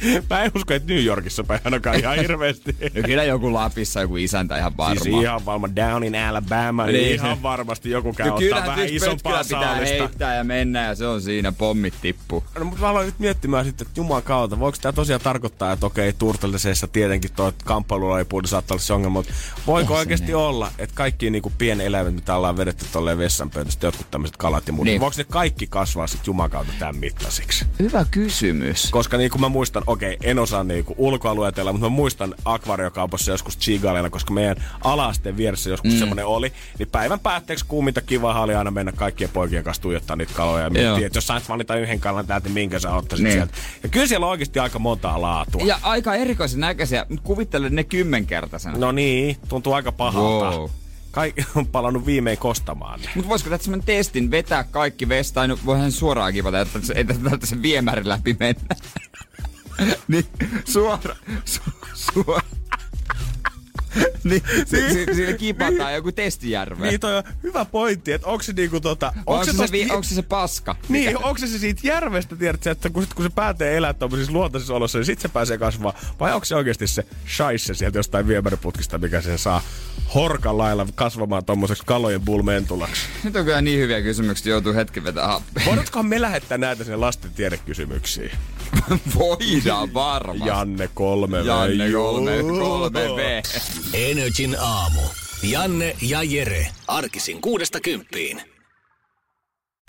Mä 0.29 0.43
en 0.43 0.51
usko, 0.55 0.73
että 0.73 0.93
New 0.93 1.03
Yorkissa 1.03 1.43
päin 1.43 1.61
ainakaan 1.65 1.99
ihan 1.99 2.15
hirveästi. 2.17 2.75
No 2.95 3.01
kyllä 3.05 3.23
joku 3.23 3.53
Lapissa, 3.53 4.01
joku 4.01 4.17
isäntä 4.17 4.57
ihan 4.57 4.77
varmaan. 4.77 5.03
Siis 5.03 5.21
ihan 5.21 5.45
varmaan 5.45 5.75
down 5.75 6.03
in 6.03 6.15
Alabama, 6.15 6.85
niin, 6.85 6.93
Niin. 6.93 7.13
ihan 7.13 7.43
varmasti 7.43 7.89
joku 7.89 8.13
käy 8.13 8.27
no 8.27 8.35
ottaa 8.35 8.59
vähän 8.59 8.75
tietysti 8.75 8.95
isompaa 8.95 9.43
pitää 9.43 9.75
heittää 9.75 10.35
ja 10.35 10.43
mennä 10.43 10.83
ja 10.85 10.95
se 10.95 11.07
on 11.07 11.21
siinä, 11.21 11.51
pommit 11.51 11.93
tippuu. 12.01 12.43
No, 12.59 12.65
mutta 12.65 12.81
mä 12.81 12.89
aloin 12.89 13.05
nyt 13.05 13.19
miettimään 13.19 13.65
sitten, 13.65 13.87
että 13.87 13.99
juman 13.99 14.23
kautta, 14.23 14.59
voiko 14.59 14.77
tämä 14.81 14.93
tosiaan 14.93 15.21
tarkoittaa, 15.21 15.71
että 15.71 15.85
okei, 15.85 16.13
Turtlesessa 16.13 16.87
tietenkin 16.87 17.31
tuo 17.35 17.53
kamppailulaipuoli 17.65 18.47
saattaa 18.47 18.75
olla 18.75 18.83
se 18.83 18.93
ongelma, 18.93 19.13
mutta 19.19 19.33
voiko 19.67 19.93
se 19.93 19.99
oikeasti 19.99 20.33
olla, 20.33 20.71
että 20.77 20.95
kaikki 20.95 21.29
niinku 21.29 21.51
pieneläimet, 21.57 22.15
mitä 22.15 22.35
ollaan 22.35 22.57
vedetty 22.57 22.85
tolleen 22.91 23.17
vessanpöytästä, 23.17 23.87
jotkut 23.87 24.11
tämmöiset 24.11 24.37
kalat 24.37 24.67
ja 24.67 24.73
muut, 24.73 24.85
Niin. 24.85 24.91
niin. 24.93 25.01
voiko 25.01 25.15
ne 25.17 25.23
kaikki 25.23 25.67
kasvaa 25.67 26.07
sitten 26.07 26.27
juman 26.27 26.49
kautta 26.49 26.73
tämän 26.79 26.95
mittaisiksi? 26.95 27.65
Hyvä 27.79 28.05
kysymys. 28.11 28.89
Koska 28.91 29.17
niin 29.17 29.31
kuin 29.31 29.41
mä 29.41 29.49
muistan, 29.49 29.83
okei, 29.91 30.17
en 30.23 30.39
osaa 30.39 30.63
niin 30.63 30.85
kuin 30.85 30.95
ulkoalueetella, 30.99 31.73
mutta 31.73 31.89
mä 31.89 31.95
muistan 31.95 32.35
akvaariokaupassa 32.45 33.31
joskus 33.31 33.57
Chigaleena, 33.57 34.09
koska 34.09 34.33
meidän 34.33 34.55
alaasteen 34.83 35.37
vieressä 35.37 35.69
joskus 35.69 35.91
mm. 35.93 35.99
semmoinen 35.99 36.25
oli, 36.25 36.53
niin 36.79 36.89
päivän 36.91 37.19
päätteeksi 37.19 37.65
kuuminta 37.67 38.01
kivaa 38.01 38.41
oli 38.41 38.55
aina 38.55 38.71
mennä 38.71 38.91
kaikkien 38.91 39.29
poikien 39.29 39.63
kanssa 39.63 39.81
tuijottaa 39.81 40.15
niitä 40.15 40.33
kaloja 40.33 40.63
ja 40.63 40.69
miettiä, 40.69 41.07
että 41.07 41.17
jos 41.17 41.27
sait 41.27 41.49
valita 41.49 41.75
yhden 41.75 41.99
kalan 41.99 42.27
täältä, 42.27 42.47
niin 42.47 42.53
minkä 42.53 42.79
sä 42.79 42.95
ottaisit 42.95 43.23
Niin. 43.23 43.33
sieltä. 43.33 43.53
Ja 43.83 43.89
kyllä 43.89 44.07
siellä 44.07 44.25
on 44.25 44.31
oikeasti 44.31 44.59
aika 44.59 44.79
montaa 44.79 45.21
laatua. 45.21 45.61
Ja 45.65 45.79
aika 45.81 46.15
erikoisen 46.15 46.59
näköisiä, 46.59 47.05
mutta 47.09 47.23
kuvittele 47.23 47.69
ne 47.69 47.83
kymmenkertaisena. 47.83 48.77
No 48.77 48.91
niin, 48.91 49.37
tuntuu 49.49 49.73
aika 49.73 49.91
pahalta. 49.91 50.57
Wow. 50.57 50.69
Kaikki 51.11 51.45
on 51.55 51.67
palannut 51.67 52.05
viimein 52.05 52.37
kostamaan. 52.37 52.99
Mutta 53.15 53.29
voisiko 53.29 53.57
semmonen 53.57 53.85
testin 53.85 54.31
vetää 54.31 54.63
kaikki 54.63 55.09
vesta, 55.09 55.35
tai 55.35 55.47
no 55.47 55.57
voihan 55.65 55.91
suoraan 55.91 56.33
kivata, 56.33 56.61
että 56.61 56.79
ei 56.95 57.05
tätä 57.05 57.45
sen 57.45 57.61
viemärin 57.61 58.09
läpi 58.09 58.35
mennä. 58.39 58.75
niin 60.07 60.25
suora, 60.65 61.15
su, 61.45 61.61
suora. 61.93 62.41
niin, 64.23 64.43
si, 64.65 64.93
si, 64.93 65.15
siinä 65.15 65.33
kipataan 65.33 65.93
joku 65.93 66.11
testijärve. 66.11 66.87
Niin 66.87 66.99
toi 66.99 67.17
on 67.17 67.23
hyvä 67.43 67.65
pointti, 67.65 68.11
että 68.11 68.27
onko 68.27 68.43
se 68.43 68.53
niinku 68.53 68.79
tota... 68.79 69.13
onko, 69.25 69.45
se, 69.45 69.51
se, 69.51 69.57
tosta- 69.57 69.71
vi, 69.71 69.87
onko 69.91 70.03
se 70.03 70.15
se 70.15 70.21
paska? 70.21 70.75
Niin, 70.89 71.17
onko 71.17 71.37
se 71.37 71.47
se 71.47 71.57
siitä 71.57 71.81
järvestä, 71.83 72.35
tiedätkö, 72.35 72.71
että 72.71 72.89
kun, 72.89 73.03
sit, 73.03 73.13
kun 73.13 73.25
se 73.25 73.31
päätee 73.35 73.77
elää 73.77 73.93
tuollaisissa 73.93 74.33
luontaisissa 74.33 74.73
oloissa, 74.73 74.97
niin 74.97 75.05
sitten 75.05 75.21
se 75.21 75.33
pääsee 75.33 75.57
kasvaa. 75.57 75.93
Vai 76.19 76.33
onko 76.33 76.45
se 76.45 76.55
oikeasti 76.55 76.87
se 76.87 77.05
shaisse 77.35 77.73
sieltä 77.73 77.99
jostain 77.99 78.27
viemäriputkista, 78.27 78.97
mikä 78.97 79.21
sen 79.21 79.37
saa 79.37 79.61
horkan 80.15 80.57
lailla 80.57 80.87
kasvamaan 80.95 81.45
tuommoiseksi 81.45 81.83
kalojen 81.85 82.21
bulmentulaksi? 82.21 83.01
Nyt 83.23 83.35
on 83.35 83.45
kyllä 83.45 83.61
niin 83.61 83.79
hyviä 83.79 84.01
kysymyksiä, 84.01 84.51
joutuu 84.51 84.73
hetken 84.73 85.03
vetää 85.03 85.27
happea. 85.27 85.63
Voidaankohan 85.65 86.05
me 86.05 86.21
lähettää 86.21 86.57
näitä 86.57 86.83
sinne 86.83 86.97
lasten 86.97 87.31
tiedekysymyksiin? 87.31 88.31
Voidaan 89.19 89.93
varmasti. 89.93 90.47
Janne 90.47 90.89
kolme 90.93 91.39
Janne 91.39 91.89
V. 91.89 91.91
kolme, 91.91 92.31
kolme 92.59 92.99
V. 92.99 93.41
Energin 93.93 94.57
aamu. 94.59 95.01
Janne 95.43 95.95
ja 96.01 96.23
Jere. 96.23 96.67
Arkisin 96.87 97.41
kuudesta 97.41 97.79
kymppiin. 97.79 98.41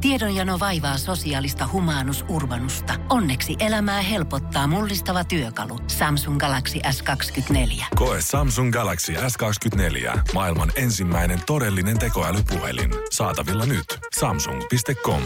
Tiedonjano 0.03 0.61
vaivaa 0.61 0.99
sosiaalista 0.99 1.69
humanus 1.73 2.25
urbanusta. 2.29 2.95
Onneksi 3.11 3.57
elämää 3.61 4.01
helpottaa 4.03 4.67
mullistava 4.67 5.25
työkalu. 5.25 5.79
Samsung 5.87 6.39
Galaxy 6.39 6.79
S24. 6.79 7.85
Koe 7.95 8.19
Samsung 8.21 8.73
Galaxy 8.73 9.13
S24. 9.13 10.21
Maailman 10.35 10.73
ensimmäinen 10.77 11.41
todellinen 11.47 11.99
tekoälypuhelin. 11.99 12.91
Saatavilla 13.13 13.67
nyt. 13.67 13.99
Samsung.com. 14.19 15.23